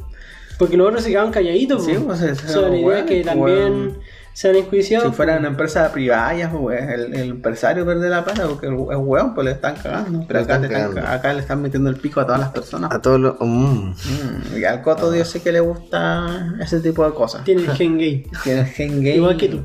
Porque 0.59 0.77
los 0.77 0.89
otros 0.89 1.03
se 1.05 1.09
quedaban 1.11 1.31
calladitos. 1.33 1.85
Sí, 1.87 1.95
po. 1.95 2.09
pues, 2.09 2.19
se- 2.19 2.33
O 2.33 2.35
se- 2.35 2.49
sea, 2.49 2.61
la 2.69 2.77
idea 2.77 2.99
es 2.99 3.05
que 3.07 3.25
también. 3.25 3.97
Sean 4.35 4.57
enjuiciados. 4.57 5.09
Si 5.11 5.15
fuera 5.15 5.37
una 5.37 5.49
empresa 5.49 5.93
privada, 5.93 6.35
ya, 6.35 6.51
pues, 6.51 6.83
el, 6.89 7.15
el 7.15 7.31
empresario 7.31 7.85
pierde 7.85 8.09
la 8.09 8.25
plata 8.25 8.47
porque 8.49 8.67
el, 8.67 8.73
el 8.73 8.97
weón 8.97 9.35
pues 9.35 9.45
le 9.45 9.51
están 9.53 9.77
cagando. 9.77 10.25
Pero 10.27 10.41
acá, 10.41 10.55
están 10.55 10.63
le 10.63 10.67
están- 10.69 10.93
cagando. 10.95 11.11
acá 11.11 11.33
le 11.35 11.41
están 11.41 11.63
metiendo 11.63 11.91
el 11.91 11.97
pico 11.97 12.21
a 12.21 12.25
todas 12.27 12.41
las 12.41 12.51
personas. 12.51 12.93
A 12.93 13.01
todos 13.03 13.21
los. 13.21 13.35
mm. 13.41 13.91
Mm, 13.91 14.59
y 14.59 14.65
al 14.65 14.81
Coto 14.83 15.15
yo 15.15 15.25
sé 15.25 15.41
que 15.43 15.53
le 15.53 15.61
gusta 15.61 16.55
ese 16.61 16.81
tipo 16.81 17.05
de 17.05 17.13
cosas. 17.15 17.45
Tiene 17.45 17.63
el 17.63 17.71
gen 17.73 17.99
gay. 17.99 18.27
Tiene 18.45 18.61
el 18.61 18.67
gen 18.67 19.03
gay 19.03 19.17
Igual 19.17 19.37
que 19.37 19.49
tú. 19.49 19.65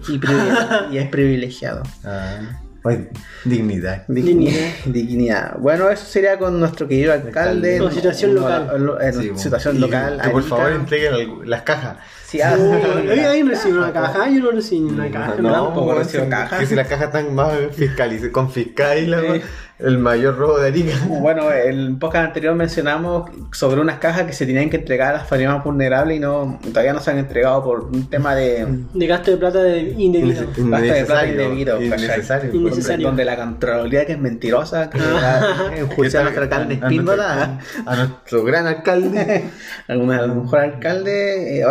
Y, 0.91 0.97
es 0.97 1.07
privilegiado. 1.09 1.83
Ah, 2.03 2.61
pues, 2.83 2.99
dignidad. 3.43 4.03
Dignidad. 4.07 4.69
Dignidad. 4.85 5.57
Bueno, 5.59 5.89
eso 5.89 6.05
sería 6.05 6.37
con 6.37 6.59
nuestro 6.59 6.87
querido 6.87 7.11
alcalde. 7.13 7.79
Con 7.79 7.91
situación 7.91 8.35
local. 8.35 8.97
en 9.01 9.37
situación 9.37 9.79
local. 9.81 10.19
Que 10.23 10.29
por 10.29 10.43
favor 10.43 10.71
entreguen 10.71 11.49
las 11.49 11.63
cajas. 11.63 11.97
Sí, 12.27 12.41
ah, 12.41 12.51
¿alguien 12.53 13.47
recibió 13.47 13.77
una 13.77 13.93
caja? 13.93 14.29
Yo 14.29 14.41
no 14.41 14.51
recibí 14.51 14.81
ni 14.81 14.91
una 14.91 15.09
caja. 15.09 15.35
No, 15.39 15.73
¿no? 15.73 15.93
recibo 15.93 16.25
si- 16.25 16.29
cajas. 16.29 16.59
Que 16.59 16.65
si 16.65 16.75
las 16.75 16.87
cajas 16.87 17.05
están 17.07 17.33
más 17.33 17.53
fiscalizadas, 17.71 18.31
confiscadas, 18.33 18.97
Sí. 18.97 19.41
el 19.79 19.97
mayor 19.99 20.35
robo 20.37 20.57
de 20.57 20.67
Arica. 20.69 20.93
Bueno, 21.07 21.51
el 21.51 21.95
podcast 21.99 22.25
anterior 22.27 22.53
mencionamos 22.55 23.29
sobre 23.53 23.79
unas 23.79 23.99
cajas 23.99 24.23
que 24.23 24.33
se 24.33 24.45
tenían 24.47 24.69
que 24.71 24.77
entregar 24.77 25.13
a 25.13 25.17
las 25.19 25.27
familias 25.27 25.53
más 25.55 25.63
vulnerables 25.63 26.17
y 26.17 26.19
no 26.19 26.59
todavía 26.67 26.93
no 26.93 26.99
se 26.99 27.11
han 27.11 27.19
entregado 27.19 27.63
por 27.63 27.81
un 27.85 28.09
tema 28.09 28.33
de 28.35 28.65
De 28.93 29.07
gasto 29.07 29.31
de 29.31 29.37
plata 29.37 29.61
de 29.63 29.93
indebido. 29.97 30.47
Basta 30.57 30.93
de 30.93 31.05
plata 31.05 31.27
indebido, 31.27 31.81
innecesario. 31.81 32.05
Innecesario. 32.55 32.61
Necesario. 32.61 33.07
donde 33.07 33.23
la 33.23 33.35
Contraloría 33.37 34.05
que 34.05 34.13
es 34.13 34.19
mentirosa, 34.19 34.89
que 34.89 34.99
Ah. 34.99 35.67
enjuicia 35.77 36.19
a 36.19 36.23
nuestro 36.23 36.43
alcalde 36.43 36.73
a, 36.73 36.77
Espíndola, 36.87 37.59
a 37.85 37.95
nuestro 37.95 38.43
gran 38.43 38.65
alcalde. 38.67 39.43
alguna 39.87 40.17
a 40.17 40.21
lo 40.27 40.35
mejor 40.35 40.59
alcalde, 40.59 41.59
eh, 41.59 41.63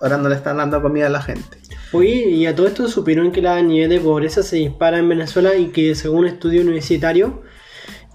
ahora, 0.00 0.16
ahora 0.16 0.16
no 0.18 0.28
le 0.28 0.36
están 0.36 0.56
dando 0.56 0.80
comida 0.82 1.06
a 1.06 1.10
la 1.10 1.22
gente. 1.22 1.58
Oye, 1.92 2.28
y 2.30 2.46
a 2.46 2.54
todo 2.54 2.66
esto 2.66 2.88
supieron 2.88 3.30
que 3.30 3.40
la 3.40 3.60
nivel 3.62 3.88
de 3.88 4.00
pobreza 4.00 4.42
se 4.42 4.56
dispara 4.56 4.98
en 4.98 5.08
Venezuela 5.08 5.54
y 5.54 5.68
que 5.68 5.94
según 5.94 6.20
un 6.20 6.26
estudio 6.26 6.62
universitario 6.62 7.42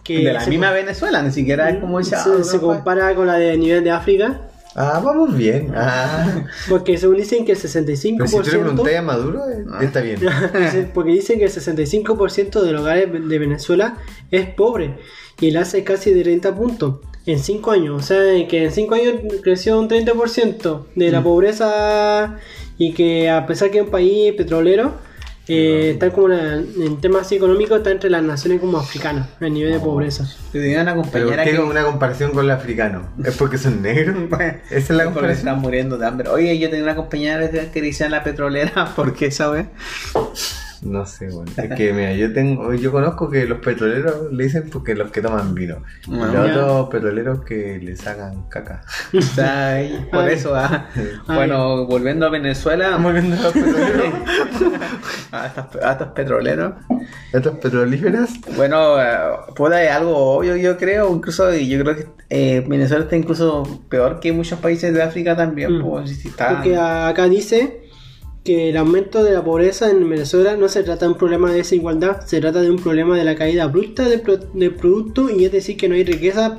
que 0.04 0.26
de 0.26 0.34
la 0.34 0.46
misma 0.46 0.72
Venezuela, 0.72 1.22
ni 1.22 1.32
siquiera 1.32 1.70
es 1.70 1.78
como 1.78 2.02
se, 2.04 2.16
ah, 2.16 2.26
compara 2.60 3.14
con 3.16 3.28
la 3.28 3.36
de 3.36 3.58
nivel 3.58 3.84
de 3.84 3.92
África, 3.92 4.50
Ah, 4.76 5.02
vamos 5.04 5.36
bien. 5.36 5.74
Ah. 5.76 6.46
porque 6.70 6.98
según 6.98 7.18
dicen 7.18 7.44
que 7.44 7.54
el 7.54 7.58
Pero 7.58 7.68
si 7.68 7.84
tú 7.84 7.90
le 7.90 8.18
65% 8.18 8.50
preguntas 8.50 8.96
a 8.96 9.02
Maduro, 9.02 9.50
eh, 9.50 9.66
está 9.82 10.02
bien. 10.02 10.20
Porque 10.94 11.12
dicen 11.12 11.40
que 11.40 11.46
el 11.46 11.52
65% 11.52 12.62
de 12.62 12.72
los 12.72 12.82
hogares 12.82 13.10
de 13.12 13.40
Venezuela 13.40 13.98
es 14.30 14.48
pobre 14.48 14.98
y 15.40 15.50
el 15.50 15.56
es 15.58 15.76
casi 15.84 16.14
de 16.14 16.22
30 16.24 16.56
puntos 16.56 17.00
en 17.26 17.40
5 17.40 17.72
años. 17.72 18.02
O 18.02 18.06
sea, 18.06 18.18
que 18.48 18.66
en 18.66 18.72
5 18.72 18.96
años 18.96 19.14
creció 19.44 19.80
un 19.80 19.88
30% 19.88 20.88
de 20.96 21.10
Mm. 21.10 21.12
la 21.12 21.24
pobreza 21.24 22.38
y 22.78 22.94
que 22.94 23.30
a 23.30 23.46
pesar 23.46 23.70
que 23.72 23.80
es 23.80 23.84
un 23.86 23.92
país 23.92 24.34
petrolero, 24.34 24.94
eh, 25.52 25.92
está 25.94 26.12
como 26.12 26.28
una- 26.28 26.54
en 26.58 27.02
temas 27.02 27.32
económicos, 27.32 27.80
está 27.80 27.90
entre 27.90 28.10
las 28.12 28.22
naciones 28.22 28.60
como 28.60 28.78
africanas, 28.78 29.30
el 29.42 29.52
nivel 29.54 29.74
de 29.74 29.80
pobreza. 29.80 30.30
Tenía 30.52 30.82
una 30.84 30.92
Pero 30.94 31.02
compañera 31.04 31.44
¿qué 31.44 31.52
que 31.54 31.60
una 31.60 31.84
comparación 31.84 32.32
con 32.32 32.46
el 32.46 32.52
africano? 32.52 33.10
¿Es 33.26 33.36
porque 33.36 33.58
son 33.58 33.82
negros? 33.82 34.16
Esa 34.70 34.76
es 34.78 34.90
la 34.92 35.06
porque 35.06 35.14
comparación. 35.16 35.38
están 35.48 35.60
muriendo 35.60 35.98
de 35.98 36.06
hambre. 36.06 36.30
Oye, 36.30 36.58
yo 36.60 36.70
tenía 36.70 36.84
una 36.84 36.96
compañera 36.96 37.50
que 37.50 37.82
decía 37.82 38.08
la 38.10 38.24
petrolera, 38.24 38.92
¿por 38.96 39.14
qué 39.16 39.32
sabes? 39.32 39.66
No 40.82 41.06
sé, 41.06 41.30
bueno. 41.30 41.52
Es 41.58 41.76
que 41.76 41.92
mira, 41.94 42.14
yo 42.14 42.32
tengo, 42.34 42.74
yo 42.74 42.92
conozco 42.92 43.30
que 43.30 43.46
los 43.46 43.60
petroleros 43.60 44.32
le 44.32 44.44
dicen 44.46 44.70
porque 44.72 44.96
los 44.96 45.12
que 45.12 45.22
toman 45.22 45.54
vino. 45.54 45.84
Y 46.08 46.14
Ah, 46.20 46.26
los 46.26 46.34
ya. 46.34 46.42
otros 46.66 46.90
petroleros 46.90 47.44
que 47.44 47.80
le 47.84 47.96
sacan 47.98 48.44
caca. 48.50 48.82
O 49.18 49.22
sea, 49.22 49.78
por 50.12 50.24
Ay. 50.26 50.34
eso, 50.34 50.56
ah. 50.56 50.88
Ay. 50.96 51.36
bueno, 51.36 51.86
volviendo 51.86 52.26
a 52.26 52.30
Venezuela, 52.30 52.86
Estamos 52.90 53.14
viendo 53.14 53.36
a 53.36 53.42
los 53.42 53.54
petroleros. 53.54 54.14
a 55.32 55.46
estos, 55.48 55.84
a 55.84 55.92
estos 55.92 56.08
petroleros. 56.10 56.74
Estos 57.34 57.58
petrolíferas. 57.58 58.30
Bueno, 58.56 59.02
eh, 59.02 59.18
puede 59.56 59.86
es 59.86 59.92
algo 59.92 60.16
obvio, 60.38 60.56
yo 60.56 60.78
creo, 60.78 61.14
incluso 61.14 61.54
y 61.54 61.68
yo 61.68 61.80
creo 61.84 61.96
que 61.96 62.08
eh, 62.30 62.66
Venezuela 62.68 63.04
está 63.04 63.16
incluso 63.16 63.82
peor 63.90 64.20
que 64.20 64.32
muchos 64.32 64.60
países 64.60 64.94
de 64.94 65.02
África 65.04 65.36
también. 65.36 65.78
Mm. 65.78 65.82
pues, 65.90 66.10
si 66.18 66.28
está- 66.30 66.50
Porque 66.56 66.76
acá 66.78 67.28
dice 67.28 67.89
que 68.44 68.70
el 68.70 68.78
aumento 68.78 69.24
de 69.24 69.32
la 69.34 69.44
pobreza 69.44 69.90
en 69.92 70.10
Venezuela 70.10 70.56
no 70.56 70.70
se 70.70 70.84
trata 70.84 71.06
de 71.06 71.12
un 71.12 71.18
problema 71.18 71.52
de 71.52 71.58
desigualdad, 71.58 72.22
se 72.26 72.40
trata 72.40 72.62
de 72.62 72.70
un 72.70 72.78
problema 72.78 73.18
de 73.18 73.24
la 73.24 73.36
caída 73.36 73.64
abrupta 73.64 74.08
del, 74.08 74.22
pro- 74.22 74.38
del 74.38 74.76
producto 74.76 75.30
y 75.30 75.46
es 75.46 75.52
decir 75.52 75.78
que 75.78 75.90
no 75.90 75.96
hay 75.96 76.04
riqueza 76.04 76.56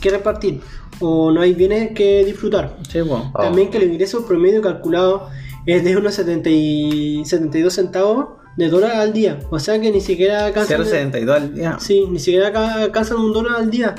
que 0.00 0.10
repartir 0.10 0.60
o 1.00 1.30
no 1.32 1.40
hay 1.40 1.54
bienes 1.54 1.92
que 1.94 2.24
disfrutar. 2.24 2.76
Sí. 2.90 3.00
Oh. 3.00 3.32
También 3.34 3.70
que 3.70 3.78
el 3.78 3.84
ingreso 3.92 4.26
promedio 4.26 4.60
calculado 4.62 5.28
es 5.66 5.82
de 5.84 5.96
unos 5.96 6.14
70 6.14 6.50
y 6.50 7.22
72 7.24 7.72
centavos 7.72 8.26
de 8.56 8.68
dólar 8.68 8.92
al 8.96 9.12
día, 9.14 9.38
o 9.50 9.58
sea 9.58 9.80
que 9.80 9.90
ni 9.90 10.00
siquiera 10.02 10.44
alcanzan, 10.44 10.82
0.72 10.82 11.30
al 11.30 11.54
día. 11.54 11.78
sí, 11.80 12.04
ni 12.10 12.18
siquiera 12.18 12.48
alcanzan 12.82 13.16
un 13.18 13.32
dólar 13.32 13.56
al 13.56 13.70
día. 13.70 13.94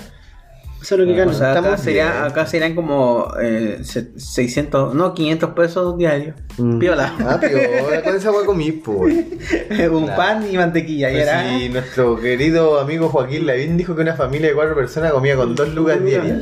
Eso 0.84 0.96
es 0.96 1.00
lo 1.02 1.08
que 1.08 1.14
ganan. 1.16 1.34
O 1.34 1.38
sea, 1.38 1.52
acá, 1.52 1.60
Estamos 1.60 1.80
sería, 1.80 2.26
acá 2.26 2.46
serían 2.46 2.76
como 2.76 3.28
eh, 3.42 3.80
se- 3.84 4.12
600, 4.20 4.94
no, 4.94 5.14
500 5.14 5.52
pesos 5.52 5.98
diarios. 5.98 6.36
Mm. 6.58 6.78
Piola. 6.80 7.16
Ah, 7.20 7.40
piola, 7.40 8.02
con 8.04 8.16
esa 8.16 8.32
hueá 8.32 8.46
comí, 8.46 8.72
pues. 8.74 9.16
Un 9.90 10.04
Claro. 10.04 10.16
pan 10.18 10.46
y 10.52 10.58
mantequilla. 10.58 11.10
y 11.10 11.14
Pues 11.14 11.24
era, 11.28 11.50
sí, 11.58 11.70
nuestro 11.70 12.20
querido 12.20 12.80
amigo 12.80 13.08
Joaquín 13.10 13.48
Lavín 13.48 13.78
dijo 13.78 13.96
que 13.96 14.02
una 14.02 14.16
familia 14.16 14.50
de 14.50 14.56
cuatro 14.56 14.76
personas 14.76 15.14
comía 15.14 15.36
con 15.38 15.56
dos 15.56 15.74
lucas 15.74 16.04
diarias. 16.04 16.38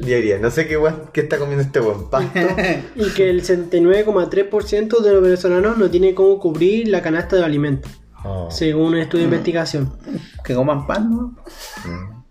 Diarias. 0.00 0.40
No 0.40 0.50
sé 0.50 0.66
qué, 0.66 0.78
hueá- 0.78 1.10
qué 1.12 1.20
está 1.20 1.36
comiendo 1.38 1.62
este 1.62 1.78
buen 1.80 2.08
pasto. 2.10 2.30
Y 2.96 3.10
que 3.10 3.28
el 3.30 3.42
79,3% 3.42 5.00
de 5.02 5.12
los 5.12 5.22
venezolanos 5.22 5.76
no 5.78 5.90
tiene 5.90 6.14
cómo 6.14 6.38
cubrir 6.38 6.88
la 6.88 7.02
canasta 7.02 7.36
de 7.36 7.44
alimentos, 7.44 7.90
Oh. 8.24 8.48
según 8.50 8.94
un 8.94 8.98
estudio 8.98 9.24
de 9.24 9.30
investigación. 9.34 9.92
que 10.44 10.54
coman 10.54 10.86
pan, 10.86 11.10
¿no? 11.10 11.36
Mm. 11.84 12.21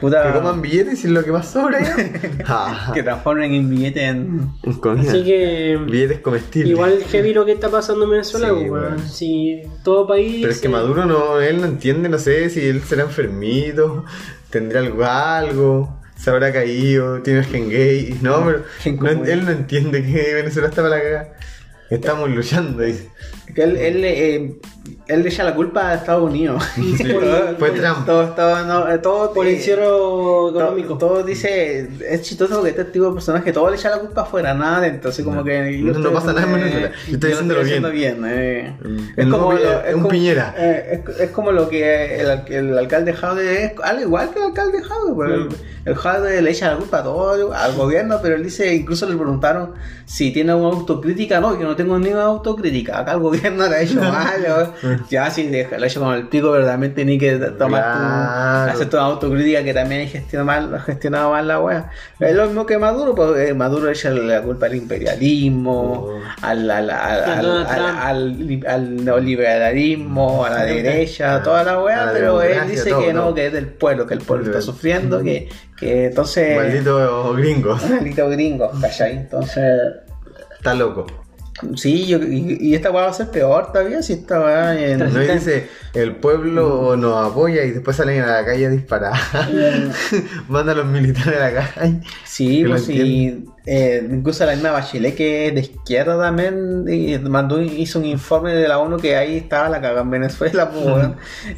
Puta, 0.00 0.22
Que 0.32 0.38
coman 0.38 0.62
billetes 0.62 1.04
y 1.04 1.08
es 1.08 1.12
lo 1.12 1.22
que 1.24 1.30
más 1.32 1.48
sobra. 1.50 1.78
Ah, 2.46 2.90
que 2.94 3.02
transformen 3.02 3.52
en 3.54 3.68
billete 3.70 4.02
en. 4.06 4.50
comida. 4.80 5.10
Así 5.10 5.22
que 5.24 5.78
Billetes 5.86 6.20
comestibles. 6.20 6.70
igual 6.70 7.04
heavy 7.10 7.34
lo 7.34 7.44
que 7.44 7.52
está 7.52 7.68
pasando 7.70 8.04
en 8.06 8.10
Venezuela, 8.12 8.48
Sí, 8.48 8.54
pues, 8.54 8.68
bueno. 8.70 8.98
si 9.08 9.62
todo 9.84 10.06
país... 10.08 10.38
Pero 10.40 10.52
es 10.52 10.60
que 10.60 10.66
eh, 10.68 10.70
Maduro 10.70 11.04
no, 11.04 11.40
él 11.40 11.60
no 11.60 11.66
entiende, 11.66 12.08
no 12.08 12.18
sé 12.18 12.48
si 12.50 12.66
él 12.66 12.80
será 12.82 13.02
enfermito, 13.02 14.04
tendrá 14.50 14.80
algo, 14.80 15.04
algo, 15.04 16.00
se 16.16 16.30
habrá 16.30 16.52
caído, 16.52 17.20
tiene 17.22 17.40
el 17.40 17.46
gen 17.46 17.68
gay, 17.70 18.18
no, 18.22 18.44
pero 18.44 18.62
no- 19.00 19.24
él 19.24 19.44
no 19.44 19.50
entiende 19.52 20.02
que 20.04 20.34
Venezuela 20.34 20.68
está 20.68 20.82
para 20.82 20.96
la 20.96 21.02
cagada. 21.02 21.32
Estamos 21.90 22.30
luchando, 22.30 22.82
dice. 22.82 23.08
Que 23.54 23.62
él, 23.64 23.76
él, 23.76 24.04
eh, 24.04 24.54
él 25.06 25.22
le 25.22 25.28
echa 25.28 25.44
la 25.44 25.54
culpa 25.54 25.88
a 25.90 25.94
Estados 25.94 26.22
Unidos. 26.30 26.62
todo, 26.76 27.56
Fue 27.58 27.70
Trump. 27.70 28.06
Todo, 28.06 28.24
todo, 28.30 28.64
no, 28.66 28.90
eh, 28.90 28.98
todo, 28.98 29.32
Por 29.32 29.46
el 29.46 29.54
eh, 29.54 29.56
encierro 29.56 29.82
todo, 29.88 30.50
económico. 30.50 30.98
todo 30.98 31.22
dice, 31.22 31.88
es 32.08 32.22
chistoso 32.22 32.54
porque 32.56 32.70
este 32.70 32.84
tipo 32.86 33.06
de 33.06 33.12
personaje 33.14 33.52
todo 33.52 33.70
le 33.70 33.76
echa 33.76 33.90
la 33.90 33.98
culpa 33.98 34.22
afuera, 34.22 34.54
nada 34.54 34.98
así 35.04 35.22
como 35.22 35.42
que 35.44 35.78
No, 35.82 36.12
pasa 36.12 36.32
nada 36.32 36.46
en 36.46 36.54
Venezuela, 36.54 36.90
estoy 37.10 37.30
lo 37.30 37.34
haciéndolo 37.36 37.60
haciendo 37.62 37.90
bien. 37.90 38.22
eh. 38.26 38.76
Mm. 38.82 38.98
Es 39.16 39.26
como 39.26 39.52
lo- 39.52 39.58
Pi- 39.58 39.64
es 39.88 39.94
un 39.94 40.00
como- 40.02 40.08
Piñera. 40.10 40.54
eh, 40.56 41.02
es, 41.08 41.20
es 41.20 41.30
como 41.30 41.52
lo 41.52 41.68
que 41.68 42.20
el, 42.20 42.30
el 42.48 42.78
alcalde 42.78 43.12
Jaude 43.12 43.64
es 43.64 43.72
al 43.82 44.00
igual 44.00 44.30
que 44.30 44.38
el 44.38 44.44
alcalde 44.46 44.82
Jaude, 44.82 45.14
pues, 45.14 45.30
el, 45.30 45.48
el 45.84 45.94
Jaude 45.94 46.42
le 46.42 46.50
echa 46.50 46.70
la 46.72 46.76
culpa 46.76 46.98
a 46.98 47.02
todo 47.02 47.52
al 47.52 47.74
gobierno, 47.74 48.18
pero 48.22 48.36
él 48.36 48.42
dice, 48.42 48.74
incluso 48.74 49.06
le 49.08 49.16
preguntaron 49.16 49.72
si 50.04 50.32
tiene 50.32 50.54
una 50.54 50.68
autocrítica, 50.76 51.40
no, 51.40 51.58
yo 51.58 51.66
no 51.66 51.76
tengo 51.76 51.98
ninguna 51.98 52.24
autocrítica, 52.24 52.98
acá 53.00 53.12
el 53.12 53.20
gobierno 53.20 53.66
le 53.68 53.76
ha 53.76 53.80
hecho 53.82 53.94
mal, 54.00 54.44
ya 55.10 55.30
si 55.30 55.48
le, 55.48 55.68
le 55.68 55.76
ha 55.84 55.86
hecho 55.86 56.00
con 56.00 56.14
el 56.14 56.28
pico, 56.28 56.50
verdaderamente 56.50 57.04
ni 57.04 57.18
que 57.18 57.32
tomar 57.36 57.82
Claro. 57.82 58.66
tu, 58.66 58.76
hacer 58.76 58.90
tu 58.90 58.96
autocrítica 58.98 59.62
que 59.64 59.74
también 59.74 60.08
gestionado 60.08 60.46
mal, 60.46 60.74
ha 60.74 60.80
gestionado 60.80 61.30
mal 61.30 61.46
la 61.48 61.60
wea. 61.60 61.90
Es 62.18 62.34
lo 62.34 62.46
mismo 62.46 62.66
que 62.66 62.78
Maduro, 62.78 63.14
pues 63.14 63.48
eh, 63.50 63.54
Maduro 63.54 63.88
echa 63.90 64.10
la 64.10 64.42
culpa 64.42 64.66
al 64.66 64.74
imperialismo, 64.74 66.06
Oh. 66.10 66.20
al, 66.42 66.70
al, 66.70 66.90
al, 66.90 67.24
al, 67.24 67.42
Donald 67.42 67.66
al- 67.68 67.76
Trump. 67.76 67.98
al- 68.00 68.64
al 68.66 69.04
neoliberalismo, 69.04 70.44
a 70.44 70.50
la 70.50 70.64
derecha, 70.64 71.42
toda 71.42 71.64
la 71.64 71.82
wea, 71.82 72.06
la 72.06 72.12
pero 72.12 72.42
él 72.42 72.58
dice 72.68 72.90
todo, 72.90 73.00
que 73.00 73.12
no, 73.12 73.34
que 73.34 73.46
es 73.46 73.52
del 73.52 73.66
pueblo, 73.66 74.06
que 74.06 74.14
el 74.14 74.20
pueblo 74.20 74.46
está 74.46 74.60
sufriendo, 74.60 75.22
que, 75.22 75.48
que 75.78 76.06
entonces... 76.06 76.56
Maldito 76.56 77.34
gringo, 77.34 77.76
Maldito 77.90 78.28
gringo, 78.28 78.70
¿cachai? 78.80 79.12
Entonces... 79.16 79.64
está 80.56 80.74
loco. 80.74 81.06
Sí, 81.76 82.06
yo, 82.06 82.18
y, 82.18 82.58
y 82.60 82.74
esta 82.74 82.90
weá 82.90 83.04
va 83.04 83.10
a 83.10 83.14
ser 83.14 83.30
peor 83.30 83.72
todavía 83.72 84.02
si 84.02 84.14
esta 84.14 84.40
weá 84.40 84.78
en... 84.80 84.98
No 84.98 85.22
y 85.22 85.26
dice, 85.28 85.68
el 85.94 86.16
pueblo 86.16 86.96
nos 86.96 87.30
apoya 87.30 87.64
y 87.64 87.70
después 87.70 87.96
salen 87.96 88.22
a 88.22 88.26
la 88.26 88.44
calle 88.44 88.66
a 88.66 88.70
disparar. 88.70 89.12
Manda 90.48 90.72
a 90.72 90.74
los 90.74 90.86
militares 90.86 91.40
a 91.40 91.50
la 91.50 91.52
calle. 91.74 92.00
Sí, 92.24 92.64
pues 92.66 92.84
sí. 92.84 93.44
eh, 93.66 94.06
incluso 94.10 94.44
la 94.46 94.52
misma 94.52 94.70
Bachelet, 94.72 95.14
que 95.14 95.48
es 95.48 95.54
de 95.54 95.60
izquierda 95.60 96.18
también, 96.18 96.84
y 96.88 97.18
mandó, 97.18 97.60
hizo 97.60 97.98
un 97.98 98.06
informe 98.06 98.54
de 98.54 98.66
la 98.68 98.78
ONU 98.78 98.96
que 98.98 99.16
ahí 99.16 99.36
estaba 99.36 99.68
la 99.68 99.80
cagada 99.80 100.02
en 100.02 100.10
Venezuela, 100.10 100.70
pues, 100.70 100.84
weón, 100.84 101.16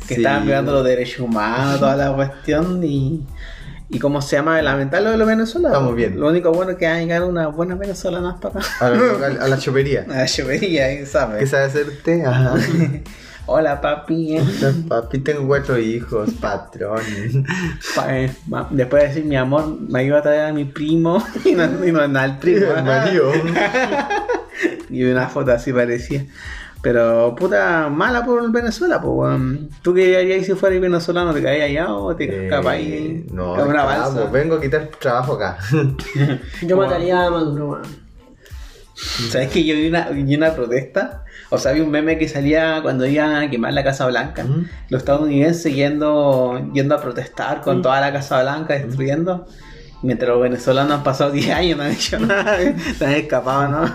que 0.09 0.15
Sí. 0.15 0.21
estaban 0.21 0.45
violando 0.45 0.73
los 0.73 0.85
derechos 0.85 1.21
humanos, 1.21 1.81
toda 1.81 1.97
la 1.97 2.13
cuestión, 2.13 2.83
y, 2.85 3.23
¿Y 3.93 3.99
cómo 3.99 4.22
se 4.22 4.36
llama? 4.36 4.61
Lamentable 4.62 5.11
de 5.11 5.18
los 5.18 5.26
venezolanos. 5.26 5.72
Estamos 5.76 5.95
bien. 5.95 6.18
Lo 6.18 6.28
único 6.28 6.51
bueno 6.51 6.72
es 6.72 6.78
que 6.78 6.86
han 6.86 7.01
llegado 7.01 7.28
unas 7.28 7.55
buenas 7.55 7.78
venezolanas 7.78 8.36
para 8.40 8.59
acá. 8.61 8.68
A 8.80 8.88
la, 8.90 9.26
a 9.45 9.49
la 9.49 9.59
chopería. 9.59 10.07
A 10.11 10.14
la 10.18 10.26
chovería, 10.26 10.88
¿Qué 10.88 11.05
¿sabes? 11.07 11.51
sabe 11.51 11.64
hacerte? 11.64 12.24
Ajá. 12.24 12.55
Hola, 13.47 13.80
papi. 13.80 14.38
Papi, 14.88 15.18
tengo 15.18 15.47
cuatro 15.47 15.76
hijos, 15.76 16.30
patrón. 16.40 17.01
Pa- 17.95 18.16
eh, 18.16 18.32
Después 18.70 19.03
de 19.03 19.09
decir 19.09 19.24
mi 19.24 19.36
amor, 19.36 19.76
me 19.88 20.05
iba 20.05 20.18
a 20.18 20.22
traer 20.22 20.47
a 20.47 20.53
mi 20.53 20.64
primo 20.64 21.22
y 21.45 21.53
no, 21.53 21.64
y 21.84 21.93
no 21.93 22.07
nada, 22.09 22.24
el 22.32 22.38
primo. 22.38 22.66
Mario. 22.84 23.32
Y 24.90 25.05
una 25.05 25.28
foto 25.28 25.53
así 25.53 25.72
parecía. 25.72 26.24
Pero 26.83 27.35
puta, 27.37 27.89
mala 27.89 28.24
por 28.24 28.51
Venezuela, 28.51 29.01
pues 29.01 29.12
weón. 29.14 29.70
¿Tú 29.83 29.95
qué 29.95 30.16
harías 30.16 30.45
si 30.45 30.55
fueras 30.55 30.80
venezolano? 30.80 31.33
¿Te 31.33 31.43
caías 31.43 31.70
allá 31.70 31.95
o 31.95 32.14
te 32.16 32.47
escapas 32.47 32.72
ahí? 32.72 32.93
Eh, 32.93 33.26
no, 33.33 33.55
una 33.55 33.85
balsa. 33.85 34.24
vengo 34.24 34.57
a 34.57 34.61
quitar 34.61 34.91
trabajo 34.99 35.35
acá. 35.35 35.59
Yo 36.62 36.76
mataría 36.76 37.24
a 37.26 37.30
Maduro, 37.30 37.70
weón. 37.70 38.03
¿Sabes 38.95 39.49
que 39.49 39.64
yo 39.64 39.74
vi 39.74 39.89
una, 39.89 40.11
vi 40.11 40.37
una 40.37 40.55
protesta? 40.55 41.24
O 41.51 41.59
sea, 41.59 41.72
vi 41.72 41.80
un 41.80 41.91
meme 41.91 42.18
que 42.18 42.28
salía 42.28 42.80
cuando 42.83 43.05
iban 43.07 43.35
a 43.35 43.51
quemar 43.51 43.72
la 43.72 43.83
Casa 43.83 44.07
Blanca. 44.07 44.45
Ujú. 44.45 44.64
Los 44.91 45.01
estadounidenses 45.01 45.74
yendo, 45.74 46.70
yendo 46.72 46.95
a 46.95 47.01
protestar 47.01 47.62
con 47.62 47.83
toda 47.83 48.01
la 48.01 48.12
Casa 48.12 48.43
Blanca, 48.43 48.74
destruyendo. 48.74 49.47
Mientras 50.03 50.28
los 50.28 50.41
venezolanos 50.41 50.93
han 50.99 51.03
pasado 51.03 51.30
10 51.33 51.51
años, 51.51 51.78
no 51.78 51.85
han 51.85 51.93
hecho 51.93 52.18
nada, 52.20 52.59
se 52.99 53.05
han 53.05 53.12
escapado, 53.12 53.68
¿no? 53.68 53.95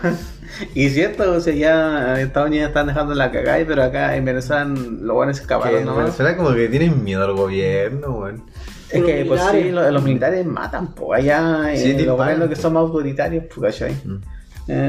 Y 0.73 0.89
cierto, 0.89 1.31
o 1.33 1.39
sea, 1.39 1.53
ya 1.53 2.15
en 2.15 2.27
Estados 2.27 2.49
Unidos 2.49 2.67
están 2.69 2.87
dejando 2.87 3.13
la 3.15 3.31
cagada, 3.31 3.63
pero 3.67 3.83
acá 3.83 4.15
en 4.15 4.25
Venezuela 4.25 4.65
los 4.65 5.15
buenos 5.15 5.37
se 5.37 5.41
Que 5.41 5.53
escaparon, 5.53 5.87
en. 5.87 5.97
Venezuela 5.97 6.37
como 6.37 6.53
que 6.53 6.67
tienen 6.69 7.03
miedo 7.03 7.23
al 7.25 7.33
gobierno, 7.33 8.09
weón. 8.19 8.43
Es 8.89 9.03
que, 9.03 9.19
Los 9.25 9.27
pues 9.27 9.41
sí, 9.41 9.47
militares. 9.57 9.73
lo- 9.73 9.91
los, 9.91 10.03
militares 10.03 10.45
matan, 10.45 10.93
pues 10.95 11.19
allá 11.19 11.75
Sí, 11.75 11.91
eh, 11.91 12.03
los 12.05 12.17
gobiernos 12.17 12.47
que 12.47 12.55
son 12.55 12.73
más 12.73 12.81
autoritarios, 12.81 13.43
pues, 13.53 13.73
¿cachai? 13.75 13.93
Mm. 14.05 14.21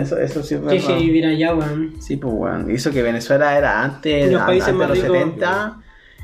Eso, 0.03 0.19
eso 0.19 0.43
sí 0.43 0.55
es 0.55 0.61
Que 0.61 0.67
verdad. 0.67 0.87
que 0.89 0.95
vivir 0.97 1.27
allá, 1.27 1.55
weón. 1.55 1.95
Sí, 2.01 2.17
pues 2.17 2.33
bueno, 2.35 2.71
hizo 2.71 2.91
que 2.91 3.03
Venezuela 3.03 3.57
era 3.57 3.83
antes, 3.83 4.31
Los 4.31 4.41
antes 4.43 4.67
de 4.67 4.73
los 4.73 4.91
ricos. 4.91 5.01
70, 5.09 5.79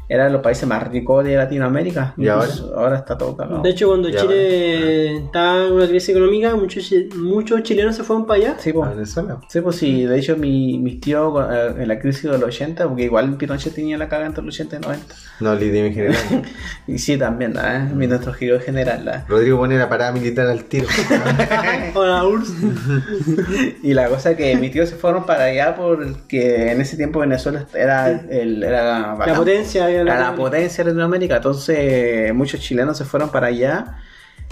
era 0.09 0.29
los 0.29 0.43
países 0.43 0.69
más 0.69 0.87
ricos 0.89 1.25
de 1.25 1.37
Latinoamérica. 1.37 2.15
¿Y 2.17 2.29
ahora? 2.29 2.49
Ahora 2.75 2.97
está 2.99 3.17
todo 3.17 3.37
cagado. 3.37 3.63
De 3.63 3.71
hecho, 3.71 3.89
cuando 3.89 4.11
Chile 4.11 5.17
estaba 5.17 5.67
en 5.67 5.73
una 5.73 5.87
crisis 5.87 6.11
económica, 6.11 6.55
muchos, 6.57 6.93
muchos 7.17 7.63
chilenos 7.63 7.97
se 7.97 8.05
fueron 8.05 8.27
para 8.27 8.41
allá. 8.41 8.57
sí, 8.59 8.71
¿A 8.71 8.75
pues. 8.75 8.91
Venezuela? 8.91 9.41
Sí, 9.49 9.61
pues 9.61 9.77
sí, 9.77 10.05
de 10.05 10.19
hecho 10.19 10.37
mi, 10.37 10.79
mis 10.79 11.01
tíos 11.01 11.45
eh, 11.51 11.75
en 11.79 11.89
la 11.89 11.99
crisis 11.99 12.25
de 12.25 12.39
los 12.39 12.43
80, 12.43 12.89
porque 12.89 13.05
igual 13.05 13.37
Pinochet 13.37 13.75
tenía 13.75 13.97
la 13.97 14.09
caga 14.09 14.27
entre 14.27 14.45
los 14.45 14.55
80 14.55 14.77
y 14.77 14.81
90. 14.81 15.15
No, 15.41 15.55
Lidia 15.55 15.87
en 15.87 15.95
general. 15.95 16.17
Y 16.87 16.99
sí, 16.99 17.17
también, 17.17 17.55
¿eh? 17.57 17.89
Mi 17.95 18.07
nuestro 18.07 18.33
giro 18.33 18.61
general. 18.61 19.09
¿eh? 19.09 19.25
Rodrigo 19.27 19.59
pone 19.59 19.79
la 19.79 19.89
parada 19.89 20.13
militar 20.13 20.47
al 20.47 20.65
tiro. 20.65 20.87
Hola, 21.95 22.25
URSS. 22.25 22.53
Y 23.83 23.95
la 23.95 24.09
cosa 24.09 24.33
es 24.33 24.37
que 24.37 24.57
mis 24.57 24.71
tíos 24.71 24.89
se 24.89 24.97
fueron 24.97 25.25
para 25.25 25.45
allá 25.45 25.75
porque 25.77 26.71
en 26.73 26.81
ese 26.81 26.97
tiempo 26.97 27.21
Venezuela 27.21 27.67
era, 27.75 28.11
el, 28.11 28.63
era 28.63 29.17
La 29.17 29.35
Era 30.01 30.21
la 30.21 30.35
potencia 30.35 30.85
de 30.85 30.91
Latinoamérica, 30.91 31.37
entonces 31.37 32.35
muchos 32.35 32.61
chilenos 32.61 32.97
se 32.99 33.05
fueron 33.05 33.31
para 33.31 33.49
allá. 33.49 33.99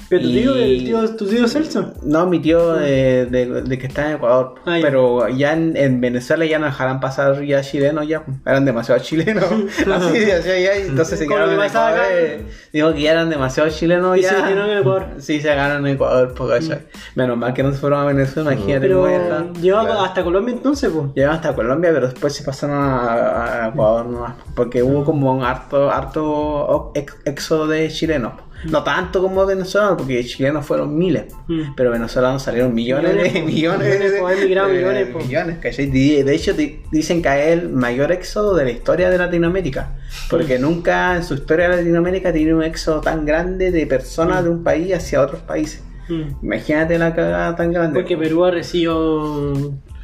Pero 0.08 0.22
tu 0.22 0.28
tío, 0.30 0.56
Y- 0.58 0.62
el 0.78 0.84
tío, 0.84 1.16
tu 1.16 1.26
tío 1.26 1.48
Celso. 1.48 1.92
No, 2.02 2.26
mi 2.26 2.40
tío 2.40 2.74
de, 2.74 3.26
de- 3.26 3.62
de 3.62 3.78
que 3.78 3.86
está 3.86 4.08
en 4.10 4.16
Ecuador. 4.16 4.54
Ah, 4.66 4.78
ya. 4.78 4.84
pero 4.84 5.28
ya 5.28 5.52
en, 5.54 5.76
en 5.76 6.00
Venezuela 6.00 6.44
ya 6.44 6.58
no 6.58 6.66
dejarán 6.66 7.00
pasar 7.00 7.42
ya 7.44 7.60
chilenos, 7.62 8.06
ya 8.06 8.24
pues, 8.24 8.36
eran 8.46 8.64
demasiado 8.64 9.00
chilenos. 9.00 9.44
Así 9.92 10.18
de 10.18 10.32
allá, 10.32 10.58
ya, 10.58 10.78
y 10.78 10.82
entonces 10.88 11.18
se 11.18 11.26
quedaron 11.26 11.50
en 11.52 11.60
Ecuador. 11.62 11.92
acá. 11.92 12.02
eh, 12.12 12.42
Digo 12.72 12.92
que 12.94 13.02
ya 13.02 13.12
eran 13.12 13.30
demasiado 13.30 13.68
chilenos 13.70 14.16
Y 14.18 14.22
ya. 14.22 14.28
se 14.30 14.34
quedaron 14.36 14.70
en 14.70 14.78
Ecuador. 14.78 15.06
Sí, 15.18 15.36
se 15.40 15.48
quedaron 15.48 15.86
en 15.86 15.94
Ecuador, 15.94 16.34
pues, 16.36 16.66
¿cachai? 16.68 16.86
Menos 17.14 17.36
mal 17.36 17.54
que 17.54 17.62
no 17.62 17.72
se 17.72 17.78
fueron 17.78 18.00
a 18.00 18.04
Venezuela, 18.06 18.52
imagínate 18.52 18.80
Pero 18.80 19.02
cómo 19.02 19.08
iba 19.08 19.18
a 19.18 19.22
estar. 19.22 19.52
llegaba 19.62 19.84
Claro. 19.86 20.00
hasta 20.02 20.24
Colombia 20.24 20.54
entonces, 20.54 20.90
pues. 20.92 21.06
Llegaron 21.14 21.36
hasta 21.36 21.54
Colombia, 21.54 21.90
pero 21.92 22.06
después 22.08 22.34
se 22.34 22.42
pasaron 22.44 22.76
a, 22.76 23.64
a 23.64 23.68
Ecuador 23.68 24.06
nomás. 24.06 24.34
Porque 24.54 24.82
hubo 24.82 25.04
como 25.04 25.32
un 25.32 25.42
harto, 25.44 25.90
harto 25.90 26.92
éxodo 27.24 27.66
de 27.66 27.88
chilenos. 27.88 28.32
No 28.70 28.82
tanto 28.84 29.20
como 29.22 29.44
venezolanos, 29.46 29.96
porque 29.98 30.24
chilenos 30.24 30.64
fueron 30.64 30.96
miles. 30.96 31.24
Mm. 31.48 31.74
Pero 31.76 31.90
venezolanos 31.90 32.42
salieron 32.42 32.72
millones 32.74 33.12
Millones, 33.12 33.32
de 33.34 33.42
millones. 33.42 33.88
Millones, 33.98 34.20
po, 34.20 34.26
han 34.28 34.38
migrado 34.40 34.68
de- 34.68 34.74
millones, 34.76 35.08
po. 35.08 35.18
millones, 35.18 35.58
¿cachai? 35.60 35.86
De, 35.86 36.34
hecho, 36.34 36.52
di- 36.54 36.80
dicen 36.90 37.22
que 37.22 37.28
es 37.28 37.58
el 37.60 37.68
mayor 37.70 38.12
éxodo 38.12 38.54
de 38.54 38.64
la 38.64 38.70
historia 38.70 39.10
de 39.10 39.18
Latinoamérica. 39.18 39.96
Porque 40.30 40.58
nunca 40.58 41.16
en 41.16 41.24
su 41.24 41.34
historia 41.34 41.68
de 41.68 41.76
Latinoamérica 41.76 42.32
tiene 42.32 42.54
un 42.54 42.62
éxodo 42.62 43.00
tan 43.00 43.24
grande 43.24 43.70
de 43.70 43.86
personas 43.86 44.44
de 44.44 44.50
un 44.50 44.62
país 44.62 44.92
hacia 44.94 45.20
otros 45.20 45.40
países. 45.42 45.82
Mm. 46.08 46.44
Imagínate 46.44 46.98
la 46.98 47.14
cagada 47.14 47.56
tan 47.56 47.72
grande. 47.72 47.98
Porque 47.98 48.16
Perú 48.16 48.44
ha 48.44 48.50
recibido. 48.50 49.54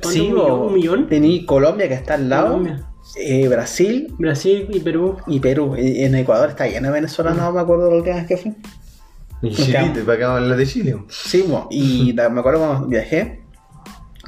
Sí, 0.03 0.21
¿Un 0.21 0.35
millón? 0.35 0.61
¿Un 0.61 0.75
millón? 0.75 1.07
Tení 1.09 1.45
Colombia 1.45 1.89
que 1.89 1.95
está 1.95 2.15
al 2.15 2.29
lado, 2.29 2.47
Colombia. 2.49 2.81
Eh, 3.17 3.49
Brasil 3.49 4.15
Brasil 4.19 4.69
y 4.71 4.81
Perú. 4.81 5.17
y 5.27 5.41
Perú. 5.41 5.77
Y 5.77 6.05
en 6.05 6.15
Ecuador 6.15 6.51
está 6.51 6.67
lleno 6.67 6.89
de 6.89 6.95
venezolanos, 6.95 7.43
no 7.43 7.53
me 7.53 7.61
acuerdo 7.61 7.91
la 7.91 7.97
última 7.97 8.17
vez 8.17 8.27
que 8.27 8.37
fui. 8.37 8.55
Y 9.43 9.55
Chile, 9.55 9.93
para 10.05 10.15
acá 10.15 10.37
hablar 10.37 10.57
de 10.59 10.67
Chile. 10.67 10.97
Sí, 11.09 11.45
mo, 11.49 11.69
y 11.71 12.13
me 12.13 12.41
acuerdo 12.41 12.59
cuando 12.59 12.87
viajé. 12.89 13.43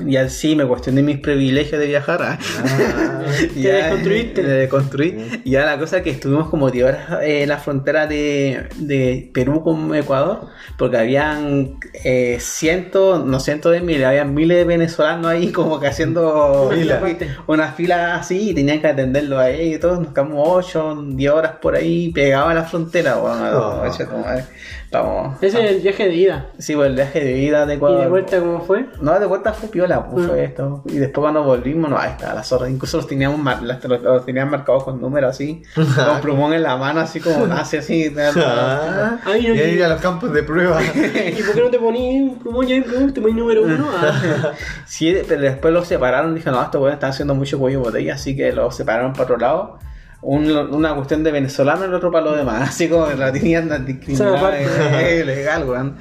Ya 0.07 0.29
sí, 0.29 0.57
me 0.57 0.65
cuestioné 0.67 1.03
mis 1.03 1.19
privilegios 1.19 1.81
de 1.81 1.87
viajar. 1.87 2.21
¿ah? 2.23 2.39
Te 3.55 3.73
desconstruiste. 3.73 4.43
Me 4.43 4.49
desconstruí. 4.49 5.41
Y 5.45 5.51
ya 5.53 5.65
la 5.65 5.79
cosa 5.79 5.99
es 5.99 6.03
que 6.03 6.11
estuvimos 6.11 6.49
como 6.49 6.71
10 6.71 6.85
horas 6.87 7.23
eh, 7.23 7.43
en 7.43 7.49
la 7.49 7.59
frontera 7.59 8.07
de, 8.07 8.69
de 8.77 9.31
Perú 9.33 9.63
con 9.63 9.95
Ecuador, 9.95 10.47
porque 10.79 10.97
habían 10.99 11.75
eh, 12.05 12.39
cientos, 12.41 13.25
no 13.25 13.41
cientos 13.41 13.73
de 13.73 13.81
miles, 13.81 14.07
habían 14.07 14.35
miles 14.35 14.57
de 14.59 14.65
venezolanos 14.65 15.27
ahí 15.27 15.53
como 15.53 15.79
que 15.81 15.87
haciendo 15.87 16.71
Fila. 16.73 17.01
una 17.47 17.73
fila 17.73 18.17
así 18.17 18.51
y 18.51 18.55
tenían 18.55 18.81
que 18.81 18.89
atenderlo 18.89 19.39
a 19.39 19.51
ellos 19.51 19.77
y 19.77 19.79
todos. 19.81 20.01
Nos 20.01 20.09
quedamos 20.13 20.41
8, 20.67 21.05
10 21.11 21.33
horas 21.33 21.53
por 21.61 21.77
ahí 21.77 22.11
pegados 22.13 22.51
a 22.51 22.55
la 22.55 22.65
frontera. 22.65 23.15
Bueno, 23.17 23.41
Oh. 23.51 23.83
ocho, 23.85 24.07
Ese 25.41 25.65
es 25.65 25.71
el 25.71 25.81
viaje 25.83 26.09
de 26.09 26.15
ida. 26.15 26.47
Sí, 26.59 26.75
pues 26.75 26.89
el 26.89 26.97
viaje 26.97 27.21
de 27.25 27.33
vida 27.33 27.65
de 27.65 27.75
¿Y 27.75 27.77
Ecuador. 27.77 28.01
de 28.01 28.09
vuelta 28.09 28.41
cómo 28.41 28.61
fue? 28.63 28.87
No, 29.01 29.21
de 29.21 29.27
vuelta 29.27 29.53
fue 29.53 29.69
piola, 29.69 30.05
pues 30.11 30.25
Mm. 30.27 30.29
fue 30.29 30.45
esto. 30.45 30.83
Y 30.87 30.97
después 30.99 31.23
cuando 31.23 31.45
volvimos, 31.45 31.89
no, 31.89 31.97
ahí 31.97 32.11
está, 32.11 32.35
la 32.35 32.43
zorra. 32.43 32.69
Incluso 32.69 32.97
los 32.97 33.07
teníamos, 33.07 33.39
mar- 33.39 33.63
las- 33.63 33.85
los, 33.85 34.03
los 34.03 34.27
tenían 34.27 34.51
marcados 34.51 34.83
con 34.83 35.01
números 35.01 35.31
así, 35.31 35.63
con 35.75 36.21
plumón 36.21 36.53
en 36.55 36.65
la 36.65 36.77
mano, 36.77 37.01
así 37.01 37.21
como 37.21 37.47
nace 37.47 37.79
así. 37.79 38.13
Ah, 38.19 39.19
Ay, 39.25 39.47
no, 39.47 39.55
y 39.55 39.61
ahí 39.61 39.79
y- 39.79 39.83
a 39.83 39.89
los 39.89 40.01
campos 40.01 40.33
de 40.33 40.43
prueba. 40.43 40.81
¿Y 40.95 41.43
por 41.43 41.55
qué 41.55 41.61
no 41.63 41.71
te 41.71 41.79
poní 41.79 42.21
un 42.23 42.39
plumón 42.41 42.69
y 42.69 42.73
ahí 42.73 42.81
plumón? 42.81 43.13
Te 43.15 43.21
poní 43.21 43.35
número 43.35 43.63
uno. 43.63 43.87
Ah. 43.95 44.53
Sí, 44.87 45.17
pero 45.29 45.41
después 45.41 45.73
los 45.73 45.87
separaron. 45.87 46.35
Dije, 46.35 46.51
no, 46.51 46.61
estos 46.63 46.81
weones 46.81 46.95
están 46.97 47.11
haciendo 47.11 47.35
mucho 47.37 47.59
cuello 47.61 47.81
botella, 47.81 48.15
así 48.15 48.37
que 48.37 48.53
los 48.53 48.75
separaron 48.77 49.13
para 49.13 49.25
otro 49.25 49.37
lado. 49.37 49.79
Un- 50.23 50.51
una 50.75 50.95
cuestión 50.95 51.25
de 51.25 51.33
venezolano 51.33 51.83
y 51.85 51.89
el 51.89 51.95
otro 51.95 52.11
para 52.13 52.27
los 52.27 52.37
demás, 52.37 52.61
así 52.71 52.89
como 52.89 53.07
la 53.07 53.33
tenían 53.33 53.87
discriminada, 53.87 54.59
eh, 54.61 55.25
legal, 55.25 55.65
weón. 55.69 55.97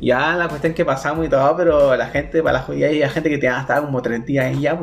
Ya 0.00 0.34
la 0.36 0.48
cuestión 0.48 0.74
que 0.74 0.84
pasamos 0.84 1.24
y 1.24 1.28
todo, 1.28 1.56
pero 1.56 1.96
la 1.96 2.06
gente, 2.08 2.42
para 2.42 2.64
la 2.68 2.74
hay 2.86 3.08
gente 3.08 3.30
que 3.30 3.38
tenía 3.38 3.58
hasta 3.60 3.80
como 3.80 4.02
tres 4.02 4.26
días 4.26 4.46
ahí 4.46 4.60
ya. 4.62 4.76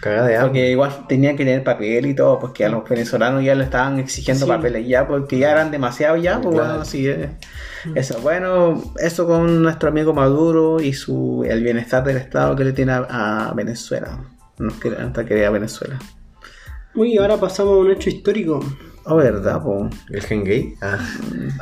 Cagada. 0.00 0.40
Porque 0.42 0.70
igual 0.70 1.06
tenían 1.08 1.36
que 1.36 1.44
tener 1.44 1.62
papel 1.64 2.04
y 2.06 2.14
todo, 2.14 2.38
porque 2.40 2.64
a 2.64 2.68
los 2.68 2.86
venezolanos 2.88 3.42
ya 3.44 3.54
le 3.54 3.62
estaban 3.64 3.98
exigiendo 4.00 4.44
Sí. 4.44 4.50
papeles 4.50 4.86
ya, 4.86 5.06
porque 5.06 5.38
ya 5.38 5.52
eran 5.52 5.70
demasiado 5.70 6.16
ya, 6.16 6.40
pues 6.40 6.54
Claro. 6.56 6.68
bueno, 6.70 6.84
sí, 6.84 7.06
eh, 7.08 7.30
eso. 7.94 8.18
Bueno, 8.20 8.82
eso 8.98 9.26
con 9.26 9.62
nuestro 9.62 9.88
amigo 9.88 10.12
Maduro 10.12 10.80
y 10.80 10.92
su 10.92 11.44
el 11.48 11.62
bienestar 11.62 12.02
del 12.04 12.16
Estado 12.16 12.54
que 12.56 12.64
le 12.64 12.72
tiene 12.72 12.92
a, 12.92 13.48
a 13.50 13.54
Venezuela. 13.54 14.18
Nos 14.58 14.74
quiere, 14.74 14.98
nuestra 14.98 15.24
querida 15.24 15.48
Venezuela. 15.50 15.96
Uy, 16.96 17.18
ahora 17.18 17.36
pasamos 17.36 17.74
a 17.74 17.76
un 17.76 17.90
hecho 17.90 18.08
histórico. 18.08 18.60
Oh, 19.04 19.16
verdad, 19.16 19.62
po. 19.62 19.88
¿El 20.10 20.22
gen 20.22 20.44
gay? 20.44 20.74
Ah. 20.80 20.98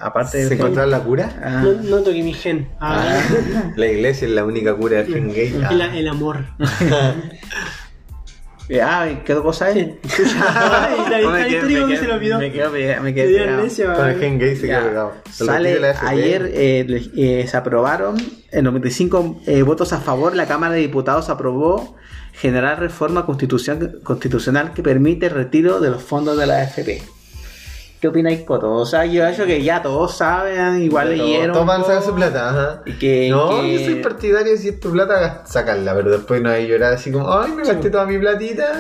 Aparte 0.01 0.43
¿Se 0.43 0.49
de 0.49 0.55
encontró 0.55 0.87
la 0.87 1.01
cura? 1.01 1.30
Ah, 1.43 1.62
No, 1.62 1.72
no 1.82 1.99
toqué 2.03 2.22
mi 2.22 2.32
gen. 2.32 2.68
Ah, 2.80 3.20
La 3.76 3.87
iglesia 3.87 4.26
es 4.28 4.32
la 4.32 4.45
única 4.45 4.74
cura 4.74 5.03
del 5.03 5.12
gen 5.12 5.32
gay. 5.32 5.61
Ah. 5.62 5.70
el, 5.72 5.80
el 5.82 6.09
amor. 6.09 6.45
ah, 8.82 9.09
¿y 9.11 9.16
¿qué 9.24 9.35
cosa 9.35 9.70
es? 9.70 9.76
La 11.11 11.49
histórico 11.49 11.87
que 11.87 11.97
se 11.99 12.07
lo 12.07 12.14
olvidó. 12.14 12.39
Me 12.39 12.51
quedé 12.51 12.68
pegado, 12.70 13.03
me 13.03 13.12
quedé 13.12 13.28
dio 13.28 13.39
pegado. 13.39 13.59
amnesia. 13.59 13.93
Con 13.93 14.09
el 14.09 14.18
gen 14.20 14.39
gay 14.39 14.57
se 14.57 14.66
quedó 14.68 14.85
pegado. 14.85 15.12
El 15.26 15.32
Sale 15.32 15.95
ayer 16.01 16.51
eh, 16.55 17.11
eh, 17.16 17.47
se 17.47 17.57
aprobaron 17.57 18.16
en 18.53 18.64
95 18.64 19.43
eh, 19.47 19.62
votos 19.62 19.93
a 19.93 19.99
favor 19.99 20.35
la 20.35 20.47
Cámara 20.47 20.74
de 20.74 20.80
Diputados 20.80 21.28
aprobó 21.28 21.97
generar 22.35 22.80
reforma 22.80 23.24
constitucional 23.26 24.72
que 24.74 24.82
permite 24.82 25.26
el 25.26 25.32
retiro 25.32 25.80
de 25.80 25.91
los 25.91 26.03
fondos 26.03 26.37
de 26.37 26.47
la 26.47 26.59
AFP. 26.62 27.03
¿Qué 28.01 28.09
opináis, 28.09 28.43
Coto? 28.43 28.70
O 28.70 28.85
sea, 28.85 29.07
yo 29.07 29.22
creo 29.32 29.47
que 29.47 29.62
ya 29.62 29.80
todos 29.80 30.14
saben, 30.18 30.82
igual 30.82 31.09
Pero 31.09 31.24
leyeron. 31.24 31.53
Todos 31.55 31.66
van 31.66 31.80
a 31.80 31.85
sacar 31.85 32.03
su 32.03 32.14
plata, 32.14 32.51
ajá. 32.51 32.82
Y 32.85 32.93
que- 32.99 33.30
no, 33.30 33.62
que- 33.62 33.78
yo 33.78 33.85
soy 33.87 33.95
partidario 34.03 34.53
de 34.53 34.59
si 34.59 34.68
es 34.68 34.78
tu 34.78 34.91
plata, 34.91 35.43
sacarla, 35.47 35.95
pero 35.95 36.11
después 36.11 36.43
no 36.43 36.51
hay 36.51 36.66
llorar 36.68 36.93
así 36.93 37.11
como, 37.11 37.32
ay, 37.32 37.53
me 37.53 37.64
gasté 37.64 37.89
toda 37.89 38.05
mi 38.05 38.18
platita, 38.18 38.72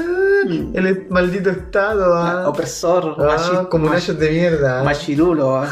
el 0.74 1.06
maldito 1.08 1.48
Estado, 1.48 2.14
ah. 2.14 2.46
Opresor, 2.50 3.16
Ah, 3.18 3.36
machi- 3.38 3.68
como 3.70 3.88
nachos 3.88 4.18
de 4.18 4.30
mierda. 4.30 4.80
ah. 4.80 4.84
machirulo. 4.84 5.64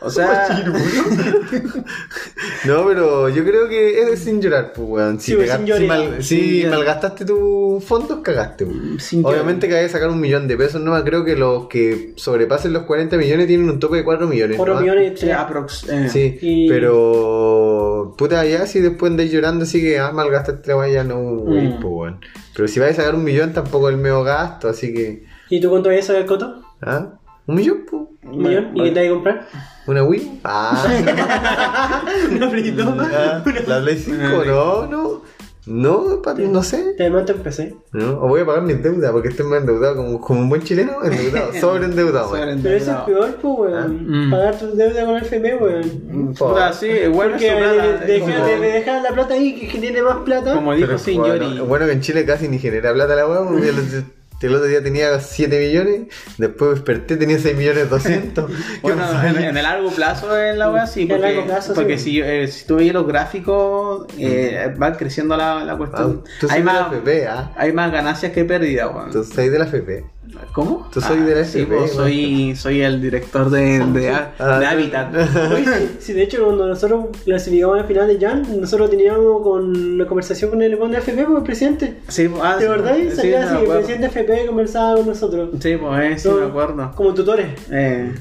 O 0.00 0.10
sea, 0.10 0.48
No, 2.66 2.86
pero 2.86 3.28
yo 3.28 3.44
creo 3.44 3.68
que 3.68 4.02
es 4.12 4.20
sin 4.20 4.40
llorar, 4.40 4.72
pues, 4.74 4.88
weón. 4.88 5.20
Si, 5.20 5.32
Sí, 5.32 5.36
pues, 5.36 5.50
te 5.50 5.56
sin 5.56 5.66
gas- 5.66 5.78
si 5.78 5.84
llorar. 5.84 5.98
mal- 6.10 6.22
Sin 6.22 6.40
si 6.40 6.60
llorar. 6.62 6.78
malgastaste 6.78 7.24
tus 7.24 7.84
fondos, 7.84 8.18
cagaste, 8.22 8.64
weón. 8.64 8.98
sin 9.00 9.22
llorar. 9.22 9.34
Obviamente 9.34 9.68
que 9.68 9.76
hay 9.76 9.86
que 9.86 9.92
sacar 9.92 10.10
un 10.10 10.20
millón 10.20 10.48
de 10.48 10.56
pesos, 10.56 10.80
no 10.80 11.02
creo 11.04 11.24
que 11.24 11.36
los 11.36 11.66
que 11.68 12.12
sobrepasen 12.16 12.72
los 12.72 12.82
40 12.84 13.16
millones 13.16 13.46
tienen 13.46 13.68
un 13.70 13.78
tope 13.80 13.98
de 13.98 14.04
4 14.04 14.26
millones. 14.26 14.56
4 14.56 14.74
¿no? 14.74 14.80
millones 14.80 15.18
Sí, 15.20 15.30
aprox. 15.30 15.88
eh. 15.88 16.08
Sí, 16.08 16.38
Y- 16.40 16.68
pero 16.68 18.14
puta, 18.18 18.44
ya 18.44 18.66
si 18.66 18.80
después 18.80 19.10
andáis 19.10 19.30
llorando 19.32 19.64
así 19.64 19.80
que 19.80 19.98
ah, 19.98 20.12
malgastaste 20.12 20.68
la 20.68 20.74
guaya, 20.74 21.04
no, 21.04 21.16
Mm. 21.20 21.80
pues, 21.80 21.84
weón. 21.84 22.20
Pero 22.54 22.68
si 22.68 22.80
vais 22.80 22.92
a 22.92 23.02
sacar 23.02 23.14
un 23.14 23.24
millón 23.24 23.52
tampoco 23.52 23.88
es 23.88 23.94
el 23.94 24.00
medio 24.00 24.22
gasto, 24.24 24.68
así 24.68 24.92
que. 24.92 25.24
¿Y 25.50 25.60
tú 25.60 25.70
cuánto 25.70 25.88
habías 25.90 26.06
sacado 26.06 26.22
el 26.22 26.28
coto? 26.28 26.62
¿Ah? 26.82 27.18
¿Un 27.46 27.54
millón? 27.54 27.78
pues? 27.88 28.02
¿Un 28.24 28.38
millón? 28.38 28.70
¿Y 28.74 28.82
qué 28.84 28.90
te 28.90 29.00
hay 29.00 29.06
que 29.08 29.12
comprar? 29.14 29.46
¿Una 29.86 30.02
Wii? 30.04 30.40
Ah, 30.44 30.84
Una 32.32 32.50
frito. 32.50 32.94
ah, 32.98 33.42
la 33.66 33.80
Play 33.82 33.96
5, 33.98 34.16
no, 34.46 34.86
no. 34.86 35.22
No, 35.68 36.22
papi, 36.22 36.46
no 36.46 36.62
sé. 36.62 36.94
Te 36.96 37.06
en 37.06 37.24
PC. 37.42 37.74
No, 37.92 38.20
o 38.20 38.28
voy 38.28 38.42
a 38.42 38.46
pagar 38.46 38.62
mis 38.62 38.80
deudas 38.80 39.10
porque 39.10 39.28
estoy 39.30 39.46
más 39.46 39.62
endeudado 39.62 39.96
como, 39.96 40.20
como 40.20 40.40
un 40.42 40.48
buen 40.48 40.62
chileno, 40.62 41.02
endeudado, 41.02 41.52
sobre 41.60 41.86
endeudado. 41.86 42.28
Sobre 42.28 42.56
Pero 42.56 42.76
eso 42.76 42.92
es 42.92 42.96
peor, 42.98 43.36
pues, 43.42 43.72
weón. 43.72 44.28
Mm. 44.28 44.30
Pagar 44.30 44.56
tu 44.60 44.76
deuda 44.76 45.04
con 45.04 45.16
el 45.16 45.22
FP, 45.24 45.56
weón. 45.56 46.34
Puta, 46.38 46.72
sí, 46.72 46.86
igual 46.86 47.30
Porque 47.30 47.48
es 47.48 47.52
su 47.52 47.58
plata, 47.58 47.72
de- 47.74 47.82
de- 47.82 48.16
es 48.16 48.26
deja, 48.26 48.36
como- 48.38 48.46
de, 48.46 48.60
de 48.60 48.72
dejar 48.74 49.02
la 49.02 49.08
plata 49.10 49.34
ahí 49.34 49.58
que 49.58 49.66
genere 49.66 50.02
más 50.02 50.16
plata. 50.18 50.54
Como 50.54 50.72
dijo 50.72 50.86
Pero, 50.86 50.98
Señori. 51.00 51.38
bueno, 51.46 51.64
bueno 51.64 51.86
que 51.86 51.92
en 51.92 52.00
Chile 52.00 52.24
casi 52.24 52.46
ni 52.46 52.60
genera 52.60 52.92
plata 52.94 53.16
la 53.16 53.26
weá, 53.26 53.40
el, 54.46 54.54
otro 54.54 54.66
día 54.66 54.82
tenía 54.82 55.18
7 55.20 55.58
millones, 55.58 56.02
después 56.38 56.72
desperté 56.72 57.16
tenía 57.16 57.38
6 57.38 57.56
millones 57.56 57.90
200. 57.90 58.50
¿Qué 58.50 58.54
Bueno, 58.82 59.04
en, 59.22 59.36
en 59.36 59.56
el 59.56 59.62
largo 59.62 59.90
plazo 59.90 60.36
en 60.38 60.58
la 60.58 60.70
wea 60.70 60.86
sí, 60.86 61.06
porque, 61.06 61.22
largo 61.22 61.44
plazo, 61.46 61.74
porque 61.74 61.98
sí. 61.98 62.04
si, 62.12 62.20
eh, 62.22 62.48
si 62.48 62.66
tú 62.66 62.76
veis 62.76 62.92
los 62.92 63.06
gráficos, 63.06 64.06
eh, 64.18 64.74
van 64.76 64.94
creciendo 64.94 65.36
la, 65.36 65.64
la 65.64 65.72
Ah, 65.72 65.76
cuestión. 65.76 66.24
tú 66.40 66.46
hay, 66.50 66.58
soy 66.58 66.58
de 66.62 66.64
la 66.64 66.72
más, 66.82 66.92
FP, 66.92 67.26
¿ah? 67.28 67.52
hay 67.56 67.72
más 67.72 67.92
ganancias 67.92 68.32
que 68.32 68.44
pérdidas, 68.44 68.88
weón. 68.94 69.10
Tú 69.10 69.24
soy 69.24 69.48
de 69.48 69.58
la 69.58 69.64
FP. 69.66 70.04
¿Cómo? 70.52 70.88
Tú 70.92 71.00
soy 71.00 71.20
de 71.20 71.34
la 71.34 71.44
sí, 71.44 71.60
FP, 71.60 71.76
pues, 71.76 71.92
soy, 71.92 72.56
soy 72.56 72.80
el 72.80 73.00
director 73.00 73.50
de, 73.50 73.78
de, 73.80 74.08
Ah, 74.38 74.58
de 74.58 74.66
Habitat. 74.66 75.14
Sí, 75.56 75.96
sí, 75.98 76.12
de 76.12 76.22
hecho, 76.22 76.44
cuando 76.44 76.66
nosotros 76.66 77.06
clasificamos 77.24 77.78
al 77.78 77.86
final 77.86 78.08
de 78.08 78.18
Jan, 78.18 78.60
nosotros 78.60 78.90
teníamos 78.90 79.42
con 79.42 79.98
la 79.98 80.06
conversación 80.06 80.50
con 80.50 80.62
el 80.62 80.78
con 80.78 80.90
el 80.90 80.96
FP, 80.96 81.24
pues 81.24 81.38
el 81.38 81.42
presidente. 81.42 81.94
Sí, 82.08 82.30
ah, 82.42 82.56
¿De 82.56 82.66
sí, 82.66 83.10
sí, 83.10 83.16
salía 83.16 83.44
así, 83.44 83.64
el 83.64 83.70
presidente 83.70 84.06
FP 84.06 84.46
conversaba 84.46 84.96
con 84.96 85.06
nosotros. 85.06 85.50
Sí, 85.60 85.76
pues 85.76 86.00
eh, 86.00 86.18
sí, 86.18 86.28
me 86.28 86.46
acuerdo. 86.46 86.92
Como 86.94 87.14
tutores. 87.14 87.48
Eh, 87.70 88.14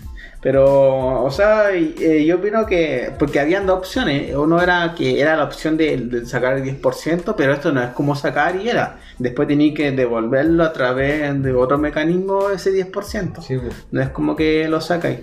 pero, 0.45 1.23
o 1.23 1.31
sea, 1.31 1.71
eh, 1.73 2.23
yo 2.23 2.35
opino 2.35 2.67
que, 2.67 3.11
porque 3.17 3.39
habían 3.39 3.65
dos 3.65 3.79
opciones, 3.79 4.31
uno 4.35 4.61
era 4.61 4.93
que 4.95 5.19
era 5.19 5.35
la 5.35 5.45
opción 5.45 5.75
de, 5.75 5.97
de 5.97 6.23
sacar 6.27 6.55
el 6.55 6.63
10%, 6.63 7.33
pero 7.35 7.51
esto 7.51 7.71
no 7.71 7.81
es 7.81 7.89
como 7.89 8.15
sacar 8.15 8.55
y 8.55 8.69
era, 8.69 8.99
después 9.17 9.47
tenéis 9.47 9.73
que 9.73 9.91
devolverlo 9.91 10.63
a 10.63 10.71
través 10.71 11.41
de 11.41 11.51
otro 11.51 11.79
mecanismo 11.79 12.51
ese 12.51 12.71
10%, 12.71 13.41
Sí, 13.41 13.57
pues. 13.57 13.87
no 13.89 14.03
es 14.03 14.09
como 14.09 14.35
que 14.35 14.67
lo 14.67 14.81
sacáis. 14.81 15.17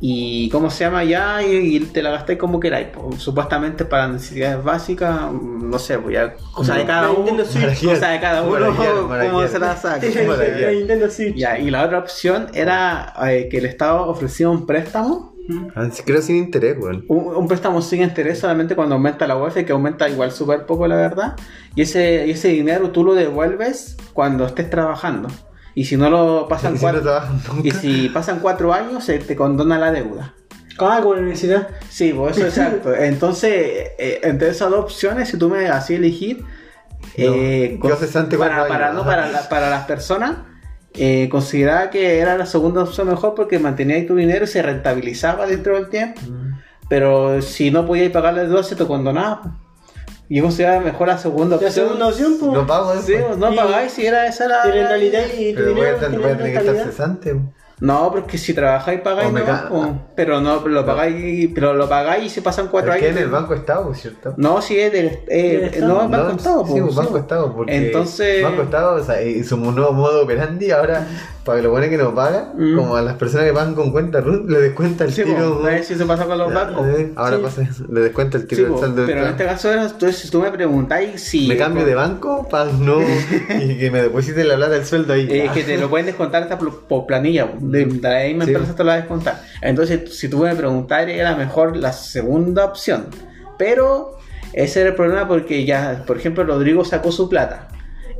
Y 0.00 0.48
cómo 0.50 0.70
se 0.70 0.84
llama 0.84 1.02
ya 1.04 1.42
y, 1.42 1.76
y 1.76 1.80
te 1.80 2.02
la 2.02 2.10
gastáis 2.10 2.38
como 2.38 2.60
queráis, 2.60 2.88
pues, 2.88 3.22
supuestamente 3.22 3.84
para 3.84 4.08
necesidades 4.08 4.62
básicas, 4.62 5.32
mm, 5.32 5.70
no 5.70 5.78
sé, 5.78 5.98
pues 5.98 6.14
ya 6.14 6.34
cosa 6.52 6.74
de 6.74 6.84
cada 6.84 7.10
uno, 7.10 7.18
Nintendo 7.24 7.44
Switch. 7.44 7.84
cosa 7.84 8.08
de 8.10 8.20
cada 8.20 8.42
uno, 8.42 8.76
cómo 8.76 9.46
se 9.46 9.58
la 9.58 9.76
saca. 9.76 10.06
Ya, 11.36 11.58
y 11.58 11.70
la 11.70 11.84
otra 11.84 11.98
opción 11.98 12.48
era 12.54 13.14
eh, 13.28 13.48
que 13.50 13.58
el 13.58 13.66
Estado 13.66 14.06
ofrecía 14.08 14.48
un 14.50 14.66
préstamo, 14.66 15.34
Ah, 15.74 15.88
Creo 16.06 16.22
sin 16.22 16.36
interés, 16.36 16.76
weón. 16.80 17.04
un, 17.08 17.36
un 17.36 17.48
préstamo 17.48 17.82
sin 17.82 18.02
interés 18.02 18.38
solamente 18.38 18.74
cuando 18.74 18.94
aumenta 18.94 19.26
la 19.26 19.36
UEF, 19.36 19.64
que 19.64 19.72
aumenta 19.72 20.08
igual 20.08 20.32
súper 20.32 20.64
poco, 20.64 20.86
la 20.86 20.96
verdad. 20.96 21.36
Y 21.74 21.82
ese, 21.82 22.26
y 22.26 22.30
ese 22.30 22.48
dinero 22.48 22.90
tú 22.90 23.04
lo 23.04 23.14
devuelves 23.14 23.96
cuando 24.14 24.46
estés 24.46 24.70
trabajando. 24.70 25.28
Y 25.74 25.84
si 25.84 25.96
no 25.96 26.08
lo 26.10 26.46
pasan 26.48 26.74
Y 26.74 26.78
si 26.78 26.84
no 26.84 26.92
cuatro, 26.92 27.22
y 27.64 27.70
si 27.72 28.08
pasan 28.10 28.38
cuatro 28.40 28.72
años, 28.72 29.04
se 29.04 29.18
te 29.18 29.34
condona 29.34 29.78
la 29.78 29.90
deuda. 29.90 30.34
Ah, 30.78 30.98
como 31.00 31.14
en 31.14 31.16
la 31.16 31.22
universidad. 31.22 31.68
Sí, 31.88 32.12
pues 32.12 32.36
eso 32.36 32.46
exacto. 32.46 32.94
Entonces, 32.98 33.52
eh, 33.98 34.20
entre 34.22 34.48
esas 34.48 34.70
dos 34.70 34.80
opciones, 34.84 35.28
si 35.28 35.36
tú 35.38 35.48
me 35.48 35.68
hacías 35.68 35.98
elegir, 35.98 36.44
eh, 37.16 37.72
yo 37.74 37.80
con- 37.80 37.90
para, 38.38 38.66
para, 38.68 38.92
no, 38.92 39.04
para, 39.04 39.28
la- 39.30 39.48
para 39.48 39.70
las 39.70 39.84
personas, 39.86 40.36
eh, 40.94 41.28
consideraba 41.30 41.90
que 41.90 42.18
era 42.18 42.36
la 42.36 42.46
segunda 42.46 42.82
opción 42.82 43.08
mejor 43.08 43.34
porque 43.34 43.58
mantenía 43.58 43.96
ahí 43.96 44.06
tu 44.06 44.14
dinero 44.16 44.44
y 44.44 44.48
se 44.48 44.62
rentabilizaba 44.62 45.46
dentro 45.46 45.74
del 45.74 45.88
tiempo. 45.88 46.20
Mm. 46.28 46.54
Pero 46.88 47.40
si 47.42 47.70
no 47.70 47.86
podías 47.86 48.10
pagarle 48.12 48.42
el 48.42 48.50
12, 48.50 48.76
te 48.76 48.86
condonaba. 48.86 49.58
Pues. 50.28 50.36
Yo 50.38 50.42
consideraba 50.42 50.80
mejor 50.80 51.08
la 51.08 51.18
segunda 51.18 51.56
La 51.56 51.66
opción. 51.66 51.72
segunda 51.86 52.06
opción, 52.08 52.36
pues. 52.40 52.52
No 52.52 52.66
pago 52.66 52.92
Sí, 52.92 53.12
después. 53.12 53.24
pues, 53.26 53.38
no 53.38 53.52
Y- 53.52 53.56
pagáis 53.56 53.92
si 53.92 54.06
era 54.06 54.26
esa 54.26 54.48
la. 54.48 54.60
Y 54.66 54.70
rentabilidad 54.70 55.24
y 55.38 55.52
tu 55.52 55.60
Pero 55.60 55.74
voy 55.74 55.86
a, 55.86 55.96
tener- 55.98 56.36
que 56.38 56.54
estar 56.58 56.76
cesante. 56.76 57.40
No, 57.80 58.10
porque 58.12 58.38
si 58.38 58.54
trabajáis 58.54 59.00
pagáis, 59.00 59.32
no, 59.32 59.44
ca- 59.44 59.66
pues. 59.68 59.88
pero 60.14 60.40
no 60.40 60.62
pero 60.62 60.74
lo 60.76 60.86
pagáis, 60.86 61.50
pero 61.52 61.74
lo 61.74 61.88
pagáis 61.88 62.24
y 62.26 62.28
se 62.30 62.40
pasan 62.40 62.68
cuatro 62.68 62.92
Es 62.92 63.00
que 63.00 63.06
años. 63.06 63.18
en 63.18 63.24
el 63.24 63.30
Banco 63.30 63.52
Estado, 63.52 63.92
¿cierto? 63.94 64.32
No, 64.36 64.62
sí 64.62 64.78
es 64.78 64.92
del 64.92 65.06
eh, 65.26 65.70
Estado. 65.72 65.88
no, 65.92 66.02
es 66.04 66.10
Banco 66.10 66.28
No, 66.28 66.36
Estado, 66.36 66.66
sí, 66.66 66.72
sí, 66.74 66.80
Banco 66.80 67.10
pues. 67.10 67.22
Estado, 67.22 67.52
porque 67.54 67.76
Entonces- 67.76 68.42
Banco 68.44 68.62
Estado, 68.62 68.94
o 68.94 69.04
sea, 69.04 69.20
hicimos 69.22 69.68
un 69.68 69.74
nuevo 69.74 69.92
modo 69.92 70.22
operandi 70.22 70.70
ahora, 70.70 71.04
para 71.44 71.58
que 71.58 71.62
lo 71.64 71.70
bueno 71.70 71.88
que 71.88 71.96
nos 71.98 72.14
pagan, 72.14 72.52
Mm. 72.56 72.76
como 72.76 72.96
a 72.96 73.02
las 73.02 73.14
personas 73.16 73.46
que 73.46 73.52
pagan 73.52 73.74
con 73.74 73.90
cuenta 73.92 74.20
RUT, 74.20 74.48
le 74.48 74.60
descuenta 74.60 75.04
el 75.04 75.12
Sí, 75.12 75.22
tiro. 75.24 75.62
ver 75.62 75.84
si 75.84 75.94
se 75.94 76.06
pasa 76.06 76.24
con 76.24 76.38
los 76.38 76.52
bancos. 76.52 76.86
Eh, 76.86 77.12
ahora 77.16 77.36
Sí. 77.36 77.42
pasa 77.42 77.62
eso, 77.62 77.84
le 77.92 78.00
descuenta 78.00 78.36
el 78.38 78.42
Sí, 78.44 78.48
tiro 78.48 78.62
del 78.62 78.70
pues, 78.72 78.80
saldo 78.80 78.96
del 79.02 79.06
pero 79.06 79.20
en 79.26 79.30
este 79.32 79.44
caso, 79.44 79.72
entonces, 79.72 80.16
si 80.16 80.30
tú 80.30 80.40
me 80.40 80.50
preguntáis 80.50 81.20
si. 81.22 81.46
Me 81.48 81.56
cambio 81.56 81.84
de 81.84 81.94
banco 81.94 82.48
para 82.48 82.72
no. 82.72 82.98
y 83.62 83.78
que 83.78 83.90
me 83.90 84.02
depositen 84.02 84.48
la 84.48 84.56
plata 84.56 84.72
del 84.72 84.86
sueldo 84.86 85.12
ahí. 85.12 85.28
eh, 85.30 85.50
que 85.52 85.64
te 85.64 85.76
lo 85.76 85.90
pueden 85.90 86.06
descontar 86.06 86.42
hasta 86.44 86.58
por, 86.58 87.06
planilla, 87.06 87.48
de, 87.60 87.84
de 87.84 88.00
la 88.08 88.24
misma 88.24 88.44
Sí. 88.46 88.50
empresa 88.52 88.74
te 88.74 88.82
lo 88.82 88.88
va 88.88 88.94
a 88.94 88.96
descontar. 88.98 89.42
Entonces, 89.60 90.16
si 90.18 90.28
tú 90.28 90.38
me 90.38 90.54
preguntar, 90.56 91.08
era 91.10 91.36
mejor 91.36 91.76
la 91.76 91.92
segunda 91.92 92.64
opción. 92.64 93.06
Pero 93.58 94.16
ese 94.52 94.80
era 94.80 94.90
el 94.90 94.94
problema 94.96 95.28
porque 95.28 95.64
ya, 95.64 96.04
por 96.06 96.16
ejemplo, 96.16 96.44
Rodrigo 96.44 96.84
sacó 96.84 97.12
su 97.12 97.28
plata. 97.28 97.68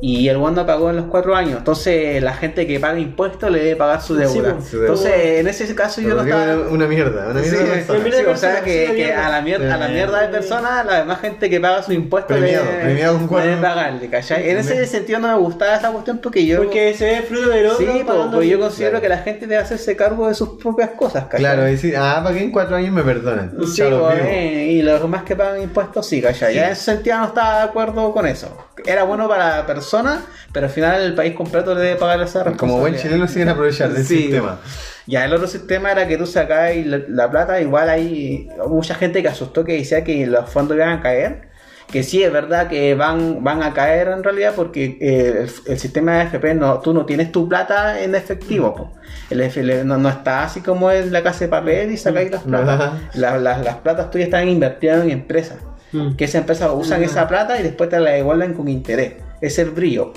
Y 0.07 0.29
el 0.29 0.39
no 0.39 0.65
pagó 0.67 0.91
en 0.91 0.97
los 0.97 1.05
cuatro 1.05 1.35
años. 1.35 1.57
Entonces, 1.57 2.21
la 2.21 2.33
gente 2.33 2.67
que 2.67 2.79
paga 2.79 2.99
impuestos 2.99 3.49
le 3.49 3.57
debe 3.57 3.75
pagar 3.75 4.01
su 4.03 4.13
deuda. 4.15 4.53
pues, 4.53 4.65
su 4.67 4.77
deuda. 4.79 4.87
Entonces, 4.93 5.39
en 5.39 5.47
ese 5.47 5.73
caso, 5.73 5.99
yo 5.99 6.13
no 6.13 6.21
estaba. 6.21 6.69
una 6.69 6.85
mierda, 6.85 7.29
una 7.29 7.41
Sí, 7.43 7.49
mierda 7.49 7.63
de 7.65 7.71
persona. 7.77 7.99
mierda 7.99 8.17
de 8.19 8.23
sí, 8.25 8.29
o 8.29 8.37
sea 8.37 8.61
que, 8.63 8.93
que 8.95 9.13
a 9.13 9.29
la 9.29 9.41
mierda, 9.41 9.73
a 9.73 9.77
la 9.79 9.87
mierda 9.87 10.21
de 10.21 10.27
persona, 10.27 10.83
la 10.83 10.97
demás 10.99 11.21
gente 11.21 11.49
que 11.49 11.59
paga 11.59 11.81
su 11.81 11.91
impuesto 11.91 12.35
Premiado, 12.35 12.65
le, 12.65 12.83
premiado 12.83 13.17
con 13.17 13.27
cuatro. 13.27 13.49
debe 13.49 13.61
pagarle, 13.63 14.07
¿cachai? 14.09 14.47
En 14.49 14.57
ese 14.59 14.85
sentido 14.85 15.19
no 15.19 15.27
me 15.29 15.37
gustaba 15.39 15.75
esa 15.75 15.91
cuestión 15.91 16.19
porque 16.19 16.45
yo 16.45 16.57
Porque 16.57 16.93
se 16.93 17.05
ve 17.05 17.21
fruto 17.23 17.49
del 17.49 17.65
otro. 17.65 17.77
sí, 17.79 18.03
pues 18.05 18.47
yo 18.49 18.59
considero 18.59 18.91
Claro. 18.91 19.01
que 19.01 19.09
la 19.09 19.17
gente 19.17 19.47
debe 19.47 19.61
hacerse 19.61 19.95
cargo 19.95 20.27
de 20.27 20.35
sus 20.35 20.49
propias 20.49 20.91
cosas, 20.91 21.23
¿cachai? 21.23 21.39
Claro, 21.39 21.63
decir, 21.63 21.95
ah, 21.97 22.21
¿para 22.23 22.35
qué 22.35 22.43
en 22.43 22.51
cuatro 22.51 22.75
años 22.75 22.91
me 22.91 23.01
perdonan? 23.01 23.53
Sí, 23.65 23.81
pues, 23.81 24.19
eh, 24.23 24.67
y 24.69 24.81
los 24.83 25.01
demás 25.01 25.23
que 25.23 25.35
pagan 25.35 25.61
impuestos 25.63 26.07
sí, 26.07 26.21
¿cachai? 26.21 26.53
Ya 26.53 26.67
en 26.67 26.71
ese 26.73 26.83
sentido 26.83 27.17
no 27.17 27.25
estaba 27.25 27.57
de 27.57 27.63
acuerdo 27.63 28.11
con 28.13 28.27
eso. 28.27 28.55
Era 28.85 29.03
bueno 29.03 29.27
para 29.27 29.57
la 29.57 29.65
persona, 30.03 30.21
pero 30.51 30.65
al 30.67 30.71
final 30.71 31.01
el 31.01 31.15
país 31.15 31.33
completo 31.35 31.73
le 31.75 31.81
debe 31.81 31.95
pagar 31.95 32.21
esa 32.21 32.43
responsabilidad. 32.43 32.57
Como 32.59 32.79
buen 32.79 32.95
chileno 32.95 33.27
siguen 33.27 33.49
aprovechar 33.49 33.91
del 33.91 34.05
Sí. 34.05 34.23
sistema. 34.23 34.59
Ya 35.07 35.25
el 35.25 35.33
otro 35.33 35.47
sistema 35.47 35.91
era 35.91 36.07
que 36.07 36.17
tú 36.17 36.25
sacabas 36.25 36.75
la, 36.85 36.99
la 37.07 37.29
plata, 37.29 37.61
igual 37.61 37.89
hay 37.89 38.49
mucha 38.67 38.95
gente 38.95 39.21
que 39.21 39.27
asustó 39.27 39.63
que 39.63 39.73
decía 39.73 40.03
que 40.03 40.25
los 40.27 40.49
fondos 40.49 40.75
iban 40.77 40.89
a 40.89 41.01
caer. 41.01 41.53
Que 41.91 42.01
sí, 42.01 42.23
es 42.23 42.33
verdad 42.33 42.67
que 42.67 42.95
van, 42.95 43.43
van 43.43 43.61
a 43.61 43.71
caer 43.71 44.07
en 44.07 44.23
realidad 44.23 44.53
porque 44.55 44.97
eh, 44.99 45.43
el, 45.43 45.49
el 45.73 45.79
sistema 45.79 46.17
de 46.17 46.23
FP, 46.23 46.55
no, 46.55 46.79
tú 46.79 46.93
no 46.95 47.05
tienes 47.05 47.31
tu 47.31 47.47
plata 47.47 48.01
en 48.01 48.15
efectivo. 48.15 48.73
po. 48.73 48.91
El 49.29 49.39
FP 49.41 49.83
no, 49.85 49.95
no 49.99 50.09
está 50.09 50.43
así 50.45 50.61
como 50.61 50.89
en 50.89 51.13
la 51.13 51.21
casa 51.21 51.41
de 51.41 51.49
papel 51.49 51.91
y 51.91 51.97
sacáis 51.97 52.31
las 52.31 52.41
platas. 52.41 52.81
Ajá. 52.81 52.93
La- 53.13 53.37
las- 53.37 53.63
las 53.63 53.75
platas 53.75 54.09
tuyas 54.09 54.25
están 54.29 54.47
invertidas 54.49 55.03
en 55.03 55.11
empresas. 55.11 55.59
Mm. 55.91 56.15
Que 56.15 56.25
esas 56.25 56.41
empresas 56.41 56.71
usan 56.73 57.03
esa 57.03 57.27
plata 57.27 57.59
y 57.59 57.61
después 57.63 57.87
te 57.91 57.99
la 57.99 58.09
devuelven 58.09 58.55
con 58.55 58.67
interés. 58.67 59.13
Ese 59.41 59.61
es 59.61 59.67
el 59.67 59.73
brillo. 59.73 60.13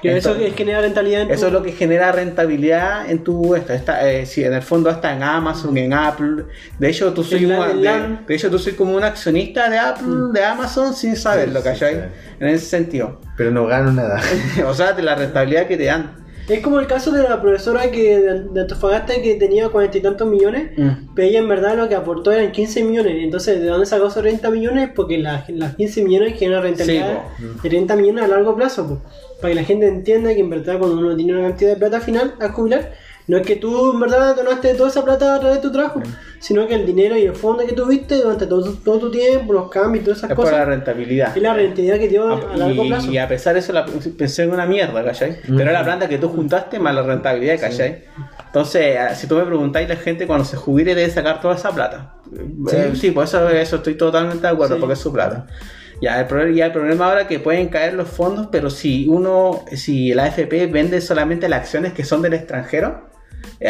Que 0.00 0.16
eso 0.16 0.30
Entonces- 0.30 0.50
es 0.50 0.56
genera 0.56 0.80
rentabilidad 0.80 1.20
en 1.22 1.28
tu- 1.28 1.34
eso 1.34 1.46
es 1.46 1.52
lo 1.52 1.62
que 1.62 1.70
genera 1.72 2.10
rentabilidad 2.10 3.08
en 3.08 3.22
tu 3.22 3.54
esto. 3.54 3.72
Está, 3.72 4.10
eh, 4.10 4.26
si 4.26 4.42
en 4.42 4.52
el 4.52 4.62
fondo 4.62 4.90
está 4.90 5.14
en 5.14 5.22
Amazon, 5.22 5.76
en 5.78 5.92
Apple. 5.92 6.44
De 6.76 6.88
hecho, 6.88 7.12
tú 7.12 7.22
soy 7.22 7.44
de, 7.44 7.56
la- 7.76 8.18
de 8.26 8.34
hecho, 8.34 8.50
tú 8.50 8.58
soy 8.58 8.72
como 8.72 8.96
un 8.96 9.04
accionista 9.04 9.70
de 9.70 9.78
Apple, 9.78 10.32
de 10.32 10.44
Amazon 10.44 10.92
sin 10.92 11.14
saberlo, 11.14 11.60
Sí, 11.60 11.62
sí, 11.62 11.68
¿cachai? 11.70 11.94
sí. 11.94 12.00
En 12.40 12.48
ese 12.48 12.66
sentido. 12.66 13.20
Pero 13.36 13.52
no 13.52 13.64
gano 13.66 13.92
nada. 13.92 14.20
o 14.66 14.74
sea, 14.74 14.92
de 14.92 15.02
la 15.02 15.14
rentabilidad 15.14 15.68
que 15.68 15.76
te 15.76 15.84
dan. 15.84 16.16
Es 16.48 16.60
como 16.60 16.80
el 16.80 16.86
caso 16.86 17.12
de 17.12 17.22
la 17.22 17.40
profesora 17.40 17.90
que 17.90 18.18
de, 18.18 18.60
Antofagasta 18.60 19.14
que 19.22 19.36
tenía 19.36 19.68
cuarenta 19.68 19.98
y 19.98 20.00
tantos 20.00 20.28
millones, 20.28 20.70
Mm. 20.76 21.14
pero 21.14 21.28
ella 21.28 21.38
en 21.38 21.48
verdad 21.48 21.76
lo 21.76 21.88
que 21.88 21.94
aportó 21.94 22.32
eran 22.32 22.50
15 22.52 22.82
millones. 22.84 23.14
Entonces, 23.22 23.60
¿de 23.60 23.66
dónde 23.66 23.86
sacó 23.86 24.08
esos 24.08 24.22
30 24.22 24.50
millones? 24.50 24.90
Porque 24.94 25.18
las, 25.18 25.48
las 25.50 25.76
15 25.76 26.02
millones 26.02 26.38
generan 26.38 26.62
rentabilidad 26.64 27.22
Sí, 27.38 27.44
de 27.62 27.68
30 27.70 27.96
millones 27.96 28.24
a 28.24 28.28
largo 28.28 28.56
plazo. 28.56 28.88
po. 28.88 29.02
Para 29.40 29.54
que 29.54 29.60
la 29.60 29.64
gente 29.64 29.86
entienda 29.88 30.34
que 30.34 30.40
en 30.40 30.50
verdad 30.50 30.78
cuando 30.78 30.98
uno 30.98 31.16
tiene 31.16 31.34
una 31.34 31.48
cantidad 31.48 31.70
de 31.70 31.76
plata 31.76 32.00
final 32.00 32.34
a 32.40 32.48
jubilar, 32.50 32.92
No 33.28 33.36
es 33.36 33.46
que 33.46 33.56
tú 33.56 33.92
en 33.92 34.00
verdad 34.00 34.34
donaste 34.34 34.74
toda 34.74 34.88
esa 34.88 35.04
plata 35.04 35.36
a 35.36 35.38
través 35.40 35.58
de 35.58 35.62
tu 35.62 35.70
trabajo, 35.72 36.02
sino 36.40 36.66
que 36.66 36.74
el 36.74 36.84
dinero 36.84 37.16
y 37.16 37.22
el 37.22 37.34
fondo 37.36 37.64
que 37.64 37.72
tuviste 37.72 38.16
durante 38.16 38.46
todo, 38.46 38.72
todo 38.84 38.98
tu 38.98 39.10
tiempo, 39.12 39.52
los 39.52 39.70
cambios 39.70 40.02
y 40.02 40.04
todas 40.06 40.18
esas 40.18 40.30
Es 40.30 40.36
por 40.36 40.46
la 40.46 40.50
cosas, 40.50 40.66
rentabilidad. 40.66 41.36
es 41.36 41.42
la 41.42 41.54
rentabilidad 41.54 41.98
que 41.98 42.08
dio 42.08 42.28
a 42.32 42.56
largo 42.56 42.84
Y, 42.84 42.88
plazo. 42.88 43.10
y 43.12 43.18
a 43.18 43.28
pesar 43.28 43.54
de 43.54 43.60
eso, 43.60 43.72
la, 43.72 43.86
pensé 43.86 44.42
en 44.42 44.50
una 44.52 44.66
mierda, 44.66 45.04
¿cachai? 45.04 45.38
Pero 45.46 45.70
la 45.70 45.84
plata 45.84 46.08
que 46.08 46.18
tú 46.18 46.28
juntaste 46.30 46.80
más 46.80 46.94
la 46.94 47.02
rentabilidad, 47.02 47.60
¿cachai? 47.60 48.04
Entonces, 48.46 48.96
ah, 48.98 49.14
si 49.14 49.28
tú 49.28 49.36
me 49.36 49.44
preguntáis, 49.44 49.88
la 49.88 49.96
gente 49.96 50.26
cuando 50.26 50.44
se 50.44 50.56
jubile 50.56 50.94
debe 50.96 51.08
sacar 51.10 51.40
toda 51.40 51.54
esa 51.54 51.70
plata. 51.70 52.14
Eh, 52.72 52.92
Sí, 52.96 53.12
por 53.12 53.24
eso, 53.24 53.48
eso 53.50 53.76
estoy 53.76 53.94
totalmente 53.94 54.42
de 54.46 54.52
acuerdo, 54.52 54.74
Sí. 54.74 54.80
porque 54.80 54.94
es 54.94 54.98
su 54.98 55.12
plata. 55.12 55.46
Ya 56.00 56.18
el, 56.18 56.26
problema, 56.26 56.56
ya 56.56 56.66
el 56.66 56.72
problema 56.72 57.06
ahora 57.06 57.20
es 57.22 57.26
que 57.28 57.38
pueden 57.38 57.68
caer 57.68 57.94
los 57.94 58.08
fondos, 58.08 58.48
pero 58.50 58.68
si 58.70 59.06
uno, 59.08 59.64
si 59.72 60.12
la 60.12 60.24
AFP 60.24 60.66
vende 60.66 61.00
solamente 61.00 61.48
las 61.48 61.60
acciones 61.60 61.92
que 61.92 62.04
son 62.04 62.22
del 62.22 62.34
extranjero, 62.34 63.11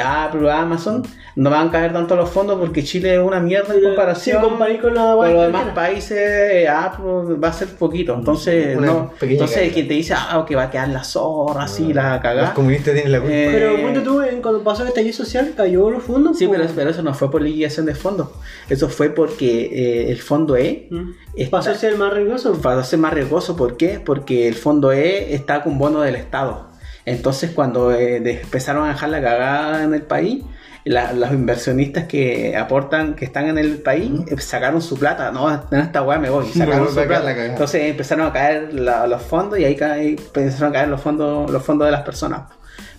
Apple, 0.04 0.50
Amazon, 0.50 1.02
no 1.36 1.50
van 1.50 1.68
a 1.68 1.70
caer 1.70 1.92
tanto 1.92 2.14
los 2.16 2.28
fondos 2.30 2.58
porque 2.58 2.82
Chile 2.82 3.14
es 3.14 3.20
una 3.20 3.40
mierda 3.40 3.74
en 3.74 3.80
Sí, 3.80 3.86
comparación 3.86 4.42
comparar 4.42 4.80
con 4.80 4.94
la 4.94 5.14
con 5.14 5.32
los 5.34 5.46
demás 5.46 5.68
países. 5.74 6.68
Apple 6.68 7.36
va 7.42 7.48
a 7.48 7.52
ser 7.52 7.68
poquito, 7.68 8.14
entonces 8.14 8.76
Una 8.76 8.86
no, 8.86 9.10
pequeña 9.12 9.32
entonces 9.32 9.72
quien 9.72 9.88
te 9.88 9.94
dice 9.94 10.14
ah 10.16 10.44
que 10.46 10.56
va 10.56 10.64
a 10.64 10.70
quedar 10.70 10.88
la 10.88 11.04
zorra 11.04 11.64
así 11.64 11.92
la 11.92 12.14
Los 12.14 12.22
cagada. 12.22 12.54
comunistas 12.54 12.94
tienen 12.94 13.12
la 13.12 13.20
culpa. 13.20 13.34
Eh, 13.34 13.48
Pero 13.52 13.80
ponte 13.82 14.00
tú, 14.00 14.22
cuando 14.42 14.62
pasó 14.62 14.82
el 14.82 14.88
estallido 14.88 15.14
social, 15.14 15.52
cayó 15.56 15.90
los 15.90 16.02
fondos. 16.02 16.38
Sí, 16.38 16.48
pero, 16.48 16.64
pero 16.74 16.90
eso 16.90 17.02
no 17.02 17.14
fue 17.14 17.30
por 17.30 17.42
liquidación 17.42 17.86
de 17.86 17.94
fondos. 17.94 18.28
Eso 18.68 18.88
fue 18.88 19.10
porque 19.10 19.66
eh, 19.72 20.10
el 20.10 20.20
fondo 20.20 20.56
E 20.56 20.88
Mm. 20.90 21.10
está- 21.36 21.58
Pasó 21.58 21.70
a 21.70 21.74
ser 21.74 21.96
más 21.96 22.12
riesgoso. 22.12 22.60
para 22.60 22.80
hacer 22.80 22.98
más 22.98 23.12
riesgoso. 23.12 23.56
¿Por 23.56 23.76
qué? 23.76 24.00
Porque 24.04 24.48
el 24.48 24.54
fondo 24.54 24.92
E 24.92 25.34
está 25.34 25.62
con 25.62 25.78
bono 25.78 26.00
del 26.00 26.16
Estado. 26.16 26.71
Entonces, 27.06 27.50
cuando 27.50 27.92
eh, 27.92 28.16
empezaron 28.42 28.84
a 28.86 28.88
dejar 28.92 29.08
la 29.10 29.20
cagada 29.22 29.82
en 29.84 29.94
el 29.94 30.02
país, 30.02 30.44
la- 30.84 31.12
los 31.12 31.30
inversionistas 31.32 32.04
que 32.04 32.56
aportan, 32.56 33.14
que 33.14 33.24
están 33.24 33.46
en 33.48 33.58
el 33.58 33.78
país, 33.82 34.10
eh, 34.28 34.36
sacaron 34.40 34.80
su 34.82 34.98
plata. 34.98 35.30
No, 35.32 35.50
en 35.70 35.78
esta 35.80 36.02
weá 36.02 36.18
me 36.18 36.30
voy. 36.30 36.46
Sacaron 36.52 36.88
su 36.88 36.94
plata. 37.02 37.44
Entonces 37.46 37.82
empezaron 37.90 38.26
a 38.26 38.32
caer 38.32 38.74
la- 38.74 39.06
los 39.06 39.22
fondos 39.22 39.58
y 39.58 39.64
ahí 39.64 39.76
empezaron 39.80 40.70
a 40.70 40.72
caer 40.72 40.88
los 40.88 41.00
fondos, 41.00 41.50
los 41.50 41.62
fondos 41.62 41.86
de 41.86 41.92
las 41.92 42.02
personas. 42.02 42.42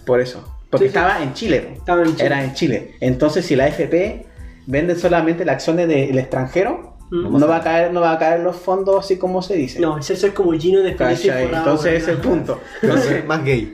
Por 0.05 0.19
eso. 0.21 0.43
Porque 0.69 0.87
Sí, 0.87 0.91
sí. 0.91 0.97
estaba 0.97 1.21
en 1.23 1.33
Chile. 1.33 1.73
Estaba 1.77 2.01
en 2.03 2.11
Chile. 2.15 2.25
Era 2.25 2.43
en 2.43 2.53
Chile. 2.53 2.95
Entonces, 2.99 3.45
si 3.45 3.55
la 3.55 3.65
AFP 3.65 4.25
vende 4.65 4.95
solamente 4.95 5.45
las 5.45 5.55
acciones 5.55 5.87
del 5.87 6.17
extranjero. 6.17 6.92
No 7.21 7.47
va 7.47 7.57
a 7.57 7.61
caer, 7.61 7.93
no 7.93 8.01
va 8.01 8.13
a 8.13 8.17
caer 8.19 8.39
los 8.39 8.55
fondos 8.55 9.05
así 9.05 9.17
como 9.17 9.41
se 9.41 9.53
dice. 9.55 9.79
No, 9.79 9.97
ese 9.99 10.13
es 10.13 10.25
como 10.33 10.51
Gino 10.53 10.81
de 10.81 10.93
forrado, 10.95 11.11
Entonces 11.57 11.93
ese 11.93 11.97
es 11.97 12.07
el 12.07 12.17
punto. 12.17 12.59
Entonces, 12.81 13.25
más 13.25 13.43
gay. 13.45 13.71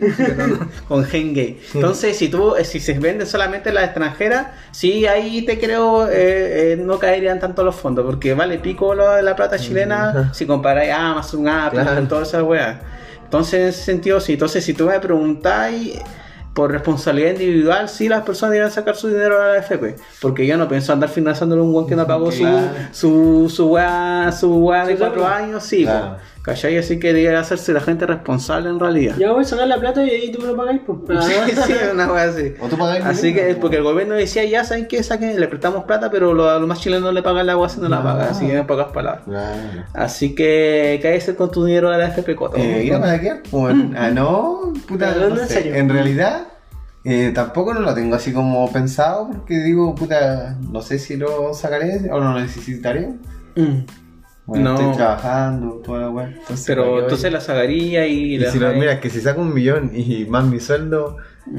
con 0.87 1.03
gen 1.05 1.33
gay. 1.33 1.59
Entonces, 1.73 2.17
si 2.17 2.27
tú, 2.29 2.55
eh, 2.55 2.65
si 2.65 2.79
se 2.79 2.99
vende 2.99 3.25
solamente 3.25 3.71
la 3.71 3.85
extranjera, 3.85 4.55
sí, 4.71 5.05
ahí 5.07 5.43
te 5.43 5.57
creo, 5.59 6.07
eh, 6.07 6.73
eh, 6.73 6.77
no 6.77 6.99
caerían 6.99 7.39
tanto 7.39 7.63
los 7.63 7.75
fondos, 7.75 8.05
porque 8.05 8.33
vale 8.33 8.59
pico 8.59 8.93
lo- 8.93 9.21
la 9.21 9.35
plata 9.35 9.57
chilena 9.57 10.31
si 10.33 10.45
comparáis 10.45 10.91
Amazon, 10.93 11.47
Apple, 11.47 11.81
Claro. 11.81 12.07
todas 12.07 12.27
esas 12.27 12.43
weas. 12.43 12.77
Entonces, 13.23 13.53
en 13.61 13.67
ese 13.69 13.83
sentido, 13.83 14.19
sí. 14.19 14.33
Entonces, 14.33 14.65
si 14.65 14.73
tú 14.73 14.85
me 14.87 14.99
preguntáis 14.99 15.99
por 16.59 16.73
responsabilidad 16.73 17.31
individual, 17.39 17.87
sí, 17.87 18.09
las 18.09 18.23
personas 18.23 18.51
deben 18.51 18.69
sacar 18.69 18.93
su 18.93 19.07
dinero 19.07 19.41
a 19.41 19.47
la 19.47 19.53
AFP, 19.59 19.95
porque 20.21 20.45
yo 20.45 20.57
no 20.57 20.67
pienso 20.67 20.91
andar 20.91 21.07
financiándole 21.07 21.61
a 21.61 21.63
un 21.63 21.73
weón 21.73 21.87
que 21.87 21.95
no 21.95 22.05
pagó 22.05 22.33
su, 22.33 22.39
Claro. 22.39 22.67
su, 22.91 23.49
su 23.49 23.67
wea, 23.67 24.29
su 24.37 24.53
wea 24.57 24.85
de 24.85 24.91
Su 24.91 24.99
cuatro 24.99 25.25
años, 25.25 25.63
sí. 25.63 25.87
¿Cachai? 26.41 26.77
Así 26.77 26.99
que 26.99 27.07
debería 27.13 27.39
hacerse 27.41 27.73
la 27.73 27.81
gente 27.81 28.05
responsable 28.07 28.69
en 28.69 28.79
realidad. 28.79 29.15
Ya 29.19 29.31
voy 29.33 29.43
a 29.43 29.45
sacar 29.47 29.67
la 29.67 29.77
plata 29.77 30.03
y 30.03 30.09
ahí 30.09 30.31
tú 30.31 30.39
me 30.41 30.47
lo 30.47 30.55
pagáis. 30.57 30.81
Pues. 30.85 30.99
Sí, 31.25 31.33
sí, 31.67 31.73
una 31.93 32.11
wea 32.11 32.23
así. 32.23 32.53
O 32.61 32.67
tú 32.67 32.77
pagáis 32.77 33.05
Así 33.05 33.33
que, 33.33 33.53
po. 33.55 33.61
porque 33.61 33.77
el 33.77 33.83
gobierno 33.83 34.15
decía, 34.15 34.45
ya 34.45 34.63
saben 34.63 34.87
que 34.87 35.03
saquen, 35.03 35.39
le 35.39 35.47
prestamos 35.47 35.83
plata, 35.83 36.09
pero 36.09 36.33
lo- 36.33 36.49
a 36.49 36.57
los 36.57 36.67
más 36.67 36.79
chilenos 36.79 37.13
le 37.13 37.21
pagan 37.21 37.45
la 37.45 37.51
agua 37.53 37.67
si 37.69 37.81
no 37.81 37.89
la 37.89 38.01
pagan, 38.01 38.29
así 38.29 38.47
que 38.47 38.57
en 38.57 38.65
pocas 38.67 38.87
palabras. 38.91 39.23
Así 39.93 40.33
que, 40.33 40.97
¿qué 41.01 41.07
hay 41.09 41.13
que 41.15 41.17
hacer 41.21 41.35
con 41.35 41.51
tu 41.51 41.65
dinero 41.65 41.89
de 41.91 41.97
la 41.97 42.07
FP 42.07 42.35
Coto? 42.35 42.57
Eh, 42.57 42.83
¿Ir 42.85 42.93
a 42.95 42.99
Malaquiar? 42.99 43.41
Bueno, 43.51 43.91
ah, 43.97 44.09
no, 44.09 44.73
puta, 44.87 45.13
no 45.15 45.27
en 45.27 45.37
sé. 45.47 45.53
serio. 45.55 45.75
En 45.75 45.89
realidad, 45.89 46.47
eh, 47.03 47.31
tampoco 47.35 47.73
no 47.73 47.81
lo 47.81 47.93
tengo 47.93 48.15
así 48.15 48.31
como 48.31 48.71
pensado, 48.71 49.29
porque 49.29 49.55
digo, 49.59 49.93
puta, 49.93 50.57
no 50.71 50.81
sé 50.81 50.99
si 50.99 51.17
lo 51.17 51.53
sacaré 51.53 52.09
o 52.11 52.19
lo 52.19 52.33
necesitaré. 52.39 53.09
Mm. 53.55 53.79
Bueno, 54.49 54.73
No. 54.73 54.79
estoy 54.79 54.95
trabajando, 54.97 55.81
toda 55.85 55.99
la 56.01 56.09
weá. 56.09 56.27
Entonces, 56.27 56.65
¿para 56.67 56.81
Pero 56.81 56.99
entonces 57.01 57.31
la 57.31 57.41
sacaría 57.41 58.07
y, 58.07 58.33
Y 58.35 58.37
la 58.39 58.51
si 58.51 58.59
dejaría- 58.59 58.79
mira, 58.79 58.99
que 58.99 59.09
si 59.09 59.21
saco 59.21 59.41
un 59.41 59.53
millón 59.53 59.91
y 59.93 60.25
más 60.25 60.43
mi 60.45 60.59
sueldo, 60.59 61.17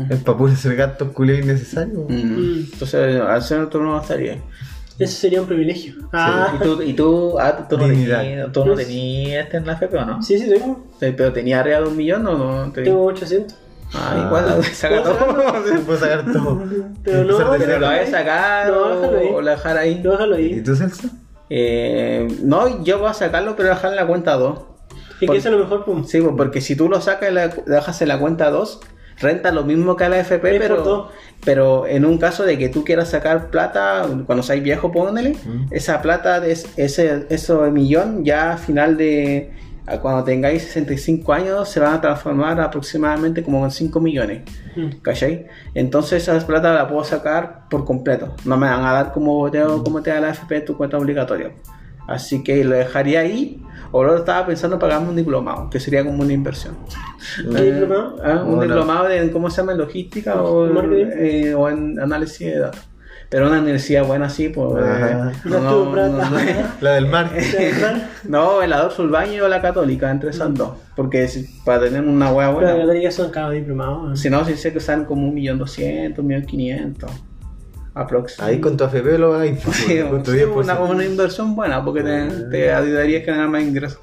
es 0.08 0.18
para 0.20 0.36
puro 0.38 0.52
hacer 0.52 0.76
gastos 0.76 1.10
culiados 1.12 1.44
innecesarios. 1.44 1.98
Mm. 2.08 2.64
Entonces, 2.72 3.20
al 3.20 3.42
ser 3.42 3.68
tú 3.68 3.82
no 3.82 3.94
gastaría. 3.94 4.38
Eso 4.98 5.16
sería 5.18 5.40
un 5.40 5.46
privilegio. 5.46 5.94
Ah, 6.12 6.52
¿Y 6.54 6.62
tú, 6.62 6.82
y 6.82 6.92
tú, 6.92 7.38
ah, 7.40 7.66
tú 7.68 7.78
no 7.78 7.86
tenías, 7.86 8.52
tú 8.52 8.64
no 8.66 8.74
tenías 8.74 9.44
este 9.46 9.56
en 9.56 9.66
la 9.66 9.72
FP 9.72 9.96
o 9.96 10.04
no? 10.04 10.22
sí, 10.22 10.38
sí, 10.38 10.46
tengo. 10.50 10.86
Sí, 11.00 11.14
Pero 11.16 11.32
tenía 11.32 11.60
arriba 11.60 11.80
de 11.80 11.88
un 11.88 11.96
millón 11.96 12.26
o 12.26 12.36
no? 12.36 12.72
Te- 12.72 12.82
Tengo 12.82 13.04
800. 13.06 13.56
Ah, 13.94 14.12
Ah. 14.14 14.24
igual, 14.26 14.64
saca 14.64 15.02
¿Puedo 15.02 15.16
todo. 15.16 15.64
Se 15.72 15.78
puede 15.80 15.98
sacar 15.98 16.24
todo. 16.32 16.62
Pero 17.02 17.24
no, 17.24 17.38
¿Pero 17.58 17.78
lo 17.80 17.86
vas 17.86 18.00
a 18.00 18.10
sacar 18.10 18.68
No, 18.70 18.76
o, 18.78 18.88
déjalo 19.00 19.18
ahí. 19.18 19.28
o 19.32 19.40
lo 19.40 19.50
dejar 19.50 19.78
ahí? 19.78 20.00
No, 20.04 20.10
déjalo 20.12 20.38
¿Y 20.38 20.52
ahí. 20.52 20.62
tú, 20.62 20.76
Celso? 20.76 21.08
Eh, 21.50 22.28
no, 22.42 22.82
yo 22.84 23.00
voy 23.00 23.10
a 23.10 23.14
sacarlo, 23.14 23.56
pero 23.56 23.68
dejar 23.70 23.90
en 23.90 23.96
la 23.96 24.06
cuenta 24.06 24.34
2. 24.36 24.58
Es 25.20 25.26
Por- 25.26 25.34
que 25.34 25.38
eso 25.38 25.50
lo 25.50 25.58
mejor. 25.58 25.84
Sí, 26.06 26.20
pues, 26.20 26.34
porque 26.36 26.60
si 26.60 26.76
tú 26.76 26.88
lo 26.88 27.00
sacas 27.00 27.30
y 27.30 27.34
la- 27.34 27.48
dejas 27.48 28.00
en 28.00 28.08
la 28.08 28.18
cuenta 28.18 28.50
2, 28.50 28.80
renta 29.18 29.50
lo 29.52 29.64
mismo 29.64 29.96
que 29.96 30.04
a 30.04 30.08
la 30.08 30.20
FP, 30.20 30.58
pero, 30.58 30.76
pero 31.44 31.86
en 31.86 32.06
un 32.06 32.16
caso 32.18 32.44
de 32.44 32.56
que 32.56 32.68
tú 32.70 32.84
quieras 32.84 33.10
sacar 33.10 33.50
plata, 33.50 34.06
cuando 34.24 34.42
seas 34.42 34.62
viejo, 34.62 34.90
póngale, 34.92 35.36
esa 35.72 36.00
plata, 36.00 36.40
de 36.40 36.52
es- 36.52 36.68
ese, 36.78 37.26
eso 37.28 37.62
de 37.64 37.70
millón, 37.70 38.24
ya 38.24 38.52
a 38.52 38.56
final 38.56 38.96
de. 38.96 39.52
A 39.90 40.00
Cuando 40.00 40.22
tengáis 40.24 40.62
65 40.62 41.32
años, 41.32 41.68
se 41.68 41.80
van 41.80 41.94
a 41.94 42.00
transformar 42.00 42.60
aproximadamente 42.60 43.42
como 43.42 43.64
en 43.64 43.70
5 43.70 44.00
millones. 44.00 44.42
Mm. 44.76 45.00
¿Cachai? 45.02 45.46
Entonces 45.74 46.26
esa 46.28 46.46
plata 46.46 46.72
la 46.72 46.88
puedo 46.88 47.02
sacar 47.04 47.68
por 47.68 47.84
completo. 47.84 48.34
No 48.44 48.56
me 48.56 48.68
van 48.68 48.84
a 48.84 48.92
dar 48.92 49.12
como 49.12 49.50
te, 49.50 49.60
como 49.62 50.00
te 50.02 50.10
da 50.10 50.20
la 50.20 50.30
FP 50.30 50.60
tu 50.62 50.76
cuenta 50.76 50.96
obligatoria. 50.98 51.52
Así 52.06 52.42
que 52.42 52.64
lo 52.64 52.76
dejaría 52.76 53.20
ahí. 53.20 53.62
O 53.92 54.04
luego 54.04 54.18
estaba 54.20 54.46
pensando 54.46 54.76
en 54.76 54.80
pagarme 54.80 55.08
un 55.08 55.16
diplomado, 55.16 55.68
que 55.68 55.80
sería 55.80 56.04
como 56.04 56.22
una 56.22 56.32
inversión. 56.32 56.76
¿Qué 57.36 57.62
diplomado? 57.72 58.16
Ah, 58.24 58.42
un 58.44 58.54
Bueno. 58.56 58.62
diplomado 58.74 59.08
de, 59.08 59.32
¿cómo 59.32 59.50
se 59.50 59.56
llama? 59.56 59.72
En 59.72 59.78
logística 59.78 60.40
o, 60.40 60.66
en- 60.66 60.74
Marketing. 60.74 61.06
eh, 61.16 61.54
o 61.54 61.68
en 61.68 61.98
análisis 61.98 62.46
de 62.46 62.58
datos. 62.60 62.88
Pero 63.30 63.46
una 63.46 63.60
universidad 63.60 64.04
buena 64.04 64.26
así, 64.26 64.48
pues... 64.48 64.82
Ajá. 64.84 65.30
eh, 65.30 65.34
No 65.44 65.58
tuvo 65.60 65.92
plata. 65.92 66.30
La 66.80 66.92
del 66.94 67.06
mar. 67.06 67.30
no, 68.28 68.60
el 68.60 68.72
Adolfo 68.72 69.04
Urbaño 69.04 69.44
o 69.44 69.48
la 69.48 69.62
Católica, 69.62 70.10
entre 70.10 70.30
esas 70.30 70.52
dos. 70.52 70.72
Porque 70.96 71.28
si- 71.28 71.44
para 71.64 71.80
tener 71.80 72.02
una 72.02 72.32
hueá 72.32 72.48
Pero 72.48 72.54
buena... 72.54 72.72
las 72.74 72.80
católicas 72.86 73.14
son 73.14 73.30
cada 73.30 73.50
diplomados. 73.50 74.18
Si 74.18 74.28
no, 74.30 74.44
sí 74.44 74.54
sé 74.56 74.72
que 74.72 74.80
salen 74.80 75.04
como 75.04 75.28
un 75.28 75.34
millón 75.34 75.58
doscientos, 75.58 76.18
un 76.22 76.26
millón 76.26 76.44
quinientos. 76.44 77.10
Aprox. 77.94 78.40
Ahí 78.40 78.60
con 78.60 78.76
tu 78.76 78.84
FP 78.84 79.18
lo 79.18 79.30
vais. 79.32 79.60
Sí, 79.72 80.00
con 80.10 80.22
tu 80.22 80.32
sí, 80.32 80.38
10%. 80.38 80.52
una, 80.56 80.80
una 80.80 81.04
inversión 81.04 81.54
buena 81.54 81.84
porque 81.84 82.02
te, 82.02 82.26
te 82.50 82.72
ayudaría 82.72 83.18
a 83.18 83.22
generar 83.22 83.48
más 83.48 83.62
ingresos. 83.62 84.00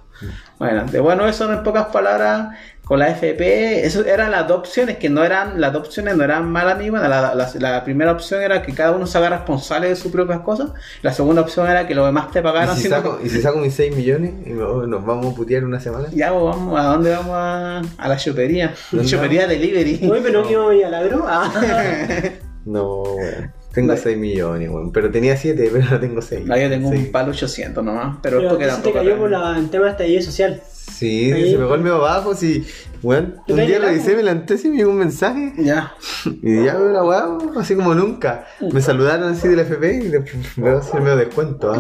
Bueno, 0.57 0.86
de 0.86 0.99
bueno, 0.99 1.28
eso 1.28 1.51
en 1.51 1.63
pocas 1.63 1.88
palabras 1.88 2.49
con 2.88 2.99
la 2.99 3.09
FP, 3.09 3.85
eso 3.85 4.05
eran 4.05 4.31
las 4.31 4.47
dos 4.47 4.59
opciones 4.59 4.95
que 4.97 5.09
no 5.09 5.23
eran, 5.23 5.59
las 5.59 5.73
dos 5.73 5.88
opciones 5.88 6.15
no 6.15 6.23
eran 6.23 6.49
malas 6.49 6.77
ni 6.77 6.89
buenas. 6.89 7.09
La, 7.09 7.35
la- 7.35 7.49
la 7.59 7.83
primera 7.83 8.13
opción 8.13 8.41
era 8.41 8.61
que 8.61 8.73
cada 8.73 8.91
uno 8.93 9.05
se 9.05 9.17
haga 9.17 9.29
responsable 9.29 9.89
de 9.89 9.95
sus 9.97 10.09
propias 10.11 10.39
cosas. 10.39 10.69
La 11.01 11.11
segunda 11.11 11.41
opción 11.41 11.67
era 11.69 11.85
que 11.85 11.93
los 11.93 12.05
demás 12.05 12.31
te 12.31 12.41
pagaran. 12.41 12.77
¿Y 12.77 12.81
si, 12.81 12.88
saco, 12.88 13.19
y 13.21 13.27
si 13.29 13.41
saco 13.41 13.59
mis 13.59 13.73
6 13.73 13.93
millones 13.93 14.33
y 14.45 14.51
me- 14.51 14.88
nos 14.88 15.05
vamos 15.05 15.33
a 15.33 15.35
putear 15.35 15.65
una 15.65 15.79
semana. 15.81 16.07
Ya, 16.13 16.31
pues, 16.31 16.43
vamos, 16.45 16.79
¿a 16.79 16.83
dónde 16.83 17.11
vamos? 17.11 17.33
A, 17.35 17.81
a 17.97 18.07
la 18.07 18.15
chopería. 18.17 18.73
¿Dónde 18.91 19.05
chopería 19.07 19.47
delivery. 19.47 20.07
Oye, 20.09 20.21
pero 20.23 20.41
no 20.41 20.47
quiero 20.47 20.71
ir 20.71 20.85
al 20.85 20.93
agro. 20.93 21.25
Ah. 21.27 21.51
No, 22.65 23.01
weón. 23.03 23.53
Tengo 23.78 23.93
No. 23.93 23.99
6 23.99 24.17
millones, 24.17 24.69
weón. 24.69 24.91
Pero 24.91 25.11
tenía 25.11 25.38
7, 25.38 25.69
pero 25.73 25.86
ahora 25.86 25.99
tengo 25.99 26.21
6. 26.21 26.45
No, 26.45 26.57
yo 26.57 26.67
tengo 26.69 26.89
un 26.89 27.11
palo 27.11 27.30
800 27.32 27.84
nomás, 27.84 28.17
pero, 28.23 28.38
Pero 28.39 28.49
porque 28.49 28.63
que 28.65 28.69
se 28.71 28.75
te 28.78 28.82
tampoco 28.84 28.97
cayó 29.05 29.17
por 29.19 29.30
la- 29.30 29.57
el 29.57 29.69
tema 29.69 29.86
de 29.86 29.91
estallido 29.91 30.21
social. 30.23 30.61
Sí, 30.71 31.32
Ahí. 31.32 31.51
se 31.51 31.57
me 31.59 31.65
golpeó 31.65 31.95
abajo. 31.95 32.34
Sí, 32.34 32.65
weón. 33.03 33.36
¿Te 33.45 33.53
Un 33.53 33.59
día 33.67 33.75
el 33.78 33.84
revisé, 33.84 34.15
me 34.15 34.23
levanté 34.23 34.55
y 34.63 34.67
me 34.69 34.78
llegó 34.78 34.89
un 34.91 34.97
mensaje. 34.97 35.53
Ya. 35.59 35.93
Y 36.41 36.63
ya 36.65 36.75
veo 36.75 36.89
la 36.91 37.03
weá, 37.03 37.28
así 37.57 37.75
como 37.75 37.93
nunca. 37.93 38.47
Me 38.73 38.82
saludaron 38.82 39.32
así 39.34 39.47
del 39.47 39.59
FP 39.59 39.93
y 39.93 40.07
después 40.07 40.36
así 40.80 40.97
el 40.97 41.03
medio 41.03 41.17
descuento. 41.17 41.71
Ah, 41.71 41.78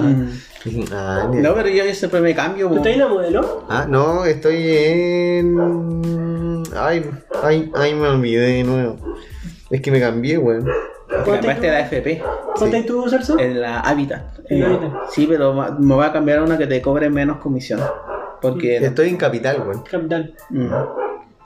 Mm. 0.65 0.83
Ah, 0.91 1.31
No, 1.33 1.53
pero 1.55 1.69
yo, 1.69 1.85
yo 1.85 1.93
siempre 1.95 2.19
me 2.19 2.35
cambio. 2.35 2.67
¿Tú 2.67 2.75
estás 2.77 2.91
en 2.93 2.99
la 2.99 3.07
modelo? 3.07 3.65
Ah, 3.69 3.85
no, 3.89 4.25
estoy 4.25 4.55
en. 5.57 6.63
Ay, 6.75 7.03
ay, 7.41 7.71
ay, 7.73 7.93
me 7.95 8.07
olvidé 8.09 8.41
de 8.57 8.63
nuevo. 8.63 8.97
Es 9.69 9.81
que 9.81 9.91
me 9.91 9.99
cambié, 10.01 10.37
weón. 10.37 10.67
Te 11.07 11.31
cambiaste 11.31 11.67
la 11.69 11.79
FP. 11.81 12.21
¿Cuánto 12.55 12.75
hay 12.75 12.83
tú, 12.85 13.09
Celso? 13.09 13.39
En 13.39 13.61
la 13.61 13.79
Habitat. 13.79 14.39
En 14.49 14.61
la 14.61 14.67
Habitat. 14.67 14.91
Sí, 15.09 15.25
pero 15.27 15.53
me 15.53 15.95
voy 15.95 16.05
a 16.05 16.11
cambiar 16.11 16.39
a 16.39 16.43
una 16.43 16.57
que 16.57 16.67
te 16.67 16.81
cobre 16.81 17.09
menos 17.09 17.37
comisión. 17.37 17.79
Porque. 18.41 18.77
Estoy 18.77 19.09
en 19.09 19.17
capital, 19.17 19.63
weón. 19.65 19.83
Capital. 19.83 20.33
Mm. 20.49 20.71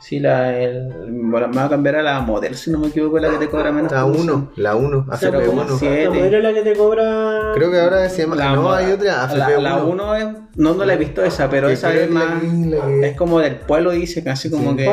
Sí, 0.02 0.20
la, 0.20 0.58
el, 0.60 0.88
me 1.12 1.40
va 1.40 1.66
a 1.66 1.70
cambiar 1.70 1.98
a 1.98 2.02
la 2.02 2.20
modelo, 2.22 2.56
si 2.56 2.72
no 2.72 2.80
me 2.80 2.88
equivoco, 2.88 3.20
la 3.20 3.30
que 3.30 3.38
te 3.38 3.48
cobra 3.50 3.72
menos. 3.72 3.92
La 3.92 4.02
comisión. 4.02 4.30
1, 4.32 4.52
la 4.56 4.76
1, 4.76 5.06
La 5.08 5.18
Pero 5.20 5.46
como 5.46 5.62
AFP1. 5.64 5.78
siete. 5.80 6.04
La 6.06 6.10
modelo 6.10 6.38
es 6.38 6.44
la 6.44 6.54
que 6.54 6.62
te 6.64 6.74
cobra. 6.76 7.52
Creo 7.54 7.72
que 7.72 7.80
ahora 7.80 8.10
se 8.10 8.24
llama. 8.24 8.36
La 8.36 8.56
no, 8.56 8.72
hay 8.74 8.92
otra, 8.92 9.28
la, 9.36 9.48
AFP1. 9.48 9.62
la 9.62 9.78
1 9.84 10.16
es, 10.16 10.26
no, 10.56 10.74
no 10.74 10.86
la 10.86 10.94
he 10.96 10.98
visto 10.98 11.24
esa, 11.24 11.50
pero 11.52 11.68
Que 11.68 11.74
esa 11.74 11.94
es 11.94 12.10
más. 12.10 12.42
que- 12.42 13.08
Es 13.10 13.16
como 13.16 13.40
del 13.40 13.56
pueblo, 13.58 13.92
dice, 13.92 14.24
casi 14.24 14.50
como 14.50 14.72
Sí. 14.72 14.78
que 14.78 14.86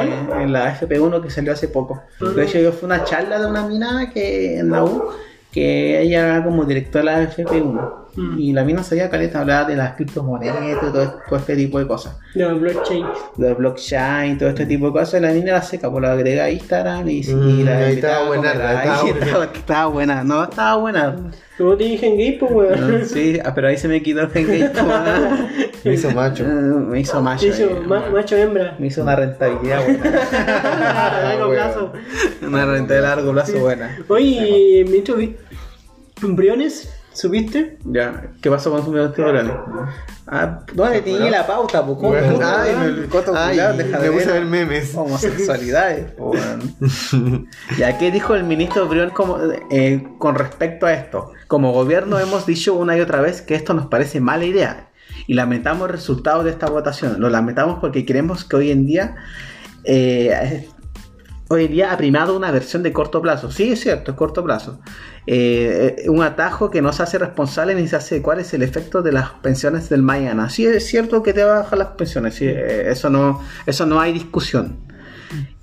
en 0.42 0.52
la 0.52 0.68
FP1 0.78 1.22
que 1.22 1.30
salió 1.30 1.52
hace 1.52 1.68
poco. 1.68 2.02
De 2.20 2.44
hecho, 2.44 2.58
yo 2.58 2.72
fui 2.72 2.82
a 2.90 2.94
una 2.96 3.04
charla 3.04 3.38
de 3.38 3.46
una 3.46 3.66
mina 3.66 4.10
que 4.12 4.58
en 4.58 4.70
la 4.70 4.84
U, 4.84 5.04
que 5.50 6.02
ella 6.02 6.26
era 6.36 6.44
como 6.44 6.64
directora 6.66 7.12
de 7.18 7.24
la 7.24 7.30
FP1. 7.30 8.07
Mm. 8.16 8.38
Y 8.38 8.52
la 8.52 8.64
mina 8.64 8.82
sabía 8.82 9.08
caleta, 9.10 9.40
hablaba 9.40 9.68
de 9.68 9.76
las 9.76 9.94
criptomonedas 9.94 10.56
y 10.64 10.80
todo, 10.80 11.14
todo 11.28 11.38
este 11.38 11.54
tipo 11.56 11.78
de 11.78 11.86
cosas. 11.86 12.16
De 12.34 12.52
blockchain. 12.52 13.06
de 13.36 13.54
blockchain, 13.54 14.38
todo 14.38 14.48
este 14.48 14.66
tipo 14.66 14.86
de 14.86 14.92
cosas, 14.92 15.20
la 15.22 15.30
niña 15.32 15.52
la 15.52 15.62
seca, 15.62 15.90
pues 15.90 16.02
la 16.02 16.12
agrega 16.12 16.44
a 16.44 16.50
Instagram 16.50 17.08
y, 17.08 17.20
y 17.20 17.34
Mm, 17.34 17.64
la 17.64 17.88
estaba 17.90 18.26
buena, 18.26 18.52
estaba 18.52 19.02
buena. 19.02 19.24
estaba, 19.26 19.44
estaba 19.44 19.86
buena, 19.86 20.24
no, 20.24 20.42
estaba 20.44 20.76
buena. 20.76 21.16
Como 21.56 21.76
te 21.76 21.84
dije 21.84 22.06
en 22.06 22.16
gay, 22.16 22.38
pues, 22.38 22.52
weón. 22.52 22.98
No, 23.00 23.04
sí, 23.04 23.38
ah, 23.44 23.52
pero 23.54 23.68
ahí 23.68 23.76
se 23.76 23.88
me 23.88 24.00
quitó 24.02 24.20
el 24.22 24.30
engage, 24.34 24.72
Me 25.84 25.94
hizo 25.94 26.10
macho. 26.10 26.44
me 26.46 27.00
hizo 27.00 27.22
macho. 27.22 27.40
Te 27.42 27.48
hizo 27.48 27.64
eh, 27.64 27.80
ma- 27.86 28.08
macho 28.12 28.36
hembra. 28.36 28.74
me 28.78 28.86
hizo 28.88 29.02
una 29.02 29.16
rentabilidad 29.16 29.84
buena. 29.84 30.10
A 31.12 31.20
largo 31.22 31.48
weón. 31.48 31.54
plazo. 31.54 31.92
una 32.46 32.64
rentabilidad 32.66 33.12
a 33.12 33.16
largo 33.16 33.32
plazo 33.32 33.58
buena. 33.60 33.96
Oye, 34.08 34.84
ministro, 34.86 35.16
vi- 35.16 35.36
Briones, 36.20 36.92
¿subiste? 37.18 37.78
Ya, 37.84 38.30
¿qué 38.40 38.50
pasó 38.50 38.70
con 38.70 38.84
su 38.84 39.12
tiburones? 39.12 39.52
Ah, 40.26 40.60
¿dónde 40.72 41.00
tenía 41.02 41.30
la 41.30 41.46
pauta? 41.46 41.84
Pues, 41.84 41.98
¿cómo? 41.98 42.10
Weón, 42.10 42.34
¿Cómo? 42.34 42.46
ay, 42.46 42.76
me- 42.76 43.06
coto 43.08 43.32
ay, 43.34 43.56
deja 43.56 43.98
me 43.98 44.04
de 44.04 44.10
puse 44.12 44.30
a 44.30 44.34
ver 44.34 44.44
memes. 44.44 44.94
Homosexualidades. 44.94 46.12
¿Ya 47.78 47.98
qué 47.98 48.10
dijo 48.10 48.34
el 48.34 48.44
ministro 48.44 48.86
Brión 48.88 49.10
como, 49.10 49.38
eh, 49.70 50.06
con 50.18 50.34
respecto 50.34 50.86
a 50.86 50.92
esto? 50.92 51.32
Como 51.48 51.72
gobierno 51.72 52.18
hemos 52.18 52.46
dicho 52.46 52.74
una 52.74 52.96
y 52.96 53.00
otra 53.00 53.20
vez 53.20 53.42
que 53.42 53.54
esto 53.54 53.74
nos 53.74 53.86
parece 53.86 54.20
mala 54.20 54.44
idea 54.44 54.88
y 55.26 55.34
lamentamos 55.34 55.88
el 55.88 55.94
resultado 55.94 56.44
de 56.44 56.50
esta 56.50 56.66
votación. 56.68 57.20
Lo 57.20 57.30
lamentamos 57.30 57.78
porque 57.80 58.04
creemos 58.04 58.44
que 58.44 58.56
hoy 58.56 58.70
en 58.70 58.86
día 58.86 59.16
eh, 59.84 60.68
hoy 61.48 61.66
día 61.68 61.92
ha 61.92 61.96
primado 61.96 62.36
una 62.36 62.50
versión 62.50 62.82
de 62.82 62.92
corto 62.92 63.20
plazo. 63.20 63.50
Sí, 63.50 63.72
es 63.72 63.80
cierto, 63.80 64.12
es 64.12 64.16
corto 64.16 64.44
plazo. 64.44 64.80
Eh, 65.26 65.96
eh, 66.04 66.08
un 66.08 66.22
atajo 66.22 66.70
que 66.70 66.80
no 66.80 66.92
se 66.92 67.02
hace 67.02 67.18
responsable 67.18 67.74
ni 67.74 67.88
se 67.88 67.96
hace 67.96 68.22
cuál 68.22 68.40
es 68.40 68.54
el 68.54 68.62
efecto 68.62 69.02
de 69.02 69.12
las 69.12 69.30
pensiones 69.30 69.88
del 69.88 70.02
mañana. 70.02 70.50
Sí, 70.50 70.66
es 70.66 70.86
cierto 70.86 71.22
que 71.22 71.32
te 71.32 71.44
bajar 71.44 71.78
las 71.78 71.88
pensiones, 71.88 72.34
sí, 72.34 72.46
eh, 72.46 72.90
eso, 72.90 73.10
no, 73.10 73.42
eso 73.66 73.86
no 73.86 74.00
hay 74.00 74.12
discusión. 74.12 74.78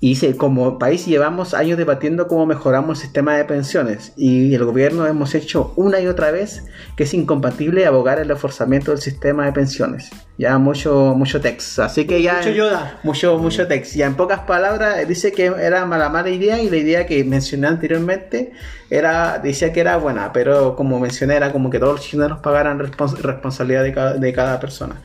Y 0.00 0.10
dice, 0.10 0.36
como 0.36 0.78
país 0.78 1.06
llevamos 1.06 1.54
años 1.54 1.78
debatiendo 1.78 2.28
cómo 2.28 2.46
mejoramos 2.46 2.98
el 2.98 3.02
sistema 3.02 3.36
de 3.36 3.44
pensiones 3.44 4.12
y 4.16 4.54
el 4.54 4.64
gobierno 4.64 5.06
hemos 5.06 5.34
hecho 5.34 5.72
una 5.76 6.00
y 6.00 6.06
otra 6.06 6.30
vez 6.30 6.64
que 6.96 7.04
es 7.04 7.14
incompatible 7.14 7.86
abogar 7.86 8.18
el 8.18 8.28
reforzamiento 8.28 8.92
del 8.92 9.00
sistema 9.00 9.46
de 9.46 9.52
pensiones. 9.52 10.10
Ya 10.38 10.58
mucho, 10.58 11.14
mucho 11.16 11.40
text. 11.40 11.78
Así 11.80 12.06
que 12.06 12.22
ya... 12.22 12.36
Mucho 12.36 12.50
Yoda. 12.50 13.00
Mucho, 13.02 13.38
mucho 13.38 13.66
text. 13.66 13.94
Ya 13.94 14.06
en 14.06 14.14
pocas 14.14 14.40
palabras, 14.40 15.06
dice 15.08 15.32
que 15.32 15.46
era 15.46 15.84
mala, 15.86 16.10
mala 16.10 16.30
idea 16.30 16.62
y 16.62 16.70
la 16.70 16.76
idea 16.76 17.06
que 17.06 17.24
mencioné 17.24 17.66
anteriormente 17.66 18.52
era, 18.90 19.38
decía 19.38 19.72
que 19.72 19.80
era 19.80 19.96
buena, 19.96 20.32
pero 20.32 20.76
como 20.76 21.00
mencioné, 21.00 21.36
era 21.36 21.52
como 21.52 21.70
que 21.70 21.78
todos 21.78 21.94
los 21.94 22.02
chilenos 22.06 22.38
pagaran 22.40 22.78
respons- 22.78 23.18
responsabilidad 23.18 23.82
de 23.82 23.92
cada, 23.92 24.12
de 24.14 24.32
cada 24.32 24.60
persona. 24.60 25.02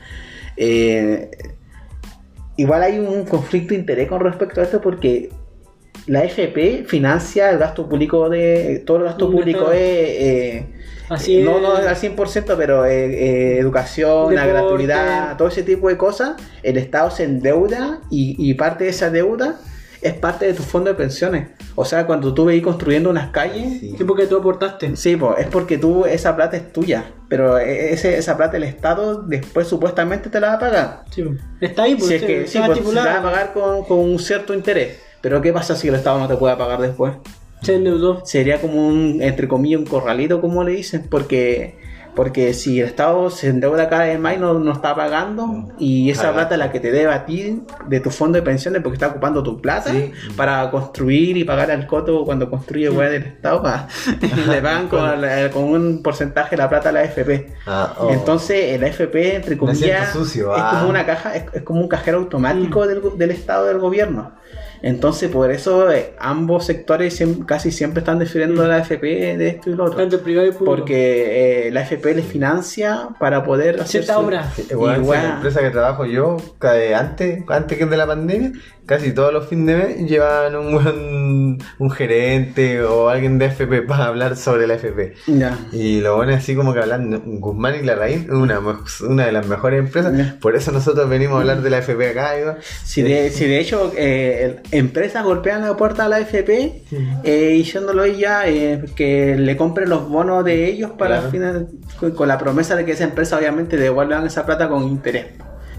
Eh, 0.56 1.30
igual 2.62 2.82
hay 2.82 2.98
un 2.98 3.24
conflicto 3.24 3.74
de 3.74 3.80
interés 3.80 4.08
con 4.08 4.20
respecto 4.20 4.60
a 4.60 4.64
esto 4.64 4.80
porque 4.80 5.30
la 6.06 6.24
FP 6.24 6.84
financia 6.86 7.50
el 7.50 7.58
gasto 7.58 7.88
público 7.88 8.28
de. 8.28 8.82
Todo 8.86 8.98
el 8.98 9.04
gasto 9.04 9.30
público 9.30 9.70
es. 9.72 9.80
eh, 9.80 10.66
Así 11.08 11.42
no, 11.42 11.60
no 11.60 11.74
al 11.76 11.96
100%, 11.96 12.54
pero 12.56 12.86
eh, 12.86 13.04
eh, 13.04 13.58
educación, 13.58 14.34
la 14.34 14.46
gratuidad, 14.46 15.36
todo 15.36 15.48
ese 15.48 15.62
tipo 15.62 15.88
de 15.88 15.96
cosas, 15.98 16.36
el 16.62 16.78
Estado 16.78 17.10
se 17.10 17.24
endeuda 17.24 18.00
y, 18.10 18.34
y 18.38 18.54
parte 18.54 18.84
de 18.84 18.90
esa 18.90 19.10
deuda 19.10 19.58
es 20.02 20.14
parte 20.14 20.46
de 20.46 20.54
tu 20.54 20.62
fondo 20.62 20.90
de 20.90 20.96
pensiones. 20.96 21.48
O 21.74 21.84
sea, 21.84 22.06
cuando 22.06 22.34
tú 22.34 22.44
veis 22.44 22.62
construyendo 22.62 23.08
unas 23.10 23.30
calles, 23.30 23.80
Sí. 23.80 23.94
Sí, 23.96 24.04
porque 24.04 24.26
tú 24.26 24.36
aportaste. 24.36 24.96
Sí, 24.96 25.16
po, 25.16 25.36
es 25.36 25.46
porque 25.46 25.78
tú, 25.78 26.04
esa 26.04 26.34
plata 26.36 26.56
es 26.56 26.72
tuya, 26.72 27.04
pero 27.28 27.58
e- 27.58 27.92
ese, 27.92 28.18
esa 28.18 28.36
plata 28.36 28.56
el 28.56 28.64
Estado 28.64 29.22
después 29.22 29.66
supuestamente 29.68 30.28
te 30.28 30.40
la 30.40 30.48
va 30.48 30.52
a 30.54 30.58
pagar. 30.58 31.04
Sí, 31.10 31.24
está 31.60 31.84
ahí, 31.84 31.94
pues, 31.94 32.08
si 32.08 32.14
es 32.14 32.22
que 32.22 32.46
sí, 32.46 32.58
pues, 32.66 32.78
se 32.80 32.92
la 32.94 33.04
va 33.04 33.18
a 33.18 33.22
pagar 33.22 33.52
con, 33.52 33.84
con 33.84 33.98
un 33.98 34.18
cierto 34.18 34.54
interés. 34.54 34.98
Pero 35.20 35.40
¿qué 35.40 35.52
pasa 35.52 35.76
si 35.76 35.88
el 35.88 35.94
Estado 35.94 36.18
no 36.18 36.26
te 36.28 36.36
puede 36.36 36.56
pagar 36.56 36.80
después? 36.80 37.14
Se 37.62 37.76
endeudó. 37.76 38.26
Sería 38.26 38.60
como 38.60 38.86
un, 38.88 39.22
entre 39.22 39.46
comillas, 39.46 39.78
un 39.80 39.86
corralito, 39.86 40.40
como 40.40 40.64
le 40.64 40.72
dicen, 40.72 41.06
porque 41.08 41.76
porque 42.14 42.52
si 42.52 42.80
el 42.80 42.88
Estado 42.88 43.30
se 43.30 43.48
endeuda 43.48 43.88
cada 43.88 44.04
vez 44.04 44.18
más 44.18 44.34
y 44.34 44.38
no, 44.38 44.54
no 44.58 44.72
está 44.72 44.94
pagando, 44.94 45.68
y 45.78 46.10
esa 46.10 46.32
plata 46.32 46.54
es 46.54 46.58
la 46.58 46.70
que 46.70 46.78
te 46.78 46.92
debe 46.92 47.12
a 47.12 47.24
ti 47.24 47.62
de 47.88 48.00
tu 48.00 48.10
fondo 48.10 48.36
de 48.36 48.42
pensiones 48.42 48.82
porque 48.82 48.96
está 48.96 49.08
ocupando 49.08 49.42
tu 49.42 49.60
plata 49.60 49.90
Sí. 49.90 50.12
para 50.36 50.70
construir 50.70 51.36
y 51.36 51.44
pagar 51.44 51.70
al 51.70 51.86
coto 51.86 52.24
cuando 52.24 52.50
construye 52.50 52.90
weá 52.90 53.08
del 53.08 53.22
Estado, 53.22 53.62
pa- 53.62 53.88
le 54.48 54.60
pagan 54.60 54.88
con, 55.52 55.64
un 55.64 56.02
porcentaje 56.02 56.56
la 56.56 56.68
plata 56.68 56.90
a 56.90 56.92
la 56.92 57.00
AFP. 57.00 57.54
Ah, 57.66 57.94
oh. 57.98 58.10
Entonces, 58.10 58.74
el 58.74 58.84
AFP, 58.84 59.36
entre 59.36 59.56
comillas, 59.56 60.14
es 60.14 60.42
ah. 60.46 60.70
como 60.72 60.90
una 60.90 61.06
caja, 61.06 61.34
es, 61.34 61.44
es 61.52 61.62
como 61.62 61.80
un 61.80 61.88
cajero 61.88 62.18
automático 62.18 62.86
del, 62.86 63.00
del 63.16 63.30
Estado 63.30 63.66
del 63.66 63.78
gobierno. 63.78 64.32
Entonces, 64.82 65.30
por 65.30 65.50
eso 65.52 65.90
eh, 65.92 66.14
ambos 66.18 66.66
sectores 66.66 67.20
siem- 67.20 67.46
casi 67.46 67.70
siempre 67.70 68.00
están 68.00 68.18
defendiendo 68.18 68.64
a 68.64 68.68
la 68.68 68.76
AFP 68.78 69.36
de 69.38 69.48
esto 69.48 69.70
y 69.70 69.74
lo 69.74 69.84
otro. 69.84 70.00
El 70.00 70.08
privado 70.20 70.46
y 70.46 70.50
el 70.50 70.54
público. 70.56 70.76
Porque 70.76 71.68
eh, 71.68 71.70
la 71.70 71.80
AFP 71.82 72.14
les 72.16 72.26
financia 72.26 73.08
para 73.20 73.44
poder 73.44 73.76
hacer 73.76 74.02
Cierta 74.02 74.14
su- 74.14 74.20
obra. 74.20 74.52
Weón, 74.74 75.06
la 75.08 75.34
empresa 75.36 75.60
que 75.60 75.70
trabajo 75.70 76.04
yo, 76.04 76.36
eh, 76.74 76.94
antes, 76.94 77.44
antes 77.48 77.78
que 77.78 77.86
de 77.86 77.96
la 77.96 78.06
pandemia, 78.06 78.52
casi 78.86 79.12
todos 79.12 79.32
los 79.32 79.46
fines 79.48 79.66
de 79.66 79.76
mes 79.76 80.10
llevaban 80.10 80.56
un, 80.56 81.58
un 81.78 81.90
gerente 81.90 82.82
o 82.82 83.08
alguien 83.08 83.38
de 83.38 83.46
FP 83.46 83.82
para 83.82 84.06
hablar 84.06 84.36
sobre 84.36 84.66
la 84.66 84.74
FP. 84.74 85.14
Ya. 85.26 85.58
Y 85.72 86.00
lo 86.00 86.16
bueno 86.16 86.32
es 86.32 86.38
así 86.38 86.54
como 86.54 86.72
que 86.74 86.80
hablando, 86.80 87.20
Guzmán 87.24 87.74
y 87.80 87.82
Larraín, 87.84 88.30
una, 88.30 88.60
una 89.08 89.26
de 89.26 89.32
las 89.32 89.46
mejores 89.46 89.80
empresas. 89.80 90.34
Por 90.40 90.56
eso 90.56 90.72
nosotros 90.72 91.08
venimos 91.08 91.36
a 91.36 91.40
hablar 91.40 91.62
de 91.62 91.70
la 91.70 91.78
FP 91.78 92.10
acá. 92.10 92.58
Si 92.84 93.02
de, 93.02 93.30
si 93.30 93.46
de 93.46 93.58
hecho 93.60 93.92
eh, 93.96 94.56
empresas 94.72 95.24
golpean 95.24 95.62
la 95.62 95.76
puerta 95.76 96.04
a 96.04 96.08
la 96.08 96.16
AFP 96.16 96.82
eh, 97.24 97.48
diciéndolo 97.54 98.06
ya 98.06 98.48
eh, 98.48 98.82
que 98.96 99.36
le 99.36 99.56
compren 99.56 99.88
los 99.88 100.08
bonos 100.08 100.44
de 100.44 100.66
ellos 100.66 100.90
para 100.92 101.16
Claro. 101.18 101.30
final- 101.30 101.68
con, 101.98 102.10
con 102.12 102.28
la 102.28 102.38
promesa 102.38 102.74
de 102.76 102.84
que 102.84 102.92
esa 102.92 103.04
empresa 103.04 103.36
obviamente 103.38 103.76
devuelvan 103.76 104.26
esa 104.26 104.44
plata 104.46 104.68
con 104.68 104.84
interés. 104.84 105.26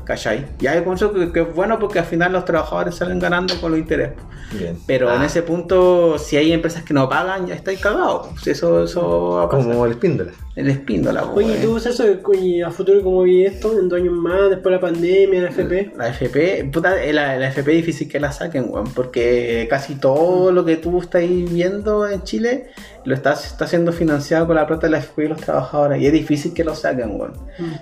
¿Cachai? 0.05 0.45
Ya 0.59 0.75
yo 0.75 0.83
pienso 0.83 1.13
que, 1.13 1.31
que 1.31 1.41
es 1.41 1.55
bueno 1.55 1.79
porque 1.79 1.99
al 1.99 2.05
final 2.05 2.33
los 2.33 2.43
trabajadores 2.45 2.95
salen 2.95 3.19
ganando 3.19 3.59
con 3.61 3.71
los 3.71 3.79
intereses. 3.79 4.17
Bien. 4.51 4.77
Pero 4.85 5.11
en 5.13 5.21
Ah, 5.21 5.25
ese 5.25 5.41
punto, 5.41 6.19
si 6.19 6.35
hay 6.37 6.51
empresas 6.51 6.83
que 6.83 6.93
no 6.93 7.07
pagan, 7.09 7.47
ya 7.47 7.55
estáis 7.55 7.79
cagados. 7.79 8.27
pues. 8.33 8.47
Eso, 8.47 8.83
eso. 8.83 9.47
Como 9.49 9.85
el 9.85 9.91
espíndola. 9.93 10.31
El 10.55 10.69
espíndola. 10.69 11.23
pues, 11.33 11.47
Oye, 11.47 11.55
eh. 11.57 11.59
¿tú 11.63 11.71
usas 11.75 11.93
eso 11.93 12.03
de- 12.03 12.21
y 12.39 12.61
a 12.61 12.69
futuro 12.69 13.01
cómo 13.01 13.23
vi 13.23 13.45
esto? 13.45 13.79
En 13.79 13.89
dos 13.89 13.99
años 13.99 14.13
más, 14.13 14.49
después 14.49 14.65
de 14.65 14.71
la 14.71 14.79
pandemia, 14.81 15.41
la 15.41 15.49
FP. 15.49 15.93
La 15.97 16.09
FP, 16.09 16.69
puta, 16.71 17.01
eh, 17.03 17.13
la, 17.13 17.37
la 17.37 17.47
FP 17.47 17.71
es 17.71 17.77
difícil 17.77 18.07
que 18.09 18.19
la 18.19 18.31
saquen, 18.31 18.65
weón, 18.69 18.93
porque 18.93 19.65
casi 19.69 19.95
todo 19.95 20.51
lo 20.51 20.63
que 20.65 20.75
tú 20.77 20.99
estás 21.01 21.23
viendo 21.27 22.07
en 22.07 22.21
Chile 22.23 22.67
lo 23.05 23.13
estás, 23.15 23.45
está 23.45 23.67
siendo 23.67 23.91
financiado 23.91 24.47
con 24.47 24.55
la 24.55 24.65
plata 24.67 24.87
de 24.87 24.91
la 24.91 24.97
FP 24.99 25.25
y 25.25 25.27
los 25.27 25.41
trabajadores, 25.41 26.01
y 26.01 26.07
es 26.07 26.13
difícil 26.13 26.53
que 26.53 26.63
lo 26.63 26.73
saquen, 26.75 27.19
weón. 27.19 27.33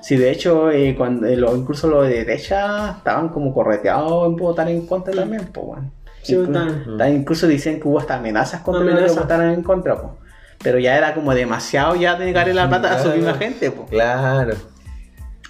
Si 0.02 0.16
de 0.18 0.32
hecho, 0.32 0.72
eh, 0.72 0.96
cuando, 0.98 1.28
eh, 1.28 1.36
lo- 1.38 1.56
incluso 1.56 1.88
los 1.88 2.08
de 2.08 2.16
derecha 2.26 2.96
estaban 2.98 3.30
como 3.30 3.54
correteados 3.54 4.28
en 4.28 4.36
votar 4.36 4.68
en 4.70 4.86
contra 4.88 5.14
también, 5.14 5.46
pues, 5.54 5.66
weón. 5.68 5.92
Sí, 6.24 6.36
Inclu- 6.36 6.48
votaron. 6.48 6.98
ta- 6.98 7.10
incluso 7.10 7.48
dicen 7.48 7.80
que 7.80 7.88
hubo 7.88 8.00
hasta 8.00 8.16
amenazas 8.16 8.62
contra 8.62 8.84
los 8.84 9.12
que 9.12 9.20
votaron 9.20 9.50
en 9.50 9.64
contra, 9.64 9.96
pues. 10.00 10.14
Pero 10.64 10.78
ya 10.78 10.96
era 10.98 11.14
como 11.16 11.34
demasiado 11.34 11.96
ya 11.96 12.16
de 12.16 12.26
negarle 12.26 12.54
la 12.54 12.70
plata 12.70 12.94
a 12.96 13.00
su 13.04 13.10
misma 13.10 13.34
gente, 13.34 13.72
pues. 13.72 13.90
Claro. 13.90 14.54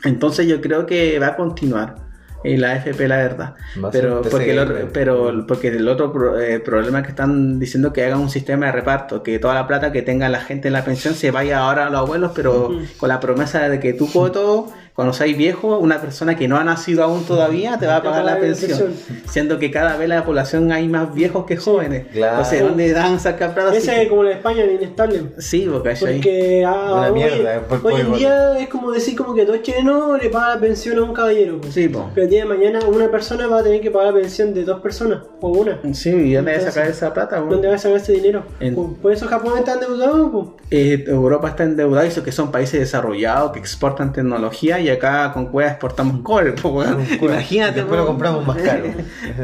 Entonces 0.04 0.48
yo 0.48 0.62
creo 0.62 0.86
que 0.86 1.20
va 1.20 1.28
a 1.28 1.36
continuar 1.36 1.96
en 2.44 2.62
la 2.62 2.76
FP, 2.76 3.08
la 3.08 3.18
verdad. 3.18 3.54
Pero 3.92 4.22
porque, 4.30 4.52
el 4.52 4.60
otro, 4.60 4.76
pero 4.94 5.46
porque 5.48 5.68
el 5.70 5.88
otro 5.88 6.12
pro- 6.12 6.40
eh, 6.40 6.60
problema 6.60 7.00
es 7.00 7.06
que 7.06 7.12
están 7.12 7.60
diciendo 7.60 7.94
que 7.94 8.04
hagan 8.06 8.20
un 8.20 8.30
sistema 8.30 8.68
de 8.68 8.72
reparto, 8.72 9.24
que 9.24 9.40
toda 9.40 9.54
la 9.56 9.68
plata 9.68 9.92
que 9.92 10.02
tenga 10.02 10.28
la 10.30 10.42
gente 10.42 10.68
en 10.70 10.74
la 10.74 10.84
pensión 10.84 11.14
se 11.14 11.32
vaya 11.32 11.60
ahora 11.60 11.88
a 11.88 11.90
los 11.90 12.00
abuelos, 12.02 12.32
pero 12.36 12.68
Ujú. 12.70 12.80
con 12.98 13.10
la 13.10 13.20
promesa 13.20 13.70
de 13.70 13.80
que 13.80 13.94
tu 13.94 14.12
coto 14.12 14.68
cuando 14.94 15.14
seas 15.14 15.36
viejo, 15.38 15.78
una 15.80 16.02
persona 16.02 16.36
que 16.36 16.50
no 16.50 16.58
ha 16.58 16.66
nacido 16.66 17.04
aún 17.06 17.24
todavía 17.26 17.78
te 17.80 17.88
va 17.88 17.96
a 17.96 18.04
pagar 18.04 18.20
paga 18.20 18.24
la 18.26 18.34
la 18.36 18.40
pensión. 18.42 18.94
Siendo 19.26 19.58
que 19.58 19.72
cada 19.72 19.96
vez 19.96 20.10
la 20.10 20.26
población 20.26 20.72
hay 20.74 20.88
más 20.90 21.14
viejos 21.16 21.46
que 21.46 21.56
jóvenes. 21.56 22.08
claro. 22.12 22.34
Entonces, 22.36 22.62
¿dónde 22.62 22.92
dan 22.92 23.16
a 23.16 23.20
sacar 23.20 23.54
plata? 23.54 23.72
Ese 23.76 23.90
Sí, 23.96 24.02
es 24.02 24.10
como 24.10 24.24
la 24.24 24.32
España, 24.34 24.66
inestable. 24.66 25.22
Sí, 25.40 25.68
porque 25.72 25.90
hay 25.90 25.96
Porque 25.96 26.66
ah, 26.68 26.94
Una 26.94 27.08
hoy, 27.08 27.14
mierda, 27.14 27.62
por 27.62 27.86
hoy 27.86 28.02
en 28.02 28.14
día 28.14 28.60
es 28.60 28.68
como 28.68 28.92
decir 28.92 29.16
como 29.16 29.34
que 29.34 29.46
dos 29.46 29.62
chilenos 29.62 30.22
le 30.22 30.30
pagan 30.30 30.50
la 30.56 30.60
pensión 30.60 30.98
a 31.00 31.04
un 31.04 31.14
caballero. 31.14 31.60
pues. 31.62 31.74
Sí, 31.74 31.88
po. 31.88 32.10
Día 32.32 32.44
de 32.44 32.46
mañana 32.46 32.80
una 32.88 33.12
persona 33.12 33.46
va 33.48 33.60
a 33.60 33.64
tener 33.64 33.82
que 33.82 33.92
pagar 33.92 34.14
la 34.14 34.22
pensión 34.22 34.54
de 34.54 34.64
dos 34.64 34.80
personas 34.80 35.20
o 35.42 35.50
una. 35.50 35.80
Sí, 35.94 36.12
¿y 36.12 36.34
dónde 36.34 36.54
vas 36.56 36.64
a 36.66 36.72
sacar 36.72 36.90
esa 36.90 37.14
plata? 37.14 37.36
weón? 37.40 37.50
¿Dónde 37.50 37.68
va 37.68 37.76
a 37.76 37.78
sacar 37.78 37.98
ese 37.98 38.14
dinero? 38.14 38.46
En- 38.62 38.74
Pues, 38.74 38.88
Por 39.02 39.12
eso 39.12 39.28
Japón 39.28 39.58
está 39.58 39.74
endeudado. 39.74 40.32
pues. 40.32 40.46
Eh, 40.72 41.04
Europa 41.08 41.50
está 41.50 41.64
endeudada 41.64 42.06
y 42.06 42.08
eso 42.08 42.24
que 42.24 42.32
son 42.32 42.50
países 42.50 42.80
desarrollados 42.80 43.52
que 43.52 43.60
exportan 43.60 44.14
tecnología 44.14 44.80
y 44.80 44.88
acá 44.88 45.34
con 45.34 45.48
cueva 45.48 45.72
exportamos 45.72 46.22
cobre. 46.22 46.54
po, 46.54 46.70
weón. 46.70 47.06
Imagínate. 47.22 47.80
Después 47.82 48.00
lo 48.00 48.08
compramos 48.08 48.48
más 48.48 48.58
caro. 48.62 48.86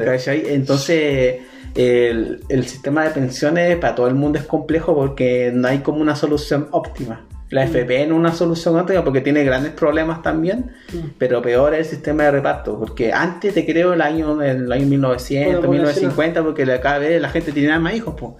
Entonces, 0.46 1.42
el, 1.76 2.40
el 2.48 2.68
sistema 2.68 3.04
de 3.04 3.10
pensiones 3.10 3.76
para 3.78 3.96
todo 3.96 4.08
el 4.08 4.16
mundo 4.16 4.40
es 4.40 4.46
complejo 4.46 4.96
porque 4.96 5.52
no 5.54 5.68
hay 5.68 5.80
como 5.80 6.00
una 6.00 6.16
solución 6.16 6.70
óptima. 6.72 7.26
La 7.50 7.64
FP 7.64 8.08
no 8.08 8.16
es 8.16 8.20
una 8.20 8.34
solución 8.34 8.78
óptima 8.78 9.04
porque 9.06 9.22
tiene 9.22 9.44
grandes 9.46 9.72
problemas 9.72 10.22
también, 10.22 10.72
pero 11.18 11.42
peor 11.42 11.74
es 11.74 11.80
el 11.80 11.86
sistema 11.86 12.24
de 12.24 12.32
reparto. 12.32 12.78
Porque 12.78 13.14
antes 13.14 13.54
te 13.54 13.66
creo 13.66 13.94
el 13.94 14.02
año, 14.02 14.42
el 14.42 14.70
año 14.70 14.86
1900, 14.86 15.46
Bueno, 15.46 15.68
población. 15.68 16.10
1950, 16.12 16.44
porque 16.44 16.80
cada 16.82 16.98
vez 16.98 17.22
la 17.22 17.30
gente 17.30 17.54
tenía 17.54 17.80
más 17.80 17.94
hijos. 17.94 18.16
po. 18.16 18.38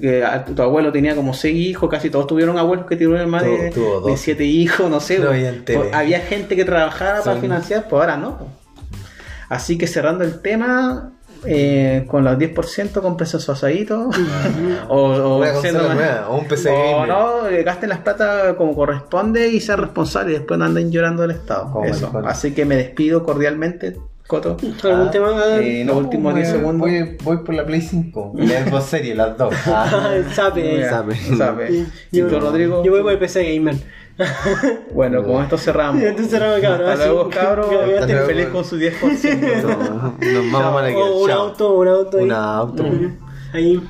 Que 0.00 0.24
a- 0.24 0.44
tu, 0.46 0.62
abuelo 0.62 0.90
tenía 0.90 1.14
como 1.14 1.34
seis 1.34 1.54
hijos, 1.56 1.90
casi 1.90 2.08
todos 2.08 2.26
tuvieron 2.26 2.56
abuelos 2.56 2.86
que 2.86 2.96
tuvieron 2.96 3.28
más 3.28 3.42
de, 3.42 3.70
de 4.06 4.16
siete 4.16 4.44
hijos, 4.44 4.88
no 4.90 5.00
sé. 5.00 5.18
No 5.18 5.30
había 5.92 6.20
gente 6.20 6.56
que 6.56 6.64
trabajaba 6.64 7.22
para 7.22 7.40
financiar, 7.40 7.88
pues 7.88 8.00
ahora 8.00 8.16
no. 8.16 8.38
po. 8.38 8.48
Así 9.48 9.78
que 9.78 9.86
cerrando 9.86 10.24
el 10.24 10.40
tema, 10.40 11.12
eh, 11.46 12.04
con 12.08 12.24
los 12.24 12.36
10% 12.38 13.00
comprense 13.00 13.38
su 13.38 13.52
asadito. 13.52 14.10
o, 14.88 14.96
o 14.96 15.38
Una 15.38 15.52
consola 15.52 15.82
más- 15.88 15.94
nueva, 15.96 16.28
o 16.28 16.38
un 16.38 16.46
PC 16.48 16.70
o 16.70 16.74
gamer. 16.74 17.08
no, 17.08 17.46
eh, 17.48 17.62
gasten 17.62 17.88
las 17.90 17.98
plata 18.00 18.54
como 18.56 18.74
corresponde 18.74 19.48
y 19.48 19.60
sean 19.60 19.78
responsables 19.80 20.34
y 20.34 20.38
después 20.38 20.58
no 20.58 20.64
anden 20.66 20.90
llorando 20.90 21.22
del 21.22 21.32
Estado. 21.32 21.70
Como 21.72 21.84
Eso. 21.84 22.10
Así 22.26 22.52
que 22.52 22.64
me 22.64 22.76
despido 22.76 23.22
cordialmente, 23.24 23.96
Coto. 24.26 24.56
¿Algún 24.82 25.10
tema? 25.12 25.30
Eh, 25.60 25.84
Los 25.86 25.96
últimos 25.98 26.32
voy- 26.32 26.42
10 26.42 26.52
segundos. 26.52 26.80
Voy, 26.80 27.16
voy 27.22 27.36
por 27.44 27.54
la 27.54 27.64
Play 27.64 27.80
5. 27.80 28.32
Y 28.36 28.46
la 28.48 28.66
Xbox 28.66 28.84
Series, 28.86 29.16
las 29.16 29.38
dos. 29.38 29.54
Ah. 29.66 30.14
sabe. 30.34 30.88
sabe. 31.38 31.70
Y- 31.72 31.86
¿Y 32.18 32.22
tú, 32.22 32.40
Rodrigo? 32.40 32.82
Yo 32.84 32.90
voy 32.90 33.02
por 33.02 33.12
el 33.12 33.18
PC 33.20 33.54
Gamer. 33.54 33.76
Bueno, 34.94 35.22
con 35.22 35.42
esto 35.42 35.58
cerramos. 35.58 36.02
Entonces 36.02 36.30
cerramos, 36.30 36.60
cabrón. 36.60 36.88
Hasta 36.88 37.06
luego, 37.06 37.28
vida 37.28 38.00
Hasta. 38.00 38.26
Feliz 38.26 38.46
con 38.46 38.64
su 38.64 38.78
10%. 38.78 38.96
No, 39.62 40.42
nos 40.42 40.52
vamos 40.52 40.82
a 40.82 40.88
la 40.88 40.98
O 40.98 41.24
un 41.24 41.30
auto, 41.30 41.74
un 41.74 41.88
auto. 41.88 42.18
Un 42.18 42.32
auto. 42.32 42.84
Ahí. 43.52 43.80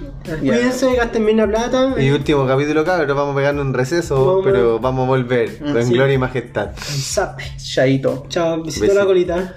Cuídense, 0.40 0.94
gasten 0.94 1.24
bien 1.24 1.38
la 1.38 1.46
plata. 1.46 1.94
Y 1.98 2.10
último 2.10 2.46
capítulo, 2.46 2.84
cabros. 2.84 3.16
Vamos 3.16 3.32
a 3.32 3.36
pegar 3.36 3.54
un 3.56 3.72
receso, 3.74 4.40
pero 4.44 4.78
vamos 4.78 5.04
a 5.04 5.08
volver 5.08 5.58
con 5.58 5.90
gloria 5.90 6.14
y 6.14 6.18
majestad. 6.18 6.70
Zape. 6.76 7.44
Chaito. 7.56 8.26
Chao, 8.28 8.62
Besito. 8.62 8.94
la 8.94 9.04
colita. 9.04 9.56